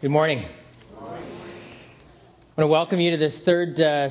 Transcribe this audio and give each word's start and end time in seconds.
Good 0.00 0.12
morning. 0.12 0.46
I 0.96 1.02
want 1.02 1.22
to 2.58 2.66
welcome 2.68 3.00
you 3.00 3.10
to 3.10 3.16
this 3.16 3.34
third 3.44 3.80
uh, 3.80 4.10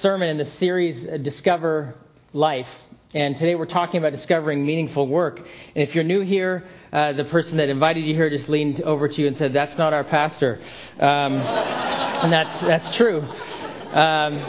sermon 0.00 0.28
in 0.28 0.36
the 0.36 0.50
series 0.58 1.08
uh, 1.08 1.16
Discover 1.16 1.94
Life. 2.34 2.68
And 3.14 3.34
today 3.38 3.54
we're 3.54 3.64
talking 3.64 3.96
about 3.96 4.12
discovering 4.12 4.66
meaningful 4.66 5.06
work. 5.06 5.38
And 5.38 5.88
if 5.88 5.94
you're 5.94 6.04
new 6.04 6.20
here, 6.20 6.68
uh, 6.92 7.14
the 7.14 7.24
person 7.24 7.56
that 7.56 7.70
invited 7.70 8.04
you 8.04 8.12
here 8.12 8.28
just 8.28 8.50
leaned 8.50 8.82
over 8.82 9.08
to 9.08 9.22
you 9.22 9.26
and 9.26 9.38
said, 9.38 9.54
That's 9.54 9.78
not 9.78 9.94
our 9.94 10.04
pastor. 10.04 10.60
Um, 10.98 11.32
and 11.36 12.30
that's, 12.30 12.60
that's 12.60 12.94
true. 12.94 13.22
Um, 13.22 14.44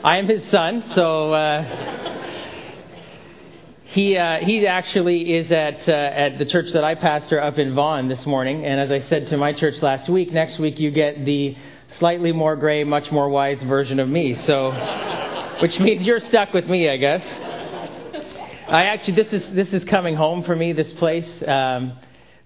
I 0.02 0.16
am 0.16 0.28
his 0.28 0.48
son, 0.48 0.82
so 0.94 1.34
uh, 1.34 1.95
he, 3.96 4.14
uh, 4.14 4.40
he 4.40 4.66
actually 4.66 5.36
is 5.36 5.50
at, 5.50 5.88
uh, 5.88 5.92
at 5.92 6.38
the 6.38 6.44
church 6.44 6.70
that 6.74 6.84
I 6.84 6.94
pastor 6.94 7.40
up 7.40 7.56
in 7.56 7.74
Vaughan 7.74 8.08
this 8.08 8.26
morning. 8.26 8.62
And 8.66 8.78
as 8.78 8.90
I 8.90 9.08
said 9.08 9.28
to 9.28 9.38
my 9.38 9.54
church 9.54 9.80
last 9.80 10.10
week, 10.10 10.30
next 10.34 10.58
week 10.58 10.78
you 10.78 10.90
get 10.90 11.24
the 11.24 11.56
slightly 11.98 12.30
more 12.30 12.56
gray, 12.56 12.84
much 12.84 13.10
more 13.10 13.30
wise 13.30 13.62
version 13.62 13.98
of 13.98 14.06
me. 14.06 14.34
So, 14.34 14.70
which 15.62 15.80
means 15.80 16.04
you're 16.04 16.20
stuck 16.20 16.52
with 16.52 16.66
me, 16.66 16.90
I 16.90 16.98
guess. 16.98 17.24
I 18.68 18.84
actually, 18.84 19.14
this 19.14 19.32
is, 19.32 19.54
this 19.54 19.68
is 19.68 19.82
coming 19.84 20.14
home 20.14 20.44
for 20.44 20.54
me, 20.54 20.74
this 20.74 20.92
place. 20.98 21.42
Um, 21.48 21.94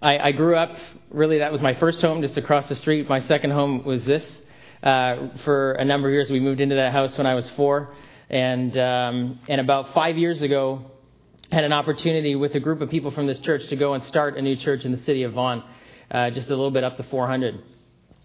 I, 0.01 0.19
I 0.19 0.31
grew 0.31 0.55
up, 0.55 0.77
really, 1.11 1.39
that 1.39 1.51
was 1.51 1.61
my 1.61 1.75
first 1.75 2.01
home 2.01 2.23
just 2.23 2.37
across 2.37 2.69
the 2.69 2.77
street. 2.77 3.09
My 3.09 3.23
second 3.27 3.51
home 3.51 3.83
was 3.83 4.05
this. 4.05 4.23
Uh, 4.85 5.31
for 5.45 5.73
a 5.73 5.85
number 5.85 6.07
of 6.07 6.13
years, 6.13 6.31
we 6.31 6.39
moved 6.39 6.61
into 6.61 6.77
that 6.77 6.93
house 6.93 7.19
when 7.19 7.27
I 7.27 7.35
was 7.35 7.51
four. 7.57 7.93
And, 8.29 8.79
um, 8.79 9.41
and 9.49 9.61
about 9.61 9.93
five 9.95 10.17
years 10.17 10.43
ago, 10.43 10.90
had 11.51 11.65
an 11.65 11.73
opportunity 11.73 12.37
with 12.37 12.55
a 12.55 12.61
group 12.61 12.81
of 12.81 12.91
people 12.91 13.11
from 13.11 13.27
this 13.27 13.41
church 13.41 13.67
to 13.69 13.77
go 13.77 13.95
and 13.95 14.05
start 14.05 14.37
a 14.37 14.43
new 14.43 14.57
church 14.57 14.85
in 14.85 14.93
the 14.93 15.03
city 15.03 15.25
of 15.25 15.33
Vaughan, 15.33 15.65
uh, 16.11 16.31
just 16.31 16.47
a 16.47 16.51
little 16.51 16.71
bit 16.71 16.85
up 16.85 16.97
to 16.97 17.03
400. 17.05 17.61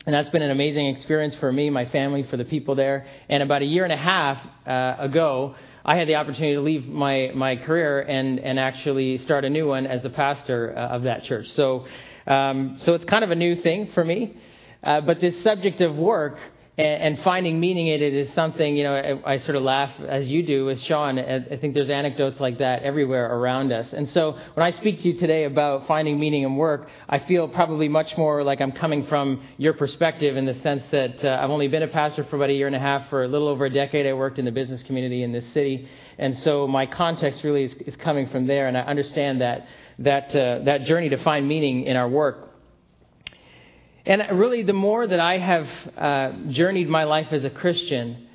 And 0.05 0.13
that's 0.13 0.29
been 0.29 0.43
an 0.43 0.51
amazing 0.51 0.87
experience 0.87 1.33
for 1.39 1.51
me, 1.51 1.71
my 1.71 1.85
family, 1.87 2.23
for 2.29 2.37
the 2.37 2.45
people 2.45 2.75
there. 2.75 3.07
And 3.27 3.41
about 3.41 3.63
a 3.63 3.65
year 3.65 3.83
and 3.83 3.91
a 3.91 3.97
half 3.97 4.37
uh, 4.67 4.97
ago, 4.99 5.55
I 5.83 5.95
had 5.95 6.07
the 6.07 6.15
opportunity 6.15 6.53
to 6.53 6.61
leave 6.61 6.85
my, 6.85 7.31
my 7.33 7.55
career 7.55 8.01
and, 8.01 8.39
and 8.39 8.59
actually 8.59 9.17
start 9.19 9.43
a 9.43 9.49
new 9.49 9.67
one 9.67 9.87
as 9.87 10.03
the 10.03 10.11
pastor 10.11 10.77
uh, 10.77 10.95
of 10.95 11.03
that 11.03 11.23
church. 11.23 11.47
So, 11.53 11.87
um, 12.27 12.79
so 12.85 12.93
it's 12.93 13.05
kind 13.05 13.23
of 13.23 13.31
a 13.31 13.35
new 13.35 13.59
thing 13.63 13.89
for 13.95 14.03
me. 14.03 14.37
Uh, 14.83 15.01
but 15.01 15.19
this 15.19 15.41
subject 15.41 15.81
of 15.81 15.95
work 15.95 16.37
and, 16.77 17.19
finding 17.19 17.59
meaning 17.59 17.87
in 17.87 18.01
it 18.01 18.13
is 18.13 18.33
something, 18.33 18.75
you 18.75 18.83
know, 18.83 19.21
I, 19.25 19.33
I, 19.33 19.39
sort 19.39 19.55
of 19.55 19.63
laugh 19.63 19.91
as 20.05 20.27
you 20.27 20.45
do 20.45 20.65
with 20.65 20.81
Sean. 20.81 21.17
I 21.17 21.57
think 21.57 21.73
there's 21.73 21.89
anecdotes 21.89 22.37
like 22.39 22.57
that 22.57 22.83
everywhere 22.83 23.33
around 23.33 23.71
us. 23.71 23.87
And 23.93 24.09
so 24.09 24.37
when 24.55 24.65
I 24.65 24.77
speak 24.77 25.01
to 25.01 25.07
you 25.07 25.19
today 25.19 25.45
about 25.45 25.87
finding 25.87 26.19
meaning 26.19 26.43
in 26.43 26.57
work, 26.57 26.89
I 27.07 27.19
feel 27.19 27.47
probably 27.47 27.87
much 27.87 28.17
more 28.17 28.43
like 28.43 28.59
I'm 28.59 28.73
coming 28.73 29.07
from 29.07 29.41
your 29.57 29.73
perspective 29.73 30.35
in 30.35 30.45
the 30.45 30.55
sense 30.55 30.83
that 30.91 31.23
uh, 31.23 31.39
I've 31.41 31.49
only 31.49 31.69
been 31.69 31.83
a 31.83 31.87
pastor 31.87 32.25
for 32.25 32.35
about 32.35 32.49
a 32.49 32.53
year 32.53 32.67
and 32.67 32.75
a 32.75 32.79
half. 32.79 33.09
For 33.09 33.23
a 33.23 33.27
little 33.27 33.47
over 33.47 33.65
a 33.65 33.69
decade, 33.69 34.05
I 34.05 34.13
worked 34.13 34.37
in 34.37 34.43
the 34.43 34.51
business 34.51 34.83
community 34.83 35.23
in 35.23 35.31
this 35.31 35.45
city. 35.53 35.87
And 36.17 36.37
so 36.39 36.67
my 36.67 36.85
context 36.85 37.45
really 37.45 37.63
is, 37.63 37.73
is 37.85 37.95
coming 37.95 38.27
from 38.27 38.47
there. 38.47 38.67
And 38.67 38.77
I 38.77 38.81
understand 38.81 39.39
that, 39.39 39.65
that, 39.99 40.35
uh, 40.35 40.59
that 40.65 40.83
journey 40.83 41.07
to 41.09 41.23
find 41.23 41.47
meaning 41.47 41.83
in 41.85 41.95
our 41.95 42.09
work 42.09 42.54
and 44.05 44.39
really, 44.39 44.61
the 44.61 44.73
more 44.73 45.07
that 45.07 45.19
I 45.19 45.37
have 45.37 45.67
uh, 45.97 46.31
journeyed 46.49 46.87
my 46.87 47.05
life 47.05 47.27
as 47.31 47.43
a 47.43 47.49
Christian, 47.49 48.27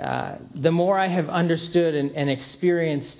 uh, 0.00 0.36
the 0.54 0.70
more 0.70 0.96
I 0.96 1.08
have 1.08 1.28
understood 1.28 1.94
and, 1.94 2.12
and, 2.12 2.30
experienced, 2.30 3.18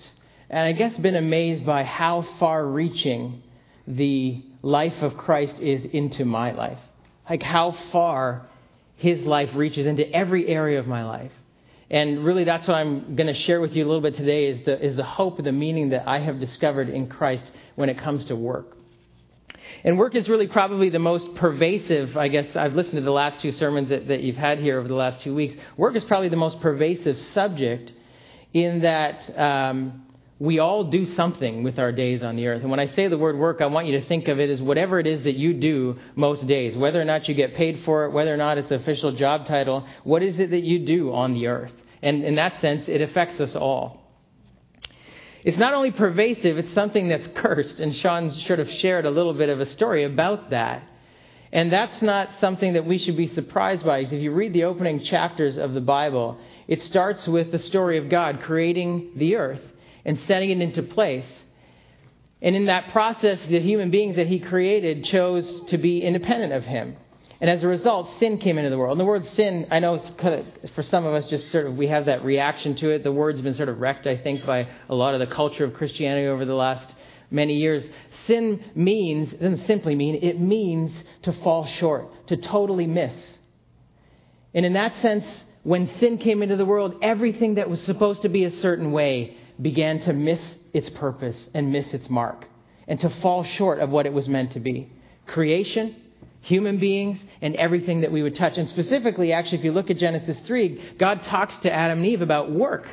and 0.48 0.60
I 0.60 0.72
guess 0.72 0.96
been 0.98 1.16
amazed 1.16 1.66
by 1.66 1.82
how 1.82 2.24
far 2.38 2.64
reaching 2.64 3.42
the 3.88 4.44
life 4.62 4.94
of 5.00 5.16
Christ 5.16 5.54
is 5.60 5.84
into 5.92 6.24
my 6.24 6.52
life. 6.52 6.78
Like 7.28 7.42
how 7.42 7.76
far 7.90 8.46
his 8.96 9.20
life 9.22 9.50
reaches 9.54 9.86
into 9.86 10.08
every 10.12 10.46
area 10.46 10.78
of 10.78 10.86
my 10.86 11.04
life. 11.04 11.32
And 11.90 12.24
really, 12.24 12.44
that's 12.44 12.68
what 12.68 12.74
I'm 12.74 13.16
going 13.16 13.32
to 13.32 13.42
share 13.42 13.60
with 13.60 13.72
you 13.72 13.84
a 13.84 13.88
little 13.88 14.02
bit 14.02 14.16
today 14.16 14.46
is 14.46 14.64
the, 14.64 14.84
is 14.84 14.96
the 14.96 15.04
hope 15.04 15.42
the 15.42 15.52
meaning 15.52 15.90
that 15.90 16.06
I 16.06 16.20
have 16.20 16.38
discovered 16.38 16.88
in 16.88 17.08
Christ 17.08 17.44
when 17.74 17.88
it 17.88 17.98
comes 17.98 18.26
to 18.26 18.36
work. 18.36 18.77
And 19.84 19.98
work 19.98 20.14
is 20.14 20.28
really 20.28 20.48
probably 20.48 20.90
the 20.90 20.98
most 20.98 21.34
pervasive, 21.36 22.16
I 22.16 22.28
guess, 22.28 22.56
I've 22.56 22.74
listened 22.74 22.96
to 22.96 23.02
the 23.02 23.10
last 23.10 23.40
two 23.40 23.52
sermons 23.52 23.88
that, 23.90 24.08
that 24.08 24.22
you've 24.22 24.36
had 24.36 24.58
here 24.58 24.78
over 24.78 24.88
the 24.88 24.94
last 24.94 25.22
two 25.22 25.34
weeks. 25.34 25.54
Work 25.76 25.96
is 25.96 26.04
probably 26.04 26.28
the 26.28 26.36
most 26.36 26.60
pervasive 26.60 27.16
subject 27.34 27.92
in 28.52 28.80
that 28.80 29.38
um, 29.38 30.02
we 30.40 30.58
all 30.58 30.84
do 30.84 31.14
something 31.14 31.62
with 31.62 31.78
our 31.78 31.90
days 31.90 32.22
on 32.22 32.36
the 32.36 32.46
earth. 32.46 32.62
And 32.62 32.70
when 32.70 32.80
I 32.80 32.92
say 32.94 33.08
the 33.08 33.18
word 33.18 33.36
work, 33.36 33.60
I 33.60 33.66
want 33.66 33.86
you 33.86 34.00
to 34.00 34.06
think 34.06 34.28
of 34.28 34.38
it 34.38 34.50
as 34.50 34.62
whatever 34.62 35.00
it 35.00 35.06
is 35.06 35.24
that 35.24 35.34
you 35.34 35.54
do 35.54 35.98
most 36.14 36.46
days, 36.46 36.76
whether 36.76 37.00
or 37.00 37.04
not 37.04 37.28
you 37.28 37.34
get 37.34 37.54
paid 37.54 37.82
for 37.84 38.04
it, 38.04 38.12
whether 38.12 38.32
or 38.32 38.36
not 38.36 38.56
it's 38.56 38.70
an 38.70 38.80
official 38.80 39.12
job 39.12 39.46
title, 39.46 39.86
what 40.04 40.22
is 40.22 40.38
it 40.38 40.50
that 40.50 40.62
you 40.62 40.86
do 40.86 41.12
on 41.12 41.34
the 41.34 41.48
earth? 41.48 41.72
And 42.02 42.24
in 42.24 42.36
that 42.36 42.60
sense, 42.60 42.84
it 42.88 43.00
affects 43.00 43.40
us 43.40 43.56
all. 43.56 43.97
It's 45.44 45.58
not 45.58 45.74
only 45.74 45.90
pervasive, 45.90 46.58
it's 46.58 46.74
something 46.74 47.08
that's 47.08 47.28
cursed. 47.34 47.80
And 47.80 47.94
Sean 47.94 48.30
sort 48.30 48.60
of 48.60 48.70
shared 48.70 49.06
a 49.06 49.10
little 49.10 49.34
bit 49.34 49.48
of 49.48 49.60
a 49.60 49.66
story 49.66 50.04
about 50.04 50.50
that. 50.50 50.82
And 51.52 51.72
that's 51.72 52.02
not 52.02 52.28
something 52.40 52.74
that 52.74 52.84
we 52.84 52.98
should 52.98 53.16
be 53.16 53.32
surprised 53.34 53.84
by. 53.84 54.00
If 54.00 54.12
you 54.12 54.32
read 54.32 54.52
the 54.52 54.64
opening 54.64 55.04
chapters 55.04 55.56
of 55.56 55.72
the 55.74 55.80
Bible, 55.80 56.38
it 56.66 56.82
starts 56.82 57.26
with 57.26 57.50
the 57.52 57.58
story 57.58 57.96
of 57.98 58.10
God 58.10 58.40
creating 58.42 59.12
the 59.16 59.36
earth 59.36 59.62
and 60.04 60.18
setting 60.26 60.50
it 60.50 60.60
into 60.60 60.82
place. 60.82 61.24
And 62.42 62.54
in 62.54 62.66
that 62.66 62.90
process, 62.90 63.38
the 63.48 63.60
human 63.60 63.90
beings 63.90 64.16
that 64.16 64.26
he 64.26 64.38
created 64.38 65.04
chose 65.04 65.68
to 65.70 65.78
be 65.78 66.02
independent 66.02 66.52
of 66.52 66.64
him. 66.64 66.96
And 67.40 67.48
as 67.48 67.62
a 67.62 67.68
result, 67.68 68.18
sin 68.18 68.38
came 68.38 68.58
into 68.58 68.70
the 68.70 68.78
world. 68.78 68.92
And 68.92 69.00
the 69.00 69.04
word 69.04 69.24
sin, 69.34 69.68
I 69.70 69.78
know 69.78 69.98
kind 70.18 70.34
of, 70.34 70.70
for 70.72 70.82
some 70.82 71.06
of 71.06 71.14
us, 71.14 71.30
just 71.30 71.52
sort 71.52 71.66
of, 71.66 71.76
we 71.76 71.86
have 71.86 72.06
that 72.06 72.24
reaction 72.24 72.74
to 72.76 72.90
it. 72.90 73.04
The 73.04 73.12
word's 73.12 73.40
been 73.40 73.54
sort 73.54 73.68
of 73.68 73.78
wrecked, 73.78 74.06
I 74.08 74.16
think, 74.16 74.44
by 74.44 74.68
a 74.88 74.94
lot 74.94 75.14
of 75.14 75.20
the 75.20 75.32
culture 75.32 75.64
of 75.64 75.74
Christianity 75.74 76.26
over 76.26 76.44
the 76.44 76.54
last 76.54 76.88
many 77.30 77.54
years. 77.54 77.84
Sin 78.26 78.64
means, 78.74 79.30
doesn't 79.32 79.66
simply 79.66 79.94
mean, 79.94 80.16
it 80.20 80.40
means 80.40 80.90
to 81.22 81.32
fall 81.32 81.66
short, 81.66 82.26
to 82.26 82.36
totally 82.36 82.88
miss. 82.88 83.12
And 84.52 84.66
in 84.66 84.72
that 84.72 85.00
sense, 85.00 85.24
when 85.62 85.88
sin 85.98 86.18
came 86.18 86.42
into 86.42 86.56
the 86.56 86.64
world, 86.64 86.96
everything 87.02 87.54
that 87.54 87.70
was 87.70 87.80
supposed 87.82 88.22
to 88.22 88.28
be 88.28 88.44
a 88.44 88.56
certain 88.56 88.90
way 88.90 89.36
began 89.60 90.00
to 90.00 90.12
miss 90.12 90.40
its 90.72 90.90
purpose 90.90 91.36
and 91.54 91.70
miss 91.70 91.86
its 91.94 92.08
mark, 92.10 92.46
and 92.88 92.98
to 93.00 93.10
fall 93.20 93.44
short 93.44 93.78
of 93.78 93.90
what 93.90 94.06
it 94.06 94.12
was 94.12 94.28
meant 94.28 94.52
to 94.52 94.60
be. 94.60 94.90
Creation, 95.26 95.94
human 96.40 96.78
beings, 96.78 97.18
and 97.42 97.54
everything 97.56 98.00
that 98.02 98.12
we 98.12 98.22
would 98.22 98.36
touch. 98.36 98.56
And 98.56 98.68
specifically, 98.68 99.32
actually, 99.32 99.58
if 99.58 99.64
you 99.64 99.72
look 99.72 99.90
at 99.90 99.98
Genesis 99.98 100.36
3, 100.46 100.94
God 100.98 101.22
talks 101.24 101.56
to 101.58 101.72
Adam 101.72 101.98
and 101.98 102.06
Eve 102.06 102.22
about 102.22 102.50
work. 102.50 102.86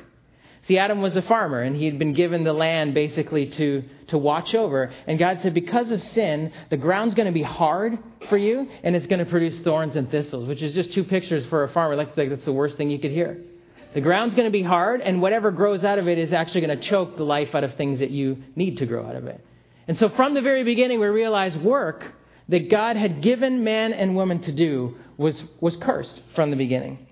See, 0.67 0.79
Adam 0.79 1.01
was 1.01 1.15
a 1.15 1.21
farmer, 1.21 1.61
and 1.61 1.75
he 1.75 1.85
had 1.85 1.99
been 1.99 2.13
given 2.13 2.43
the 2.43 2.53
land 2.53 2.95
basically 2.95 3.45
to, 3.51 3.83
to 4.07 4.17
watch 4.17 4.55
over. 4.55 4.91
And 5.05 5.19
God 5.19 5.39
said, 5.43 5.53
because 5.53 5.91
of 5.91 6.01
sin, 6.13 6.51
the 6.71 6.77
ground's 6.77 7.13
going 7.13 7.27
to 7.27 7.31
be 7.31 7.43
hard 7.43 7.99
for 8.29 8.37
you, 8.37 8.67
and 8.83 8.95
it's 8.95 9.05
going 9.05 9.23
to 9.23 9.29
produce 9.29 9.59
thorns 9.59 9.95
and 9.95 10.09
thistles, 10.09 10.47
which 10.47 10.63
is 10.63 10.73
just 10.73 10.91
two 10.93 11.03
pictures 11.03 11.45
for 11.47 11.63
a 11.65 11.69
farmer. 11.69 11.95
Like, 11.95 12.15
that's 12.15 12.45
the 12.45 12.53
worst 12.53 12.77
thing 12.77 12.89
you 12.89 12.97
could 12.97 13.11
hear. 13.11 13.39
The 13.93 14.01
ground's 14.01 14.33
going 14.33 14.47
to 14.47 14.51
be 14.51 14.63
hard, 14.63 15.01
and 15.01 15.21
whatever 15.21 15.51
grows 15.51 15.83
out 15.83 15.99
of 15.99 16.07
it 16.07 16.17
is 16.17 16.33
actually 16.33 16.61
going 16.61 16.79
to 16.79 16.83
choke 16.83 17.15
the 17.15 17.23
life 17.23 17.53
out 17.53 17.63
of 17.63 17.75
things 17.75 17.99
that 17.99 18.09
you 18.09 18.43
need 18.55 18.79
to 18.79 18.87
grow 18.87 19.05
out 19.05 19.15
of 19.15 19.27
it. 19.27 19.39
And 19.87 19.99
so 19.99 20.09
from 20.09 20.33
the 20.33 20.41
very 20.41 20.63
beginning, 20.63 20.99
we 20.99 21.05
realize 21.05 21.55
work 21.55 22.03
that 22.49 22.69
God 22.69 22.95
had 22.95 23.21
given 23.21 23.63
man 23.63 23.93
and 23.93 24.15
woman 24.15 24.41
to 24.43 24.51
do 24.51 24.97
was, 25.17 25.41
was 25.59 25.75
cursed 25.77 26.19
from 26.35 26.51
the 26.51 26.57
beginning. 26.57 27.07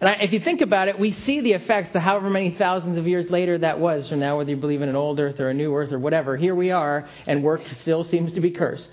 And 0.00 0.08
I, 0.08 0.14
if 0.14 0.32
you 0.32 0.40
think 0.40 0.60
about 0.60 0.88
it, 0.88 0.98
we 0.98 1.12
see 1.26 1.40
the 1.40 1.52
effects, 1.52 1.90
the 1.92 2.00
however 2.00 2.28
many 2.28 2.56
thousands 2.58 2.98
of 2.98 3.06
years 3.06 3.30
later 3.30 3.58
that 3.58 3.78
was 3.78 4.08
from 4.08 4.18
now, 4.18 4.36
whether 4.38 4.50
you 4.50 4.56
believe 4.56 4.82
in 4.82 4.88
an 4.88 4.96
old 4.96 5.20
earth 5.20 5.38
or 5.38 5.48
a 5.48 5.54
new 5.54 5.72
earth 5.74 5.92
or 5.92 5.98
whatever. 5.98 6.36
Here 6.36 6.56
we 6.56 6.72
are, 6.72 7.08
and 7.26 7.44
work 7.44 7.62
still 7.82 8.04
seems 8.04 8.32
to 8.32 8.40
be 8.40 8.50
cursed. 8.50 8.88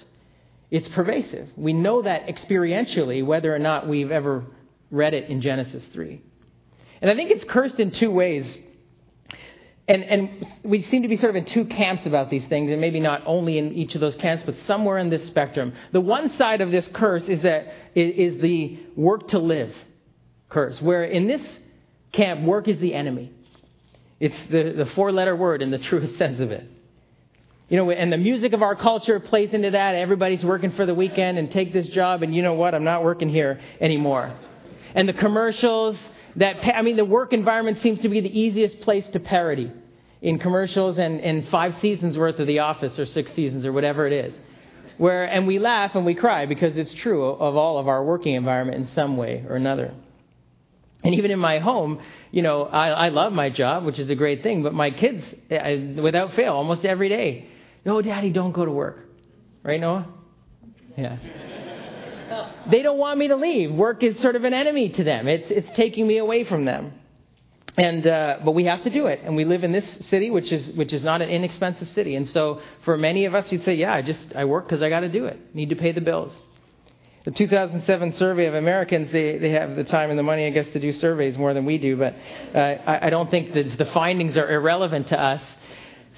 It's 0.70 0.88
pervasive. 0.90 1.50
We 1.56 1.74
know 1.74 2.04
that 2.04 2.28
experientially, 2.28 3.26
whether 3.26 3.54
or 3.54 3.58
not 3.58 3.88
we've 3.88 4.12
ever 4.12 4.46
read 4.92 5.16
it 5.16 5.30
in 5.30 5.42
Genesis 5.42 5.84
3. 5.94 6.22
And 7.02 7.10
I 7.10 7.16
think 7.16 7.32
it's 7.32 7.46
cursed 7.46 7.80
in 7.80 7.92
two 7.92 8.12
ways 8.12 8.46
and, 9.90 10.04
and 10.04 10.48
we 10.64 10.84
seem 10.84 11.02
to 11.02 11.08
be 11.08 11.18
sort 11.18 11.32
of 11.32 11.36
in 11.36 11.46
two 11.46 11.66
camps 11.66 12.06
about 12.06 12.30
these 12.30 12.46
things, 12.46 12.72
and 12.72 12.80
maybe 12.80 13.00
not 13.00 13.24
only 13.26 13.58
in 13.58 13.74
each 13.74 13.96
of 13.96 14.02
those 14.02 14.14
camps, 14.16 14.44
but 14.46 14.56
somewhere 14.68 15.00
in 15.00 15.10
this 15.10 15.26
spectrum. 15.26 15.74
The 15.92 16.00
one 16.00 16.38
side 16.38 16.62
of 16.62 16.70
this 16.70 16.88
curse 16.94 17.24
is 17.24 17.42
that 17.42 17.74
is 17.96 18.40
the 18.40 18.80
work 18.96 19.30
to 19.30 19.40
live 19.40 19.74
curse, 20.48 20.80
where 20.80 21.04
in 21.04 21.28
this 21.28 21.42
camp, 22.12 22.42
work 22.42 22.68
is 22.68 22.80
the 22.80 22.94
enemy. 22.94 23.34
It's 24.20 24.36
the, 24.52 24.74
the 24.78 24.86
four 24.94 25.12
letter 25.12 25.36
word 25.36 25.64
in 25.64 25.72
the 25.72 25.80
truest 25.90 26.20
sense 26.20 26.40
of 26.40 26.52
it. 26.52 26.70
You 27.68 27.78
know, 27.78 27.90
and 27.90 28.14
the 28.14 28.18
music 28.18 28.54
of 28.54 28.62
our 28.62 28.76
culture 28.76 29.20
plays 29.20 29.54
into 29.54 29.72
that. 29.72 29.96
Everybody's 29.96 30.44
working 30.44 30.72
for 30.74 30.86
the 30.86 30.94
weekend 30.94 31.40
and 31.40 31.50
take 31.50 31.74
this 31.74 31.88
job, 31.88 32.22
and 32.22 32.34
you 32.34 32.44
know 32.44 32.54
what? 32.54 32.76
I'm 32.76 32.84
not 32.84 33.04
working 33.04 33.30
here 33.30 33.60
anymore. 33.82 34.32
And 34.94 35.10
the 35.10 35.14
commercials 35.14 35.98
that, 36.36 36.58
I 36.76 36.84
mean, 36.84 36.96
the 36.96 37.06
work 37.06 37.34
environment 37.34 37.82
seems 37.82 38.00
to 38.02 38.10
be 38.10 38.22
the 38.22 38.40
easiest 38.40 38.82
place 38.82 39.06
to 39.14 39.20
parody 39.20 39.72
in 40.22 40.40
commercials 40.40 40.98
and, 40.98 41.22
and 41.22 41.48
five 41.50 41.76
seasons 41.82 42.18
worth 42.18 42.40
of 42.40 42.48
The 42.48 42.60
Office 42.60 42.98
or 43.00 43.06
six 43.06 43.34
seasons 43.34 43.66
or 43.66 43.72
whatever 43.72 44.06
it 44.06 44.14
is. 44.14 44.34
where, 44.98 45.24
and 45.26 45.48
we 45.48 45.60
laugh 45.60 45.96
and 45.96 46.06
we 46.06 46.14
cry 46.14 46.46
because 46.46 46.76
it's 46.76 46.94
true 46.94 47.26
of 47.26 47.56
all 47.56 47.78
of 47.78 47.88
our 47.88 48.04
working 48.04 48.36
environment 48.36 48.78
in 48.78 48.96
some 48.96 49.16
way 49.16 49.46
or 49.48 49.56
another. 49.56 49.94
And 51.04 51.16
even 51.16 51.32
in 51.32 51.40
my 51.40 51.60
home, 51.60 52.02
you 52.32 52.42
know, 52.42 52.64
I, 52.64 52.90
I 52.90 53.10
love 53.10 53.32
my 53.32 53.50
job, 53.50 53.86
which 53.86 54.00
is 54.00 54.10
a 54.10 54.16
great 54.16 54.44
thing, 54.44 54.64
but 54.64 54.74
my 54.74 54.92
kids, 54.92 55.24
I, 55.50 55.96
without 56.02 56.34
fail, 56.34 56.54
almost 56.54 56.84
every 56.84 57.08
day, 57.08 57.48
no, 57.86 58.02
Daddy, 58.02 58.32
don't 58.32 58.52
go 58.52 58.66
to 58.66 58.72
work. 58.72 59.06
Right, 59.64 59.80
Noah? 59.80 60.08
Yeah. 60.98 61.18
they 62.70 62.82
don't 62.82 62.98
want 62.98 63.18
me 63.18 63.30
to 63.30 63.38
leave. 63.38 63.72
Work 63.72 64.04
is 64.04 64.20
sort 64.22 64.36
of 64.36 64.44
an 64.44 64.54
enemy 64.54 64.90
to 64.90 65.04
them. 65.04 65.28
It's, 65.30 65.50
it's 65.50 65.70
taking 65.78 66.06
me 66.06 66.18
away 66.18 66.44
from 66.44 66.66
them. 66.66 66.94
And, 67.78 68.06
uh, 68.06 68.40
but 68.44 68.52
we 68.52 68.66
have 68.66 68.84
to 68.84 68.90
do 68.90 69.08
it. 69.08 69.22
And 69.24 69.36
we 69.36 69.46
live 69.46 69.64
in 69.64 69.72
this 69.72 69.86
city, 70.08 70.30
which 70.30 70.52
is, 70.52 70.76
which 70.76 70.94
is 70.94 71.02
not 71.02 71.22
an 71.22 71.30
inexpensive 71.30 71.88
city. 71.90 72.16
And 72.16 72.30
so 72.30 72.62
for 72.84 72.98
many 72.98 73.26
of 73.26 73.36
us, 73.36 73.52
you'd 73.52 73.64
say, 73.64 73.76
yeah, 73.76 73.94
I 73.94 74.02
just, 74.02 74.34
I 74.36 74.46
work 74.46 74.68
because 74.68 74.82
I 74.82 74.90
got 74.90 75.02
to 75.02 75.10
do 75.10 75.26
it. 75.26 75.56
Need 75.56 75.70
to 75.70 75.76
pay 75.76 75.92
the 75.92 76.02
bills. 76.02 76.34
The 77.26 77.32
2007 77.32 78.14
survey 78.14 78.46
of 78.46 78.56
Americans, 78.56 79.12
they, 79.12 79.38
they 79.38 79.52
have 79.52 79.76
the 79.76 79.84
time 79.84 80.10
and 80.10 80.18
the 80.18 80.24
money, 80.24 80.46
I 80.46 80.52
guess, 80.52 80.68
to 80.74 80.80
do 80.80 80.94
surveys 80.94 81.38
more 81.38 81.54
than 81.54 81.66
we 81.66 81.78
do, 81.78 81.98
but 81.98 82.16
uh, 82.56 82.58
I, 82.58 83.08
I 83.08 83.10
don't 83.10 83.30
think 83.30 83.54
that 83.54 83.78
the 83.78 83.86
findings 83.88 84.38
are 84.38 84.50
irrelevant 84.50 85.10
to 85.10 85.20
us. 85.20 85.44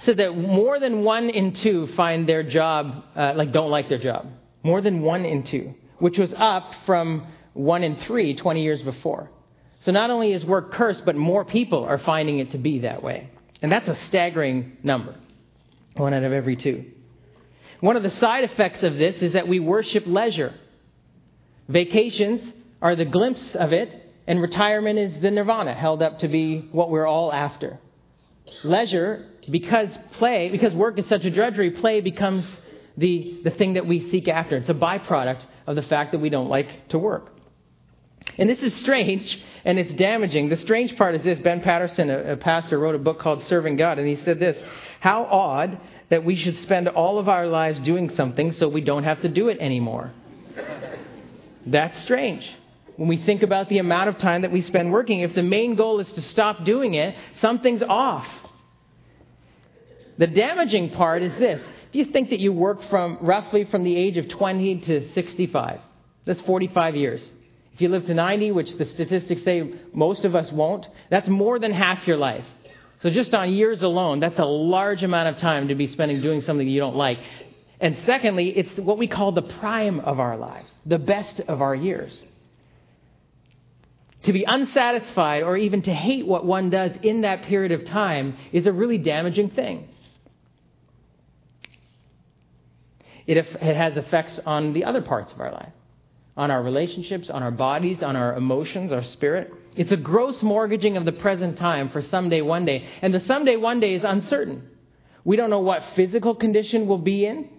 Said 0.06 0.18
that 0.18 0.38
more 0.38 0.80
than 0.80 1.04
one 1.04 1.30
in 1.30 1.54
two 1.54 1.88
find 1.96 2.30
their 2.30 2.44
job, 2.44 3.04
uh, 3.16 3.34
like, 3.36 3.52
don't 3.52 3.72
like 3.72 3.90
their 3.90 4.00
job. 4.00 4.28
More 4.64 4.80
than 4.82 5.02
one 5.02 5.26
in 5.26 5.44
two, 5.44 5.74
which 6.00 6.18
was 6.18 6.34
up 6.38 6.72
from 6.86 7.28
one 7.54 7.84
in 7.84 7.98
three 8.02 8.36
20 8.36 8.62
years 8.62 8.82
before. 8.82 9.30
So 9.86 9.92
not 9.92 10.12
only 10.12 10.34
is 10.34 10.46
work 10.46 10.72
cursed, 10.72 11.06
but 11.06 11.16
more 11.16 11.44
people 11.44 11.84
are 11.84 11.98
finding 11.98 12.40
it 12.40 12.52
to 12.52 12.58
be 12.58 12.80
that 12.80 13.02
way. 13.02 13.30
And 13.62 13.72
that's 13.72 13.88
a 13.88 13.96
staggering 14.08 14.78
number. 14.84 15.16
One 15.96 16.14
out 16.14 16.24
of 16.24 16.32
every 16.32 16.56
two. 16.56 16.86
One 17.80 17.98
of 17.98 18.04
the 18.04 18.12
side 18.12 18.44
effects 18.44 18.84
of 18.84 18.96
this 18.96 19.22
is 19.22 19.34
that 19.34 19.48
we 19.48 19.60
worship 19.60 20.04
leisure. 20.06 20.54
Vacations 21.68 22.54
are 22.82 22.96
the 22.96 23.06
glimpse 23.06 23.56
of 23.56 23.74
it, 23.74 24.14
and 24.28 24.42
retirement 24.42 25.00
is 25.00 25.22
the 25.22 25.32
nirvana, 25.32 25.74
held 25.74 26.04
up 26.04 26.20
to 26.20 26.28
be 26.28 26.70
what 26.72 26.92
we're 26.92 27.08
all 27.08 27.34
after. 27.34 27.80
Leisure, 28.64 29.28
because 29.50 29.90
play, 30.14 30.50
because 30.50 30.74
work 30.74 31.00
is 31.00 31.08
such 31.08 31.26
a 31.26 31.32
drudgery, 31.32 31.72
play 31.72 32.02
becomes 32.02 32.46
the, 32.98 33.42
the 33.44 33.52
thing 33.52 33.74
that 33.74 33.88
we 33.88 34.12
seek 34.12 34.28
after. 34.28 34.58
It's 34.58 34.70
a 34.70 34.76
byproduct 34.76 35.42
of 35.66 35.76
the 35.76 35.82
fact 35.84 36.12
that 36.12 36.20
we 36.20 36.30
don't 36.30 36.50
like 36.50 36.90
to 36.90 37.00
work. 37.00 37.32
And 38.38 38.50
this 38.50 38.62
is 38.62 38.76
strange 38.76 39.40
and 39.66 39.78
it's 39.80 39.94
damaging. 39.96 40.50
The 40.50 40.58
strange 40.58 40.96
part 40.98 41.16
is 41.16 41.24
this 41.24 41.40
Ben 41.40 41.62
Patterson, 41.62 42.10
a, 42.10 42.34
a 42.34 42.38
pastor, 42.38 42.80
wrote 42.80 42.96
a 42.96 43.00
book 43.00 43.20
called 43.20 43.44
Serving 43.44 43.78
God, 43.78 44.00
and 44.00 44.08
he 44.08 44.24
said 44.24 44.40
this 44.40 44.58
How 45.00 45.26
odd 45.26 45.80
that 46.10 46.26
we 46.26 46.36
should 46.36 46.60
spend 46.60 46.88
all 46.88 47.20
of 47.20 47.30
our 47.30 47.48
lives 47.48 47.80
doing 47.82 48.14
something 48.16 48.52
so 48.54 48.68
we 48.68 48.82
don't 48.82 49.04
have 49.04 49.22
to 49.22 49.30
do 49.30 49.48
it 49.48 49.58
anymore. 49.60 50.12
That's 51.66 52.00
strange. 52.02 52.48
When 52.98 53.08
we 53.08 53.18
think 53.18 53.44
about 53.44 53.70
the 53.70 53.78
amount 53.78 54.10
of 54.10 54.18
time 54.18 54.42
that 54.42 54.52
we 54.52 54.62
spend 54.62 54.92
working, 54.92 55.22
if 55.22 55.34
the 55.34 55.44
main 55.44 55.76
goal 55.76 56.00
is 56.00 56.12
to 56.14 56.22
stop 56.22 56.66
doing 56.66 56.96
it, 56.96 57.16
something's 57.40 57.82
off. 57.82 58.28
The 60.18 60.28
damaging 60.28 60.92
part 60.92 61.24
is 61.24 61.34
this. 61.40 61.62
If 61.90 61.96
you 61.96 62.06
think 62.06 62.30
that 62.30 62.40
you 62.40 62.54
work 62.54 62.84
from 62.90 63.18
roughly 63.22 63.66
from 63.66 63.84
the 63.84 63.96
age 63.96 64.18
of 64.18 64.28
20 64.28 64.82
to 64.82 65.14
65, 65.14 65.80
that's 66.26 66.42
45 66.42 66.96
years. 66.96 67.22
If 67.74 67.82
you 67.82 67.90
live 67.90 68.06
to 68.08 68.14
90, 68.14 68.52
which 68.52 68.78
the 68.78 68.86
statistics 68.86 69.44
say 69.44 69.74
most 69.94 70.26
of 70.26 70.36
us 70.36 70.52
won't, 70.52 70.86
that's 71.10 71.28
more 71.28 71.60
than 71.60 71.72
half 71.72 72.06
your 72.06 72.18
life. 72.18 72.46
So 73.02 73.10
just 73.10 73.34
on 73.34 73.52
years 73.52 73.82
alone, 73.82 74.20
that's 74.20 74.38
a 74.38 74.46
large 74.46 75.04
amount 75.04 75.30
of 75.30 75.42
time 75.42 75.70
to 75.70 75.76
be 75.76 75.88
spending 75.88 76.22
doing 76.22 76.42
something 76.42 76.68
you 76.68 76.80
don't 76.80 76.96
like. 76.96 77.18
And 77.80 77.98
secondly, 78.06 78.50
it's 78.50 78.78
what 78.78 79.00
we 79.00 79.08
call 79.08 79.32
the 79.32 79.42
prime 79.42 80.00
of 80.02 80.20
our 80.20 80.38
lives, 80.38 80.72
the 80.86 81.00
best 81.00 81.40
of 81.48 81.62
our 81.62 81.74
years. 81.74 82.22
To 84.26 84.34
be 84.34 84.44
unsatisfied 84.44 85.42
or 85.42 85.58
even 85.58 85.82
to 85.84 85.94
hate 85.94 86.28
what 86.28 86.46
one 86.46 86.70
does 86.70 86.92
in 87.02 87.22
that 87.22 87.44
period 87.44 87.72
of 87.72 87.88
time 87.88 88.38
is 88.52 88.68
a 88.68 88.72
really 88.72 89.00
damaging 89.00 89.50
thing. 89.50 89.88
It, 93.26 93.38
it 93.38 93.76
has 93.76 93.98
effects 93.98 94.40
on 94.46 94.74
the 94.74 94.84
other 94.84 95.02
parts 95.02 95.32
of 95.34 95.40
our 95.40 95.52
life 95.52 95.74
on 96.38 96.52
our 96.52 96.64
relationships, 96.64 97.30
on 97.30 97.44
our 97.44 97.52
bodies, 97.52 98.02
on 98.02 98.16
our 98.16 98.36
emotions, 98.36 98.92
our 98.92 99.04
spirit. 99.04 99.54
It's 99.76 99.92
a 99.92 99.98
gross 99.98 100.42
mortgaging 100.42 100.98
of 100.98 101.06
the 101.06 101.12
present 101.12 101.58
time 101.58 101.90
for 101.90 102.02
someday, 102.02 102.42
one 102.42 102.66
day. 102.66 102.88
And 103.02 103.14
the 103.14 103.22
someday, 103.22 103.58
one 103.58 103.80
day 103.80 103.96
is 103.96 104.04
uncertain. 104.04 104.68
We 105.24 105.36
don't 105.36 105.50
know 105.50 105.60
what 105.60 105.84
physical 105.96 106.36
condition 106.36 106.88
we'll 106.88 106.98
be 106.98 107.26
in 107.26 107.50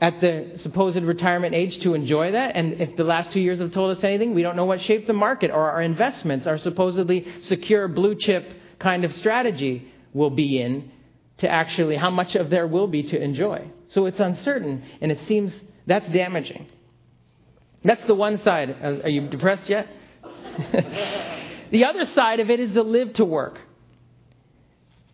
at 0.00 0.20
the 0.20 0.58
supposed 0.62 1.02
retirement 1.02 1.54
age 1.54 1.80
to 1.80 1.94
enjoy 1.94 2.32
that. 2.32 2.56
And 2.56 2.80
if 2.80 2.96
the 2.96 3.04
last 3.04 3.32
two 3.32 3.40
years 3.40 3.60
have 3.60 3.72
told 3.72 3.96
us 3.96 4.04
anything, 4.04 4.34
we 4.34 4.42
don't 4.42 4.56
know 4.56 4.66
what 4.66 4.80
shape 4.82 5.06
the 5.06 5.12
market 5.12 5.50
or 5.50 5.70
our 5.70 5.80
investments, 5.80 6.46
our 6.46 6.58
supposedly 6.58 7.26
secure 7.42 7.88
blue 7.88 8.14
chip 8.14 8.44
kind 8.78 9.04
of 9.04 9.14
strategy 9.14 9.90
will 10.12 10.30
be 10.30 10.60
in 10.60 10.90
to 11.38 11.48
actually 11.48 11.96
how 11.96 12.10
much 12.10 12.34
of 12.34 12.50
there 12.50 12.66
will 12.66 12.86
be 12.86 13.02
to 13.04 13.20
enjoy. 13.20 13.70
So 13.88 14.06
it's 14.06 14.20
uncertain, 14.20 14.82
and 15.00 15.12
it 15.12 15.18
seems 15.28 15.52
that's 15.86 16.08
damaging. 16.10 16.66
That's 17.86 18.04
the 18.06 18.14
one 18.14 18.42
side. 18.42 18.76
Are 18.82 19.08
you 19.08 19.28
depressed 19.28 19.68
yet? 19.68 19.86
the 21.70 21.84
other 21.84 22.04
side 22.06 22.40
of 22.40 22.50
it 22.50 22.58
is 22.58 22.72
the 22.72 22.82
live 22.82 23.12
to 23.14 23.24
work. 23.24 23.60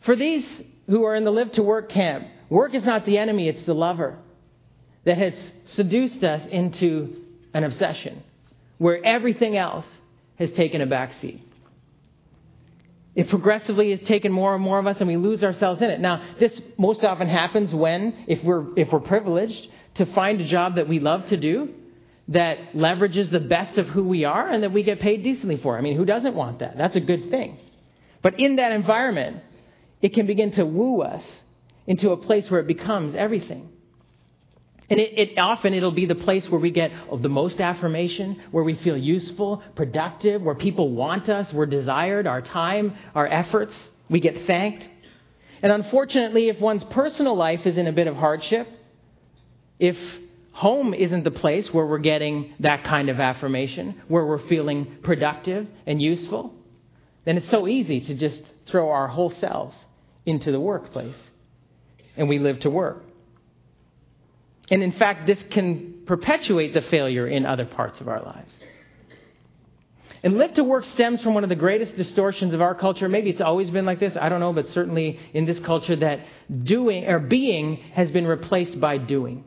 For 0.05 0.17
these 0.17 0.47
who 0.89 1.05
are 1.05 1.15
in 1.15 1.25
the 1.25 1.31
live 1.31 1.53
to 1.53 1.63
work 1.63 1.91
camp, 1.91 2.27
work 2.49 2.75
is 2.75 2.83
not 2.83 3.05
the 3.05 3.19
enemy, 3.19 3.49
it's 3.49 3.65
the 3.67 3.75
lover 3.75 4.19
that 5.05 5.19
has 5.19 5.35
seduced 5.75 6.25
us 6.25 6.47
into 6.51 7.15
an 7.53 7.65
obsession 7.65 8.23
where 8.79 9.05
everything 9.05 9.57
else 9.57 9.87
has 10.39 10.51
taken 10.53 10.81
a 10.81 10.87
back 10.87 11.13
seat. 11.21 11.47
It 13.15 13.29
progressively 13.29 13.91
has 13.91 14.01
taken 14.01 14.33
more 14.33 14.55
and 14.55 14.65
more 14.65 14.79
of 14.79 14.87
us, 14.87 14.97
and 14.99 15.07
we 15.07 15.19
lose 15.19 15.45
ourselves 15.45 15.83
in 15.83 15.91
it. 15.91 16.01
Now, 16.01 16.23
this 16.41 16.59
most 16.79 17.05
often 17.05 17.29
happens 17.29 17.75
when, 17.75 18.25
if 18.27 18.43
we're, 18.43 18.65
if 18.79 18.91
we're 18.91 19.01
privileged 19.01 19.69
to 19.97 20.07
find 20.07 20.41
a 20.41 20.49
job 20.49 20.77
that 20.77 20.89
we 20.89 20.99
love 20.99 21.27
to 21.27 21.37
do, 21.37 21.75
that 22.33 22.73
leverages 22.73 23.31
the 23.31 23.41
best 23.41 23.79
of 23.79 23.89
who 23.89 24.05
we 24.05 24.25
are 24.25 24.49
and 24.49 24.63
that 24.63 24.73
we 24.73 24.83
get 24.83 25.01
paid 25.01 25.23
decently 25.23 25.57
for. 25.59 25.77
I 25.77 25.81
mean, 25.81 25.97
who 25.97 26.05
doesn't 26.05 26.35
want 26.35 26.61
that? 26.61 26.77
That's 26.77 26.97
a 26.97 27.01
good 27.01 27.31
thing. 27.31 27.59
But 28.23 28.39
in 28.39 28.57
that 28.57 28.73
environment, 28.73 29.43
it 30.01 30.15
can 30.15 30.27
begin 30.27 30.53
to 30.53 30.65
woo 30.65 31.03
us 31.03 31.25
into 31.87 32.11
a 32.11 32.17
place 32.17 32.51
where 32.51 32.61
it 32.61 32.67
becomes 32.67 33.15
everything. 33.15 33.69
And 34.89 35.01
it, 35.01 35.19
it, 35.19 35.39
often 35.39 35.75
it'll 35.75 35.91
be 35.91 36.07
the 36.07 36.15
place 36.15 36.49
where 36.49 36.61
we 36.61 36.71
get 36.71 36.91
the 37.21 37.29
most 37.29 37.61
affirmation, 37.61 38.41
where 38.51 38.65
we 38.65 38.75
feel 38.75 38.97
useful, 38.97 39.63
productive, 39.75 40.43
where 40.43 40.55
people 40.55 40.91
want 40.91 41.29
us, 41.29 41.53
we're 41.53 41.67
desired, 41.67 42.27
our 42.27 42.43
time, 42.43 42.95
our 43.15 43.27
efforts, 43.27 43.73
we 44.11 44.21
get 44.21 44.47
thanked. 44.47 44.87
And 45.63 45.73
unfortunately, 45.73 46.49
if 46.49 46.61
one's 46.61 46.85
personal 46.85 47.37
life 47.37 47.65
is 47.65 47.79
in 47.79 47.87
a 47.87 47.93
bit 47.93 48.07
of 48.07 48.17
hardship, 48.17 48.69
if 49.79 49.97
home 50.53 50.95
isn't 50.95 51.25
the 51.25 51.31
place 51.31 51.73
where 51.73 51.87
we're 51.87 51.99
getting 51.99 52.55
that 52.61 52.85
kind 52.85 53.09
of 53.09 53.19
affirmation, 53.19 54.01
where 54.09 54.25
we're 54.25 54.47
feeling 54.49 54.99
productive 55.03 55.67
and 55.87 56.01
useful, 56.01 56.55
then 57.25 57.37
it's 57.37 57.51
so 57.51 57.67
easy 57.67 58.01
to 58.01 58.15
just 58.15 58.41
throw 58.67 58.91
our 58.91 59.09
whole 59.09 59.33
selves 59.41 59.75
into 60.27 60.53
the 60.53 60.61
workplace 60.61 61.17
and 62.17 62.29
we 62.29 62.39
live 62.39 62.61
to 62.61 62.71
work. 62.71 63.03
And 64.71 64.83
in 64.83 64.93
fact, 64.93 65.27
this 65.27 65.43
can 65.51 66.03
perpetuate 66.07 66.75
the 66.75 66.83
failure 66.83 67.27
in 67.27 67.47
other 67.47 67.65
parts 67.65 68.01
of 68.01 68.09
our 68.09 68.23
lives. 68.23 68.53
And 70.23 70.39
live 70.39 70.55
to 70.55 70.65
work 70.65 70.85
stems 70.95 71.21
from 71.21 71.35
one 71.35 71.43
of 71.43 71.49
the 71.49 71.57
greatest 71.57 71.97
distortions 71.97 72.55
of 72.55 72.61
our 72.61 72.75
culture. 72.75 73.09
Maybe 73.09 73.31
it's 73.31 73.41
always 73.41 73.71
been 73.71 73.85
like 73.85 73.99
this, 73.99 74.17
I 74.21 74.29
don't 74.29 74.39
know, 74.39 74.53
but 74.53 74.71
certainly 74.71 75.19
in 75.35 75.47
this 75.47 75.59
culture 75.61 75.97
that 75.97 76.21
doing 76.63 77.07
or 77.07 77.19
being 77.19 77.77
has 77.95 78.11
been 78.11 78.27
replaced 78.27 78.81
by 78.81 78.99
doing. 78.99 79.45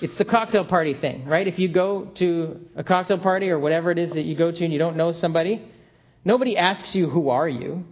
It's 0.00 0.16
the 0.18 0.24
cocktail 0.24 0.64
party 0.64 0.94
thing, 0.94 1.26
right? 1.26 1.46
If 1.46 1.58
you 1.58 1.68
go 1.68 2.06
to 2.16 2.60
a 2.76 2.84
cocktail 2.84 3.18
party 3.18 3.50
or 3.50 3.58
whatever 3.58 3.90
it 3.90 3.98
is 3.98 4.12
that 4.12 4.24
you 4.24 4.34
go 4.36 4.50
to 4.50 4.64
and 4.64 4.72
you 4.72 4.78
don't 4.78 4.96
know 4.96 5.12
somebody, 5.12 5.62
nobody 6.24 6.56
asks 6.56 6.94
you, 6.94 7.08
Who 7.08 7.28
are 7.28 7.48
you? 7.48 7.84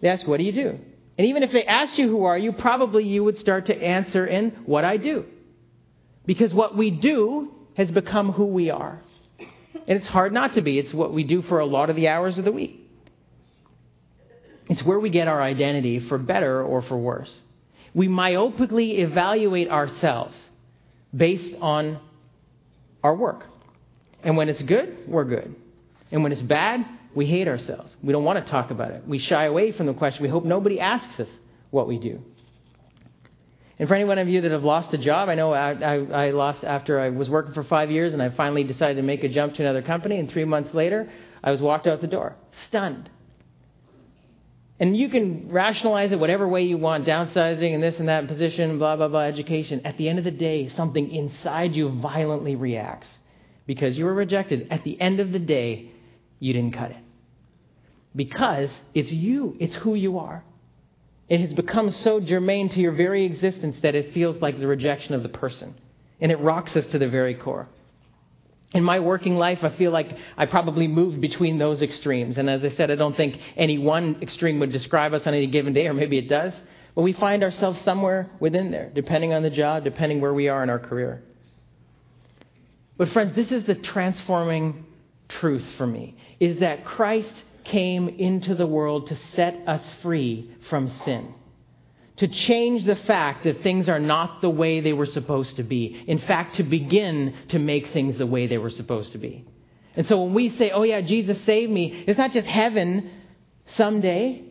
They 0.00 0.08
ask, 0.08 0.26
What 0.26 0.38
do 0.38 0.44
you 0.44 0.52
do? 0.52 0.78
And 1.16 1.26
even 1.28 1.42
if 1.42 1.52
they 1.52 1.64
asked 1.64 1.98
you, 1.98 2.08
Who 2.08 2.24
are 2.24 2.38
you? 2.38 2.52
probably 2.52 3.04
you 3.04 3.24
would 3.24 3.38
start 3.38 3.66
to 3.66 3.76
answer 3.76 4.26
in, 4.26 4.50
What 4.66 4.84
I 4.84 4.96
do. 4.96 5.24
Because 6.26 6.54
what 6.54 6.76
we 6.76 6.90
do 6.90 7.52
has 7.76 7.90
become 7.90 8.32
who 8.32 8.46
we 8.46 8.70
are. 8.70 9.02
And 9.86 9.98
it's 9.98 10.08
hard 10.08 10.32
not 10.32 10.54
to 10.54 10.62
be. 10.62 10.78
It's 10.78 10.94
what 10.94 11.12
we 11.12 11.24
do 11.24 11.42
for 11.42 11.58
a 11.58 11.66
lot 11.66 11.90
of 11.90 11.96
the 11.96 12.08
hours 12.08 12.38
of 12.38 12.44
the 12.44 12.52
week. 12.52 12.80
It's 14.70 14.82
where 14.82 14.98
we 14.98 15.10
get 15.10 15.28
our 15.28 15.42
identity 15.42 16.00
for 16.00 16.16
better 16.16 16.62
or 16.62 16.80
for 16.82 16.96
worse. 16.96 17.30
We 17.92 18.08
myopically 18.08 19.00
evaluate 19.00 19.68
ourselves 19.68 20.36
based 21.14 21.54
on 21.60 22.00
our 23.02 23.14
work. 23.14 23.46
And 24.22 24.36
when 24.36 24.48
it's 24.48 24.62
good, 24.62 24.98
we're 25.06 25.24
good. 25.24 25.54
And 26.10 26.22
when 26.22 26.32
it's 26.32 26.42
bad, 26.42 26.84
we 27.14 27.26
hate 27.26 27.48
ourselves. 27.48 27.94
We 28.02 28.12
don't 28.12 28.24
want 28.24 28.44
to 28.44 28.50
talk 28.50 28.70
about 28.70 28.90
it. 28.90 29.06
We 29.06 29.18
shy 29.18 29.44
away 29.44 29.72
from 29.72 29.86
the 29.86 29.94
question. 29.94 30.22
We 30.22 30.28
hope 30.28 30.44
nobody 30.44 30.80
asks 30.80 31.20
us 31.20 31.28
what 31.70 31.86
we 31.86 31.98
do. 31.98 32.20
And 33.78 33.88
for 33.88 33.94
any 33.94 34.04
one 34.04 34.18
of 34.18 34.28
you 34.28 34.40
that 34.40 34.52
have 34.52 34.62
lost 34.62 34.94
a 34.94 34.98
job, 34.98 35.28
I 35.28 35.34
know 35.34 35.52
I, 35.52 35.72
I, 35.72 36.26
I, 36.26 36.30
lost 36.30 36.62
after 36.62 37.00
I 37.00 37.10
was 37.10 37.28
working 37.28 37.54
for 37.54 37.64
five 37.64 37.90
years 37.90 38.12
and 38.12 38.22
I 38.22 38.30
finally 38.30 38.62
decided 38.62 38.96
to 38.96 39.02
make 39.02 39.24
a 39.24 39.28
jump 39.28 39.54
to 39.54 39.62
another 39.62 39.82
company. 39.82 40.18
And 40.18 40.30
three 40.30 40.44
months 40.44 40.72
later, 40.72 41.10
I 41.42 41.50
was 41.50 41.60
walked 41.60 41.88
out 41.88 42.00
the 42.00 42.06
door, 42.06 42.36
stunned. 42.68 43.10
And 44.80 44.96
you 44.96 45.08
can 45.08 45.48
rationalize 45.50 46.10
it 46.10 46.18
whatever 46.18 46.48
way 46.48 46.64
you 46.64 46.76
want 46.76 47.06
downsizing 47.06 47.74
and 47.74 47.82
this 47.82 47.98
and 48.00 48.08
that 48.08 48.26
position, 48.26 48.78
blah, 48.78 48.96
blah, 48.96 49.08
blah, 49.08 49.20
education. 49.20 49.82
At 49.84 49.96
the 49.98 50.08
end 50.08 50.18
of 50.18 50.24
the 50.24 50.32
day, 50.32 50.68
something 50.76 51.14
inside 51.14 51.74
you 51.74 51.90
violently 52.00 52.56
reacts 52.56 53.06
because 53.66 53.96
you 53.96 54.04
were 54.04 54.14
rejected. 54.14 54.66
At 54.70 54.82
the 54.82 55.00
end 55.00 55.20
of 55.20 55.30
the 55.30 55.38
day, 55.38 55.90
you 56.40 56.52
didn't 56.52 56.72
cut 56.72 56.90
it. 56.90 56.96
Because 58.16 58.70
it's 58.94 59.10
you, 59.10 59.56
it's 59.60 59.74
who 59.76 59.94
you 59.94 60.18
are. 60.18 60.44
It 61.28 61.40
has 61.40 61.52
become 61.52 61.90
so 61.92 62.20
germane 62.20 62.68
to 62.70 62.80
your 62.80 62.92
very 62.92 63.24
existence 63.24 63.76
that 63.82 63.94
it 63.94 64.12
feels 64.12 64.40
like 64.42 64.58
the 64.58 64.66
rejection 64.66 65.14
of 65.14 65.22
the 65.22 65.28
person. 65.28 65.74
And 66.20 66.30
it 66.30 66.40
rocks 66.40 66.76
us 66.76 66.86
to 66.88 66.98
the 66.98 67.08
very 67.08 67.34
core. 67.34 67.68
In 68.74 68.82
my 68.82 68.98
working 68.98 69.36
life, 69.36 69.60
I 69.62 69.70
feel 69.70 69.92
like 69.92 70.16
I 70.36 70.46
probably 70.46 70.88
moved 70.88 71.20
between 71.20 71.58
those 71.58 71.80
extremes. 71.80 72.36
And 72.36 72.50
as 72.50 72.64
I 72.64 72.70
said, 72.70 72.90
I 72.90 72.96
don't 72.96 73.16
think 73.16 73.38
any 73.56 73.78
one 73.78 74.16
extreme 74.20 74.58
would 74.58 74.72
describe 74.72 75.14
us 75.14 75.22
on 75.26 75.32
any 75.32 75.46
given 75.46 75.72
day, 75.72 75.86
or 75.86 75.94
maybe 75.94 76.18
it 76.18 76.28
does. 76.28 76.52
But 76.96 77.02
we 77.02 77.12
find 77.12 77.44
ourselves 77.44 77.78
somewhere 77.84 78.30
within 78.40 78.72
there, 78.72 78.90
depending 78.92 79.32
on 79.32 79.42
the 79.42 79.50
job, 79.50 79.84
depending 79.84 80.20
where 80.20 80.34
we 80.34 80.48
are 80.48 80.62
in 80.62 80.70
our 80.70 80.80
career. 80.80 81.22
But 82.96 83.10
friends, 83.10 83.34
this 83.36 83.52
is 83.52 83.64
the 83.64 83.76
transforming 83.76 84.86
truth 85.28 85.64
for 85.78 85.86
me, 85.86 86.16
is 86.40 86.60
that 86.60 86.84
Christ 86.84 87.32
came 87.64 88.08
into 88.08 88.54
the 88.54 88.66
world 88.66 89.08
to 89.08 89.18
set 89.34 89.56
us 89.66 89.82
free 90.02 90.52
from 90.68 90.92
sin. 91.04 91.32
To 92.18 92.28
change 92.28 92.84
the 92.84 92.96
fact 92.96 93.42
that 93.44 93.62
things 93.62 93.88
are 93.88 93.98
not 93.98 94.40
the 94.40 94.50
way 94.50 94.80
they 94.80 94.92
were 94.92 95.06
supposed 95.06 95.56
to 95.56 95.64
be. 95.64 96.04
In 96.06 96.18
fact, 96.18 96.56
to 96.56 96.62
begin 96.62 97.34
to 97.48 97.58
make 97.58 97.88
things 97.88 98.16
the 98.18 98.26
way 98.26 98.46
they 98.46 98.58
were 98.58 98.70
supposed 98.70 99.12
to 99.12 99.18
be. 99.18 99.44
And 99.96 100.06
so 100.06 100.22
when 100.22 100.34
we 100.34 100.50
say, 100.56 100.70
oh 100.70 100.82
yeah, 100.82 101.00
Jesus 101.00 101.42
saved 101.44 101.72
me, 101.72 102.04
it's 102.06 102.18
not 102.18 102.32
just 102.32 102.46
heaven 102.46 103.10
someday. 103.76 104.42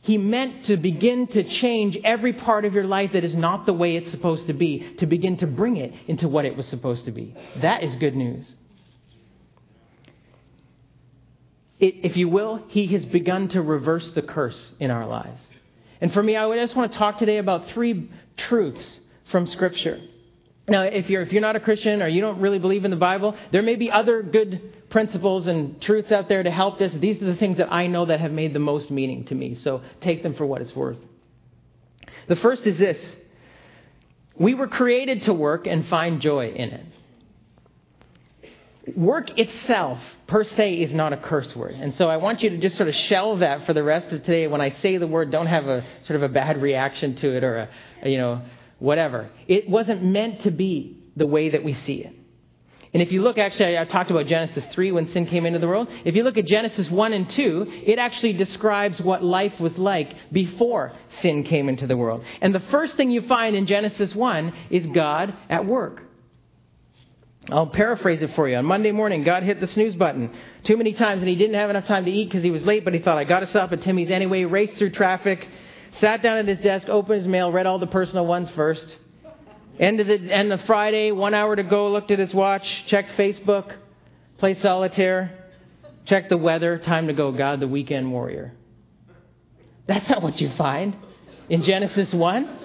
He 0.00 0.16
meant 0.16 0.66
to 0.66 0.76
begin 0.76 1.26
to 1.28 1.42
change 1.44 1.98
every 2.04 2.32
part 2.32 2.64
of 2.64 2.72
your 2.72 2.84
life 2.84 3.12
that 3.12 3.24
is 3.24 3.34
not 3.34 3.66
the 3.66 3.72
way 3.72 3.96
it's 3.96 4.10
supposed 4.10 4.46
to 4.46 4.52
be, 4.52 4.94
to 4.98 5.06
begin 5.06 5.36
to 5.38 5.46
bring 5.46 5.76
it 5.76 5.92
into 6.06 6.28
what 6.28 6.44
it 6.44 6.56
was 6.56 6.66
supposed 6.66 7.04
to 7.06 7.10
be. 7.10 7.34
That 7.60 7.82
is 7.82 7.96
good 7.96 8.16
news. 8.16 8.46
if 11.80 12.16
you 12.16 12.28
will, 12.28 12.64
He 12.68 12.88
has 12.88 13.04
begun 13.04 13.48
to 13.48 13.62
reverse 13.62 14.08
the 14.08 14.22
curse 14.22 14.58
in 14.80 14.90
our 14.90 15.06
lives. 15.06 15.40
And 16.00 16.12
for 16.12 16.22
me, 16.22 16.36
I 16.36 16.56
just 16.56 16.76
want 16.76 16.92
to 16.92 16.98
talk 16.98 17.18
today 17.18 17.38
about 17.38 17.68
three 17.70 18.10
truths 18.36 19.00
from 19.30 19.46
Scripture. 19.46 20.00
Now, 20.68 20.82
if 20.82 21.08
you're, 21.08 21.22
if 21.22 21.32
you're 21.32 21.42
not 21.42 21.56
a 21.56 21.60
Christian 21.60 22.02
or 22.02 22.08
you 22.08 22.20
don't 22.20 22.40
really 22.40 22.58
believe 22.58 22.84
in 22.84 22.90
the 22.90 22.96
Bible, 22.96 23.34
there 23.52 23.62
may 23.62 23.74
be 23.74 23.90
other 23.90 24.22
good 24.22 24.90
principles 24.90 25.46
and 25.46 25.80
truths 25.80 26.12
out 26.12 26.28
there 26.28 26.42
to 26.42 26.50
help 26.50 26.78
this. 26.78 26.92
These 26.94 27.22
are 27.22 27.26
the 27.26 27.36
things 27.36 27.56
that 27.56 27.72
I 27.72 27.86
know 27.86 28.06
that 28.06 28.20
have 28.20 28.32
made 28.32 28.52
the 28.54 28.58
most 28.58 28.90
meaning 28.90 29.24
to 29.26 29.34
me. 29.34 29.56
So 29.56 29.82
take 30.00 30.22
them 30.22 30.34
for 30.34 30.46
what 30.46 30.60
it's 30.60 30.74
worth. 30.74 30.98
The 32.28 32.36
first 32.36 32.66
is 32.66 32.76
this 32.78 32.98
we 34.36 34.54
were 34.54 34.68
created 34.68 35.22
to 35.24 35.34
work 35.34 35.66
and 35.66 35.86
find 35.88 36.20
joy 36.20 36.50
in 36.50 36.70
it 36.70 36.86
work 38.96 39.38
itself 39.38 39.98
per 40.26 40.44
se 40.44 40.74
is 40.74 40.92
not 40.92 41.12
a 41.12 41.16
curse 41.16 41.54
word. 41.56 41.74
And 41.74 41.94
so 41.96 42.08
I 42.08 42.18
want 42.18 42.42
you 42.42 42.50
to 42.50 42.58
just 42.58 42.76
sort 42.76 42.88
of 42.88 42.94
shelve 42.94 43.40
that 43.40 43.66
for 43.66 43.72
the 43.72 43.82
rest 43.82 44.12
of 44.12 44.22
today. 44.24 44.46
When 44.46 44.60
I 44.60 44.70
say 44.82 44.96
the 44.98 45.06
word, 45.06 45.30
don't 45.30 45.46
have 45.46 45.66
a 45.66 45.84
sort 46.06 46.16
of 46.16 46.22
a 46.22 46.28
bad 46.28 46.60
reaction 46.60 47.16
to 47.16 47.36
it 47.36 47.44
or 47.44 47.68
a, 48.02 48.08
you 48.08 48.18
know, 48.18 48.42
whatever. 48.78 49.30
It 49.46 49.68
wasn't 49.68 50.04
meant 50.04 50.42
to 50.42 50.50
be 50.50 51.02
the 51.16 51.26
way 51.26 51.50
that 51.50 51.64
we 51.64 51.74
see 51.74 51.94
it. 51.94 52.14
And 52.92 53.02
if 53.02 53.12
you 53.12 53.22
look, 53.22 53.36
actually, 53.36 53.76
I 53.76 53.84
talked 53.84 54.10
about 54.10 54.26
Genesis 54.26 54.64
3 54.72 54.92
when 54.92 55.10
sin 55.12 55.26
came 55.26 55.44
into 55.44 55.58
the 55.58 55.68
world. 55.68 55.88
If 56.04 56.14
you 56.14 56.22
look 56.22 56.38
at 56.38 56.46
Genesis 56.46 56.90
1 56.90 57.12
and 57.12 57.28
2, 57.28 57.82
it 57.84 57.98
actually 57.98 58.32
describes 58.32 58.98
what 59.00 59.22
life 59.22 59.60
was 59.60 59.76
like 59.76 60.14
before 60.32 60.92
sin 61.20 61.44
came 61.44 61.68
into 61.68 61.86
the 61.86 61.96
world. 61.96 62.24
And 62.40 62.54
the 62.54 62.60
first 62.60 62.96
thing 62.96 63.10
you 63.10 63.22
find 63.22 63.54
in 63.54 63.66
Genesis 63.66 64.14
1 64.14 64.52
is 64.70 64.86
God 64.86 65.34
at 65.50 65.66
work. 65.66 66.07
I'll 67.50 67.66
paraphrase 67.66 68.20
it 68.20 68.34
for 68.34 68.48
you. 68.48 68.56
On 68.56 68.64
Monday 68.64 68.92
morning, 68.92 69.24
God 69.24 69.42
hit 69.42 69.60
the 69.60 69.66
snooze 69.66 69.96
button 69.96 70.34
too 70.64 70.76
many 70.76 70.92
times, 70.92 71.20
and 71.20 71.28
he 71.28 71.34
didn't 71.34 71.56
have 71.56 71.70
enough 71.70 71.86
time 71.86 72.04
to 72.04 72.10
eat 72.10 72.26
because 72.26 72.42
he 72.42 72.50
was 72.50 72.62
late, 72.62 72.84
but 72.84 72.92
he 72.92 73.00
thought, 73.00 73.16
I 73.16 73.24
got 73.24 73.40
to 73.40 73.48
stop 73.48 73.72
at 73.72 73.80
Timmy's 73.82 74.10
anyway, 74.10 74.44
raced 74.44 74.76
through 74.76 74.90
traffic, 74.90 75.48
sat 76.00 76.22
down 76.22 76.36
at 76.36 76.46
his 76.46 76.58
desk, 76.58 76.88
opened 76.88 77.20
his 77.20 77.28
mail, 77.28 77.50
read 77.50 77.66
all 77.66 77.78
the 77.78 77.86
personal 77.86 78.26
ones 78.26 78.50
first. 78.54 78.84
End 79.78 80.00
of 80.00 80.08
the 80.08 80.30
end 80.30 80.52
of 80.52 80.60
Friday, 80.62 81.10
one 81.10 81.32
hour 81.32 81.56
to 81.56 81.62
go, 81.62 81.90
looked 81.90 82.10
at 82.10 82.18
his 82.18 82.34
watch, 82.34 82.68
checked 82.86 83.16
Facebook, 83.16 83.72
played 84.38 84.60
solitaire, 84.60 85.30
checked 86.04 86.28
the 86.28 86.36
weather, 86.36 86.78
time 86.78 87.06
to 87.06 87.14
go, 87.14 87.32
God, 87.32 87.60
the 87.60 87.68
weekend 87.68 88.12
warrior. 88.12 88.52
That's 89.86 90.06
not 90.08 90.22
what 90.22 90.38
you 90.40 90.50
find 90.58 90.96
in 91.48 91.62
Genesis 91.62 92.12
1. 92.12 92.58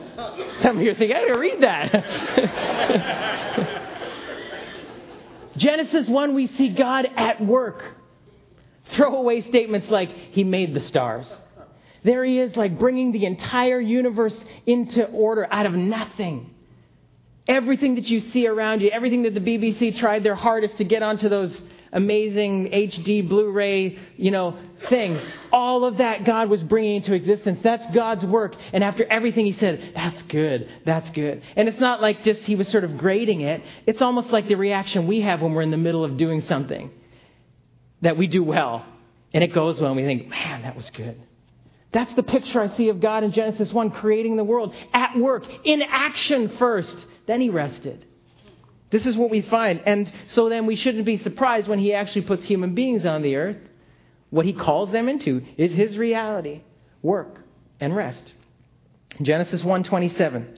Some 0.61 0.77
of 0.77 0.83
you 0.83 0.91
are 0.91 0.95
thinking, 0.95 1.15
I 1.15 1.21
didn't 1.21 1.39
read 1.39 1.63
that. 1.63 3.77
Genesis 5.57 6.07
1, 6.07 6.33
we 6.33 6.47
see 6.57 6.69
God 6.69 7.07
at 7.15 7.43
work. 7.43 7.83
Throwaway 8.91 9.41
statements 9.41 9.87
like, 9.89 10.09
He 10.09 10.43
made 10.43 10.73
the 10.73 10.81
stars. 10.81 11.31
There 12.03 12.23
He 12.25 12.39
is, 12.39 12.55
like 12.55 12.77
bringing 12.79 13.11
the 13.11 13.25
entire 13.25 13.79
universe 13.79 14.35
into 14.65 15.05
order 15.05 15.47
out 15.51 15.65
of 15.65 15.73
nothing. 15.73 16.53
Everything 17.47 17.95
that 17.95 18.07
you 18.09 18.19
see 18.19 18.47
around 18.47 18.81
you, 18.81 18.89
everything 18.89 19.23
that 19.23 19.33
the 19.33 19.41
BBC 19.41 19.99
tried 19.99 20.23
their 20.23 20.35
hardest 20.35 20.77
to 20.77 20.83
get 20.83 21.03
onto 21.03 21.29
those 21.29 21.55
amazing 21.91 22.69
HD 22.71 23.27
Blu-ray, 23.27 23.99
you 24.17 24.31
know, 24.31 24.57
things. 24.89 25.21
All 25.51 25.85
of 25.85 25.97
that 25.97 26.25
God 26.25 26.49
was 26.49 26.61
bringing 26.63 26.97
into 26.97 27.13
existence. 27.13 27.59
That's 27.63 27.85
God's 27.93 28.23
work. 28.25 28.55
And 28.71 28.83
after 28.83 29.05
everything 29.05 29.45
he 29.45 29.53
said, 29.53 29.93
that's 29.95 30.21
good. 30.23 30.69
That's 30.85 31.09
good. 31.11 31.41
And 31.55 31.67
it's 31.67 31.79
not 31.79 32.01
like 32.01 32.23
just 32.23 32.41
he 32.41 32.55
was 32.55 32.67
sort 32.69 32.83
of 32.83 32.97
grading 32.97 33.41
it. 33.41 33.61
It's 33.85 34.01
almost 34.01 34.29
like 34.29 34.47
the 34.47 34.55
reaction 34.55 35.07
we 35.07 35.21
have 35.21 35.41
when 35.41 35.53
we're 35.53 35.61
in 35.61 35.71
the 35.71 35.77
middle 35.77 36.03
of 36.03 36.17
doing 36.17 36.41
something 36.41 36.91
that 38.01 38.17
we 38.17 38.27
do 38.27 38.43
well. 38.43 38.85
And 39.33 39.43
it 39.43 39.53
goes 39.53 39.79
well 39.79 39.91
and 39.91 39.99
we 39.99 40.05
think, 40.05 40.29
man, 40.29 40.61
that 40.63 40.75
was 40.75 40.89
good. 40.91 41.19
That's 41.91 42.13
the 42.15 42.23
picture 42.23 42.59
I 42.59 42.75
see 42.75 42.89
of 42.89 42.99
God 42.99 43.23
in 43.23 43.31
Genesis 43.31 43.71
1, 43.71 43.91
creating 43.91 44.35
the 44.35 44.43
world 44.43 44.73
at 44.93 45.17
work, 45.17 45.45
in 45.63 45.81
action 45.81 46.57
first. 46.57 46.95
Then 47.27 47.39
he 47.39 47.49
rested. 47.49 48.05
This 48.89 49.05
is 49.05 49.15
what 49.15 49.29
we 49.29 49.41
find. 49.41 49.81
And 49.85 50.11
so 50.29 50.49
then 50.49 50.65
we 50.65 50.75
shouldn't 50.75 51.05
be 51.05 51.17
surprised 51.17 51.67
when 51.67 51.79
he 51.79 51.93
actually 51.93 52.23
puts 52.23 52.43
human 52.45 52.75
beings 52.75 53.05
on 53.05 53.21
the 53.21 53.35
earth. 53.35 53.57
What 54.33 54.47
he 54.47 54.53
calls 54.53 54.89
them 54.89 55.09
into 55.09 55.43
is 55.57 55.71
his 55.71 55.95
reality, 55.95 56.61
work 57.03 57.39
and 57.79 57.95
rest. 57.95 58.33
Genesis 59.21 59.63
1:27. 59.63 60.57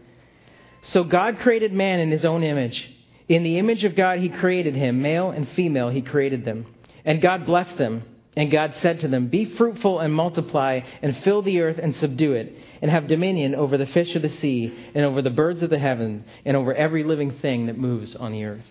So 0.84 1.04
God 1.04 1.40
created 1.40 1.74
man 1.74 2.00
in 2.00 2.10
his 2.10 2.24
own 2.24 2.42
image. 2.42 2.90
In 3.28 3.44
the 3.44 3.58
image 3.58 3.84
of 3.84 3.98
God 3.98 4.20
he 4.20 4.30
created 4.30 4.76
him, 4.78 5.02
male 5.02 5.30
and 5.30 5.46
female 5.50 5.90
he 5.90 6.02
created 6.02 6.46
them. 6.46 6.68
And 7.04 7.20
God 7.20 7.46
blessed 7.46 7.78
them. 7.78 8.04
And 8.38 8.50
God 8.50 8.74
said 8.82 9.02
to 9.02 9.10
them, 9.10 9.28
Be 9.28 9.44
fruitful 9.44 10.00
and 10.00 10.14
multiply, 10.14 10.80
and 11.02 11.18
fill 11.24 11.42
the 11.42 11.60
earth 11.60 11.78
and 11.78 11.98
subdue 11.98 12.32
it, 12.32 12.58
and 12.82 12.90
have 12.90 13.08
dominion 13.08 13.56
over 13.56 13.78
the 13.78 13.88
fish 13.88 14.16
of 14.16 14.22
the 14.22 14.30
sea, 14.30 14.74
and 14.94 15.04
over 15.04 15.22
the 15.22 15.30
birds 15.30 15.62
of 15.62 15.70
the 15.70 15.80
heavens, 15.80 16.24
and 16.46 16.56
over 16.56 16.74
every 16.74 17.04
living 17.04 17.32
thing 17.40 17.66
that 17.66 17.78
moves 17.78 18.16
on 18.16 18.32
the 18.32 18.46
earth. 18.46 18.66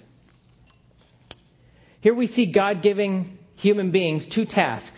Here 2.01 2.15
we 2.15 2.27
see 2.27 2.47
God 2.47 2.81
giving 2.81 3.39
human 3.57 3.91
beings 3.91 4.27
two 4.27 4.45
tasks. 4.45 4.94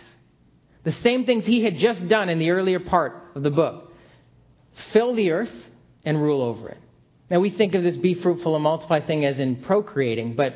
The 0.87 0.93
same 1.03 1.25
things 1.25 1.43
he 1.43 1.65
had 1.65 1.79
just 1.79 2.07
done 2.07 2.29
in 2.29 2.39
the 2.39 2.51
earlier 2.51 2.79
part 2.79 3.21
of 3.35 3.43
the 3.43 3.49
book 3.49 3.91
fill 4.93 5.13
the 5.15 5.31
earth 5.31 5.51
and 6.05 6.21
rule 6.21 6.41
over 6.41 6.69
it. 6.69 6.77
Now, 7.29 7.41
we 7.41 7.49
think 7.49 7.75
of 7.75 7.83
this 7.83 7.97
be 7.97 8.13
fruitful 8.13 8.55
and 8.55 8.63
multiply 8.63 9.01
thing 9.01 9.25
as 9.25 9.37
in 9.37 9.57
procreating, 9.63 10.37
but 10.37 10.55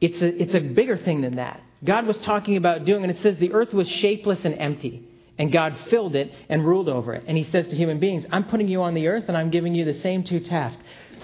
it's 0.00 0.22
a, 0.22 0.42
it's 0.42 0.54
a 0.54 0.60
bigger 0.60 0.96
thing 0.96 1.22
than 1.22 1.34
that. 1.36 1.60
God 1.82 2.06
was 2.06 2.16
talking 2.18 2.56
about 2.56 2.84
doing, 2.84 3.02
and 3.02 3.10
it 3.10 3.20
says 3.20 3.36
the 3.38 3.52
earth 3.52 3.74
was 3.74 3.88
shapeless 3.88 4.44
and 4.44 4.54
empty, 4.60 5.02
and 5.38 5.50
God 5.50 5.76
filled 5.90 6.14
it 6.14 6.30
and 6.48 6.64
ruled 6.64 6.88
over 6.88 7.12
it. 7.12 7.24
And 7.26 7.36
He 7.36 7.50
says 7.50 7.66
to 7.66 7.74
human 7.74 7.98
beings, 7.98 8.24
I'm 8.30 8.44
putting 8.44 8.68
you 8.68 8.82
on 8.82 8.94
the 8.94 9.08
earth, 9.08 9.24
and 9.26 9.36
I'm 9.36 9.50
giving 9.50 9.74
you 9.74 9.84
the 9.84 10.00
same 10.02 10.22
two 10.22 10.38
tasks 10.38 10.80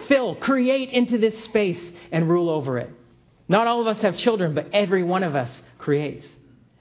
fill, 0.09 0.35
create 0.35 0.91
into 0.91 1.19
this 1.19 1.45
space, 1.45 1.93
and 2.11 2.29
rule 2.29 2.51
over 2.51 2.79
it. 2.79 2.91
Not 3.47 3.69
all 3.69 3.81
of 3.81 3.87
us 3.87 4.03
have 4.03 4.17
children, 4.17 4.57
but 4.57 4.71
every 4.73 5.05
one 5.05 5.23
of 5.23 5.37
us 5.37 5.53
creates 5.79 6.27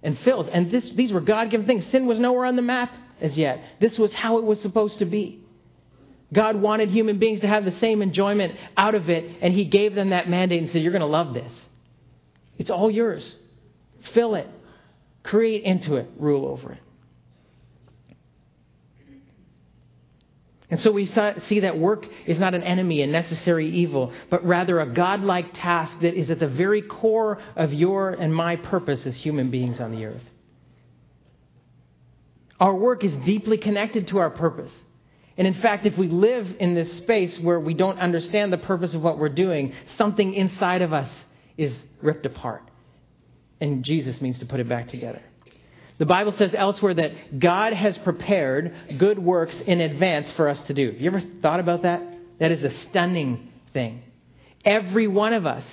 and 0.04 0.18
fills. 0.20 0.48
And 0.52 0.72
this, 0.72 0.90
these 0.96 1.12
were 1.12 1.22
God 1.22 1.50
given 1.52 1.66
things. 1.66 1.86
Sin 1.92 2.08
was 2.08 2.20
nowhere 2.20 2.46
on 2.46 2.56
the 2.56 2.62
map 2.62 2.92
as 3.20 3.34
yet. 3.34 3.62
This 3.80 3.98
was 3.98 4.12
how 4.14 4.38
it 4.38 4.44
was 4.44 4.60
supposed 4.62 5.00
to 5.00 5.06
be. 5.06 5.40
God 6.34 6.56
wanted 6.56 6.90
human 6.90 7.20
beings 7.20 7.42
to 7.42 7.48
have 7.48 7.66
the 7.66 7.78
same 7.80 8.02
enjoyment 8.02 8.56
out 8.78 8.96
of 8.96 9.10
it, 9.10 9.38
and 9.42 9.54
He 9.54 9.66
gave 9.66 9.96
them 9.96 10.12
that 10.12 10.30
mandate 10.30 10.62
and 10.62 10.72
said, 10.72 10.82
You're 10.82 10.94
going 10.94 11.02
to 11.02 11.08
love 11.08 11.34
this. 11.34 11.52
It's 12.58 12.70
all 12.70 12.90
yours. 12.90 13.36
Fill 14.14 14.36
it, 14.36 14.48
create 15.24 15.64
into 15.64 15.96
it, 15.96 16.10
rule 16.18 16.46
over 16.46 16.74
it. 16.74 16.80
And 20.72 20.80
so 20.80 20.90
we 20.90 21.06
see 21.50 21.60
that 21.60 21.78
work 21.78 22.08
is 22.26 22.40
not 22.40 22.54
an 22.54 22.64
enemy, 22.64 23.02
a 23.02 23.08
necessary 23.08 23.70
evil, 23.70 24.14
but 24.30 24.44
rather 24.46 24.80
a 24.80 24.86
godlike 24.86 25.54
task 25.54 26.00
that 26.00 26.14
is 26.14 26.30
at 26.30 26.40
the 26.40 26.48
very 26.48 26.82
core 26.82 27.40
of 27.58 27.74
your 27.74 28.12
and 28.12 28.34
my 28.34 28.56
purpose 28.56 29.06
as 29.06 29.14
human 29.18 29.52
beings 29.52 29.82
on 29.82 29.92
the 29.92 30.06
earth. 30.06 30.24
Our 32.58 32.74
work 32.74 33.04
is 33.04 33.14
deeply 33.26 33.58
connected 33.58 34.08
to 34.10 34.20
our 34.20 34.30
purpose. 34.30 34.72
And 35.38 35.46
in 35.46 35.56
fact, 35.56 35.86
if 35.86 35.98
we 35.98 36.08
live 36.08 36.48
in 36.60 36.74
this 36.74 36.98
space 36.98 37.38
where 37.40 37.60
we 37.60 37.74
don't 37.74 38.00
understand 38.00 38.54
the 38.54 38.58
purpose 38.58 38.94
of 38.94 39.02
what 39.02 39.18
we're 39.18 39.30
doing, 39.30 39.74
something 39.98 40.34
inside 40.34 40.82
of 40.82 40.94
us 40.94 41.12
is 41.58 41.74
ripped 42.02 42.26
apart. 42.26 42.64
And 43.60 43.84
Jesus 43.84 44.22
means 44.22 44.40
to 44.40 44.46
put 44.46 44.62
it 44.62 44.70
back 44.70 44.88
together. 44.88 45.22
The 46.02 46.08
Bible 46.08 46.34
says 46.36 46.56
elsewhere 46.58 46.96
that 46.96 47.40
God 47.40 47.74
has 47.74 47.96
prepared 48.00 48.74
good 48.98 49.20
works 49.20 49.54
in 49.68 49.82
advance 49.82 50.32
for 50.32 50.48
us 50.48 50.60
to 50.66 50.74
do. 50.74 50.94
Have 50.94 51.00
you 51.00 51.12
ever 51.12 51.22
thought 51.44 51.60
about 51.60 51.84
that? 51.84 52.02
That 52.40 52.50
is 52.50 52.64
a 52.64 52.76
stunning 52.90 53.52
thing. 53.72 54.02
Every 54.66 55.08
one 55.08 55.34
of 55.34 55.46
us, 55.46 55.64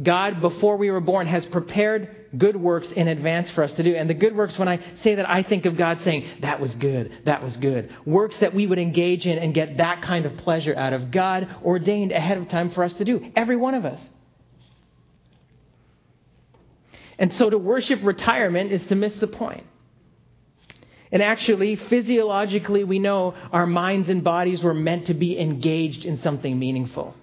God, 0.00 0.40
before 0.40 0.76
we 0.76 0.88
were 0.88 1.00
born, 1.00 1.26
has 1.26 1.44
prepared 1.46 2.28
good 2.38 2.54
works 2.54 2.86
in 2.94 3.08
advance 3.08 3.50
for 3.50 3.64
us 3.64 3.72
to 3.72 3.82
do. 3.82 3.92
And 3.92 4.08
the 4.08 4.14
good 4.14 4.36
works, 4.36 4.56
when 4.56 4.68
I 4.68 4.78
say 5.02 5.16
that, 5.16 5.28
I 5.28 5.42
think 5.42 5.66
of 5.66 5.76
God 5.76 5.98
saying, 6.04 6.38
that 6.42 6.60
was 6.60 6.72
good, 6.76 7.10
that 7.24 7.42
was 7.42 7.56
good. 7.56 7.92
Works 8.06 8.36
that 8.40 8.54
we 8.54 8.68
would 8.68 8.78
engage 8.78 9.26
in 9.26 9.36
and 9.36 9.52
get 9.52 9.78
that 9.78 10.02
kind 10.02 10.26
of 10.26 10.36
pleasure 10.36 10.76
out 10.76 10.92
of. 10.92 11.10
God 11.10 11.48
ordained 11.64 12.12
ahead 12.12 12.38
of 12.38 12.48
time 12.50 12.70
for 12.70 12.84
us 12.84 12.94
to 12.94 13.04
do. 13.04 13.32
Every 13.34 13.56
one 13.56 13.74
of 13.74 13.84
us. 13.84 14.00
And 17.22 17.32
so 17.34 17.48
to 17.48 17.56
worship 17.56 18.00
retirement 18.02 18.72
is 18.72 18.84
to 18.86 18.96
miss 18.96 19.14
the 19.14 19.28
point. 19.28 19.64
And 21.12 21.22
actually, 21.22 21.76
physiologically, 21.76 22.82
we 22.82 22.98
know 22.98 23.34
our 23.52 23.64
minds 23.64 24.08
and 24.08 24.24
bodies 24.24 24.60
were 24.60 24.74
meant 24.74 25.06
to 25.06 25.14
be 25.14 25.38
engaged 25.38 26.04
in 26.04 26.20
something 26.22 26.58
meaningful. 26.58 27.14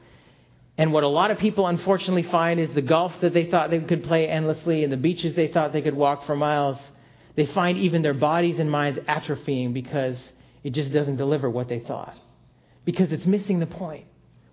And 0.77 0.93
what 0.93 1.03
a 1.03 1.09
lot 1.09 1.31
of 1.31 1.37
people 1.39 1.67
unfortunately 1.67 2.23
find 2.23 2.61
is 2.61 2.69
the 2.73 2.81
golf 2.81 3.11
that 3.19 3.33
they 3.33 3.51
thought 3.51 3.71
they 3.71 3.81
could 3.81 4.05
play 4.05 4.29
endlessly 4.29 4.85
and 4.85 4.93
the 4.93 4.97
beaches 4.97 5.35
they 5.35 5.49
thought 5.49 5.73
they 5.73 5.81
could 5.81 5.95
walk 5.95 6.25
for 6.25 6.35
miles, 6.37 6.77
they 7.35 7.47
find 7.47 7.77
even 7.77 8.01
their 8.01 8.13
bodies 8.13 8.57
and 8.57 8.71
minds 8.71 8.99
atrophying 8.99 9.73
because 9.73 10.17
it 10.63 10.69
just 10.69 10.93
doesn't 10.93 11.17
deliver 11.17 11.49
what 11.49 11.67
they 11.67 11.79
thought. 11.79 12.15
Because 12.85 13.11
it's 13.11 13.25
missing 13.25 13.59
the 13.59 13.65
point. 13.65 14.05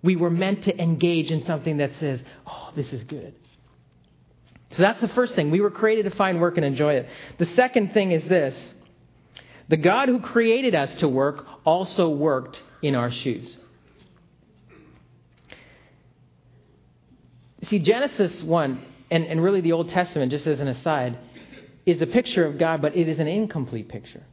We 0.03 0.17
were 0.17 0.29
meant 0.29 0.65
to 0.65 0.77
engage 0.77 1.31
in 1.31 1.45
something 1.45 1.77
that 1.77 1.91
says, 2.01 2.19
oh, 2.45 2.71
this 2.75 2.91
is 2.91 3.05
good. 3.05 3.33
So 4.71 4.81
that's 4.81 5.01
the 5.01 5.07
first 5.09 5.35
thing. 5.35 5.49
We 5.51 5.61
were 5.61 5.71
created 5.71 6.03
to 6.09 6.15
find 6.15 6.41
work 6.41 6.57
and 6.57 6.65
enjoy 6.65 6.95
it. 6.95 7.09
The 7.37 7.45
second 7.55 7.93
thing 7.93 8.11
is 8.11 8.23
this 8.27 8.55
the 9.69 9.77
God 9.77 10.09
who 10.09 10.19
created 10.19 10.75
us 10.75 10.93
to 10.95 11.09
work 11.09 11.45
also 11.65 12.09
worked 12.09 12.61
in 12.81 12.95
our 12.95 13.11
shoes. 13.11 13.57
See, 17.63 17.79
Genesis 17.79 18.43
1, 18.43 18.85
and, 19.11 19.25
and 19.25 19.43
really 19.43 19.61
the 19.61 19.73
Old 19.73 19.89
Testament, 19.89 20.31
just 20.31 20.47
as 20.47 20.59
an 20.59 20.67
aside, 20.67 21.17
is 21.85 22.01
a 22.01 22.07
picture 22.07 22.45
of 22.45 22.57
God, 22.57 22.81
but 22.81 22.95
it 22.95 23.09
is 23.09 23.19
an 23.19 23.27
incomplete 23.27 23.89
picture. 23.89 24.23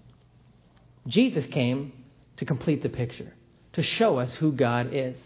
Jesus 1.06 1.46
came 1.46 1.92
to 2.36 2.44
complete 2.44 2.82
the 2.82 2.88
picture, 2.88 3.32
to 3.72 3.82
show 3.82 4.18
us 4.18 4.32
who 4.34 4.52
God 4.52 4.90
is. 4.92 5.16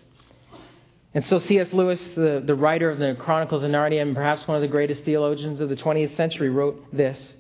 And 1.15 1.27
so 1.27 1.39
C.S. 1.41 1.73
Lewis, 1.73 2.01
the, 2.15 2.43
the 2.45 2.55
writer 2.55 2.91
of 2.91 2.99
the 2.99 3.17
Chronicles 3.19 3.63
of 3.63 3.71
Narnia, 3.71 4.03
and 4.03 4.15
perhaps 4.15 4.47
one 4.47 4.57
of 4.57 4.63
the 4.63 4.69
greatest 4.69 5.05
theologians 5.05 5.61
of 5.61 5.69
the 5.69 5.77
20th 5.77 6.15
century, 6.17 6.51
wrote 6.51 6.85
this. 6.93 7.33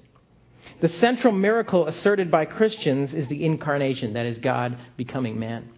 The 0.80 0.88
central 1.00 1.32
miracle 1.32 1.86
asserted 1.86 2.30
by 2.30 2.46
Christians 2.46 3.12
is 3.12 3.28
the 3.28 3.44
incarnation, 3.44 4.14
that 4.14 4.26
is, 4.26 4.38
God 4.38 4.78
becoming 4.96 5.38
man. 5.38 5.70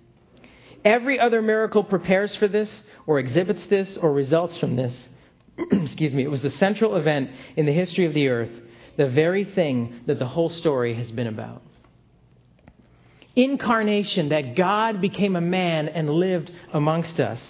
Every 0.84 1.18
other 1.18 1.42
miracle 1.42 1.82
prepares 1.82 2.34
for 2.36 2.48
this, 2.48 2.70
or 3.06 3.18
exhibits 3.18 3.66
this, 3.66 3.96
or 3.96 4.12
results 4.12 4.56
from 4.58 4.76
this. 4.76 4.94
Excuse 5.58 6.14
me. 6.14 6.22
It 6.22 6.30
was 6.30 6.42
the 6.42 6.50
central 6.50 6.96
event 6.96 7.30
in 7.56 7.66
the 7.66 7.72
history 7.72 8.06
of 8.06 8.14
the 8.14 8.28
earth, 8.28 8.50
the 8.96 9.08
very 9.08 9.44
thing 9.44 10.00
that 10.06 10.18
the 10.18 10.26
whole 10.26 10.48
story 10.48 10.94
has 10.94 11.10
been 11.10 11.26
about. 11.26 11.62
Incarnation, 13.34 14.30
that 14.30 14.54
God 14.54 15.00
became 15.00 15.34
a 15.34 15.40
man 15.40 15.88
and 15.88 16.08
lived 16.08 16.52
amongst 16.72 17.18
us 17.20 17.40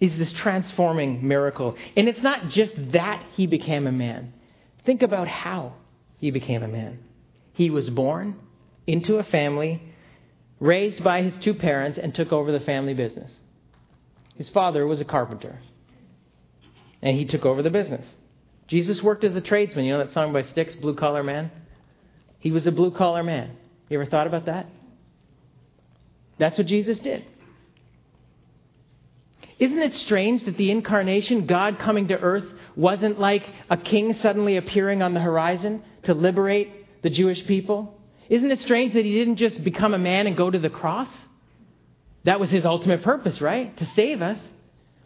is 0.00 0.16
this 0.18 0.32
transforming 0.32 1.26
miracle. 1.26 1.76
And 1.96 2.08
it's 2.08 2.22
not 2.22 2.48
just 2.48 2.72
that 2.92 3.24
he 3.34 3.46
became 3.46 3.86
a 3.86 3.92
man. 3.92 4.32
Think 4.86 5.02
about 5.02 5.28
how 5.28 5.74
he 6.18 6.30
became 6.30 6.62
a 6.62 6.68
man. 6.68 7.00
He 7.52 7.70
was 7.70 7.88
born 7.90 8.36
into 8.86 9.16
a 9.16 9.24
family, 9.24 9.82
raised 10.58 11.04
by 11.04 11.22
his 11.22 11.34
two 11.44 11.54
parents, 11.54 11.98
and 12.02 12.14
took 12.14 12.32
over 12.32 12.50
the 12.50 12.60
family 12.60 12.94
business. 12.94 13.30
His 14.36 14.48
father 14.48 14.86
was 14.86 15.00
a 15.00 15.04
carpenter, 15.04 15.58
and 17.02 17.16
he 17.16 17.26
took 17.26 17.44
over 17.44 17.62
the 17.62 17.70
business. 17.70 18.06
Jesus 18.68 19.02
worked 19.02 19.24
as 19.24 19.36
a 19.36 19.40
tradesman. 19.40 19.84
You 19.84 19.92
know 19.92 20.04
that 20.04 20.14
song 20.14 20.32
by 20.32 20.44
Styx, 20.44 20.74
Blue 20.76 20.94
Collar 20.94 21.22
Man? 21.22 21.50
He 22.40 22.50
was 22.50 22.66
a 22.66 22.72
blue 22.72 22.90
collar 22.90 23.22
man. 23.22 23.52
You 23.88 24.00
ever 24.00 24.10
thought 24.10 24.26
about 24.26 24.46
that? 24.46 24.66
That's 26.38 26.56
what 26.56 26.66
Jesus 26.66 26.98
did. 27.00 27.24
Isn't 29.60 29.78
it 29.78 29.94
strange 29.96 30.44
that 30.46 30.56
the 30.56 30.70
incarnation, 30.70 31.46
God 31.46 31.78
coming 31.78 32.08
to 32.08 32.18
earth, 32.18 32.46
wasn't 32.74 33.20
like 33.20 33.44
a 33.68 33.76
king 33.76 34.14
suddenly 34.14 34.56
appearing 34.56 35.02
on 35.02 35.12
the 35.12 35.20
horizon 35.20 35.82
to 36.04 36.14
liberate 36.14 37.02
the 37.02 37.10
Jewish 37.10 37.46
people? 37.46 38.00
Isn't 38.30 38.50
it 38.50 38.62
strange 38.62 38.94
that 38.94 39.04
he 39.04 39.12
didn't 39.12 39.36
just 39.36 39.62
become 39.62 39.92
a 39.92 39.98
man 39.98 40.26
and 40.26 40.36
go 40.36 40.50
to 40.50 40.58
the 40.58 40.70
cross? 40.70 41.10
That 42.24 42.40
was 42.40 42.48
his 42.48 42.64
ultimate 42.64 43.02
purpose, 43.02 43.40
right? 43.40 43.76
To 43.76 43.86
save 43.94 44.22
us. 44.22 44.38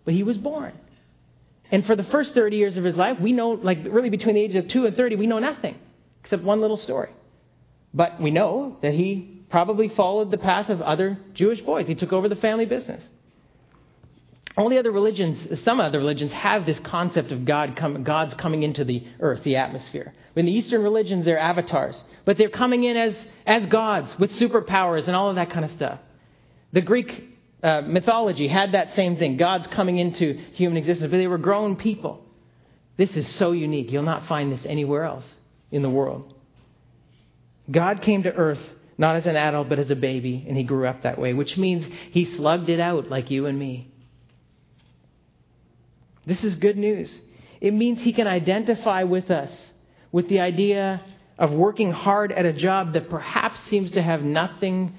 But 0.05 0.15
he 0.15 0.23
was 0.23 0.37
born. 0.37 0.73
And 1.73 1.85
for 1.85 1.97
the 1.97 2.05
first 2.05 2.35
30 2.35 2.57
years 2.57 2.77
of 2.77 2.85
his 2.85 2.95
life, 2.95 3.19
we 3.19 3.33
know, 3.33 3.51
like 3.51 3.79
really 3.85 4.11
between 4.11 4.37
the 4.37 4.43
ages 4.43 4.57
of 4.57 4.69
2 4.69 4.87
and 4.87 4.97
30, 4.97 5.17
we 5.17 5.27
know 5.27 5.41
nothing 5.41 5.77
except 6.23 6.45
one 6.45 6.61
little 6.61 6.77
story. 6.77 7.11
But 7.93 8.21
we 8.21 8.31
know 8.31 8.77
that 8.83 8.95
he 8.95 9.43
probably 9.51 9.89
followed 9.89 10.31
the 10.31 10.39
path 10.39 10.69
of 10.69 10.81
other 10.83 11.19
Jewish 11.33 11.61
boys. 11.63 11.89
He 11.89 11.95
took 11.95 12.13
over 12.13 12.29
the 12.29 12.37
family 12.37 12.67
business. 12.67 13.03
All 14.57 14.69
the 14.69 14.79
other 14.79 14.93
religions, 14.93 15.63
some 15.65 15.81
other 15.81 15.99
religions, 15.99 16.31
have 16.33 16.65
this 16.65 16.79
concept 16.85 17.33
of 17.33 17.45
God 17.45 17.75
God's 18.05 18.35
coming 18.35 18.63
into 18.63 18.85
the 18.85 19.05
earth, 19.21 19.43
the 19.43 19.57
atmosphere. 19.57 20.15
In 20.37 20.47
the 20.47 20.53
Eastern 20.53 20.83
religions, 20.83 21.25
they're 21.25 21.39
avatars, 21.39 21.97
but 22.25 22.39
they're 22.39 22.49
coming 22.49 22.85
in 22.85 22.97
as, 22.97 23.17
as 23.47 23.67
gods 23.67 24.17
with 24.19 24.33
superpowers 24.33 25.07
and 25.07 25.17
all 25.17 25.29
of 25.29 25.37
that 25.37 25.51
kind 25.51 25.65
of 25.65 25.73
stuff. 25.73 25.99
The 26.73 26.81
Greek 26.81 27.37
uh, 27.63 27.83
mythology 27.83 28.47
had 28.47 28.73
that 28.73 28.95
same 28.95 29.17
thing 29.17 29.37
God's 29.37 29.67
coming 29.69 29.99
into 29.99 30.41
human 30.53 30.77
existence, 30.77 31.11
but 31.11 31.17
they 31.17 31.27
were 31.27 31.39
grown 31.39 31.77
people. 31.77 32.25
This 32.97 33.17
is 33.17 33.29
so 33.37 33.53
unique. 33.53 33.91
You'll 33.91 34.05
not 34.05 34.27
find 34.27 34.53
this 34.53 34.65
anywhere 34.67 35.03
else 35.03 35.25
in 35.73 35.83
the 35.83 35.91
world. 35.91 36.33
God 37.69 38.03
came 38.03 38.23
to 38.23 38.33
earth 38.33 38.61
not 38.97 39.17
as 39.17 39.27
an 39.27 39.35
adult, 39.35 39.69
but 39.69 39.81
as 39.81 39.91
a 39.91 39.97
baby, 39.97 40.45
and 40.47 40.57
he 40.57 40.63
grew 40.63 40.87
up 40.87 41.03
that 41.03 41.19
way, 41.19 41.33
which 41.33 41.57
means 41.57 41.85
he 42.13 42.25
slugged 42.37 42.69
it 42.69 42.79
out 42.79 43.11
like 43.11 43.31
you 43.31 43.47
and 43.47 43.59
me. 43.59 43.91
This 46.27 46.43
is 46.43 46.57
good 46.57 46.77
news. 46.77 47.15
It 47.61 47.75
means 47.75 48.01
he 48.01 48.13
can 48.13 48.27
identify 48.27 49.05
with 49.05 49.31
us 49.31 49.51
with 50.13 50.29
the 50.29 50.41
idea 50.41 51.03
of 51.39 51.51
working 51.51 51.91
hard 51.91 52.31
at 52.33 52.45
a 52.45 52.53
job 52.53 52.93
that 52.93 53.11
perhaps 53.11 53.59
seems 53.69 53.91
to 53.93 54.03
have 54.03 54.23
nothing 54.23 54.95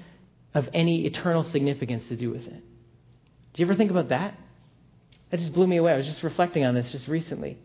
of 0.54 0.68
any 0.74 1.06
eternal 1.06 1.42
significance 1.44 2.04
to 2.08 2.16
do 2.16 2.30
with 2.30 2.46
it. 2.46 2.62
Do 3.54 3.62
you 3.62 3.66
ever 3.66 3.74
think 3.74 3.90
about 3.90 4.10
that? 4.10 4.34
That 5.30 5.40
just 5.40 5.52
blew 5.52 5.66
me 5.66 5.76
away. 5.76 5.92
I 5.92 5.96
was 5.96 6.06
just 6.06 6.22
reflecting 6.22 6.64
on 6.64 6.74
this 6.74 6.90
just 6.92 7.08
recently. 7.08 7.58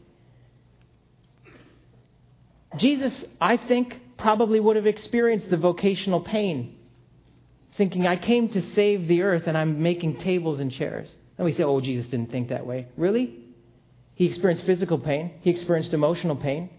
Jesus, 2.78 3.14
I 3.40 3.58
think, 3.58 4.00
probably 4.18 4.60
would 4.60 4.78
have 4.78 4.88
experienced 4.88 5.50
the 5.50 5.58
vocational 5.58 6.22
pain, 6.22 6.78
thinking, 7.76 8.08
I 8.08 8.16
came 8.16 8.50
to 8.50 8.62
save 8.72 9.08
the 9.08 9.24
earth 9.24 9.44
and 9.48 9.58
I'm 9.58 9.82
making 9.82 10.20
tables 10.22 10.60
and 10.60 10.72
chairs. 10.72 11.10
And 11.38 11.46
we 11.46 11.54
say, 11.54 11.64
oh, 11.64 11.82
Jesus 11.82 12.10
didn't 12.10 12.32
think 12.32 12.50
that 12.50 12.66
way. 12.66 12.88
Really? 12.96 13.41
He 14.22 14.28
experienced 14.28 14.68
physical 14.68 15.00
pain. 15.00 15.32
He 15.42 15.50
experienced 15.50 15.94
emotional 15.94 16.36
pain. 16.36 16.70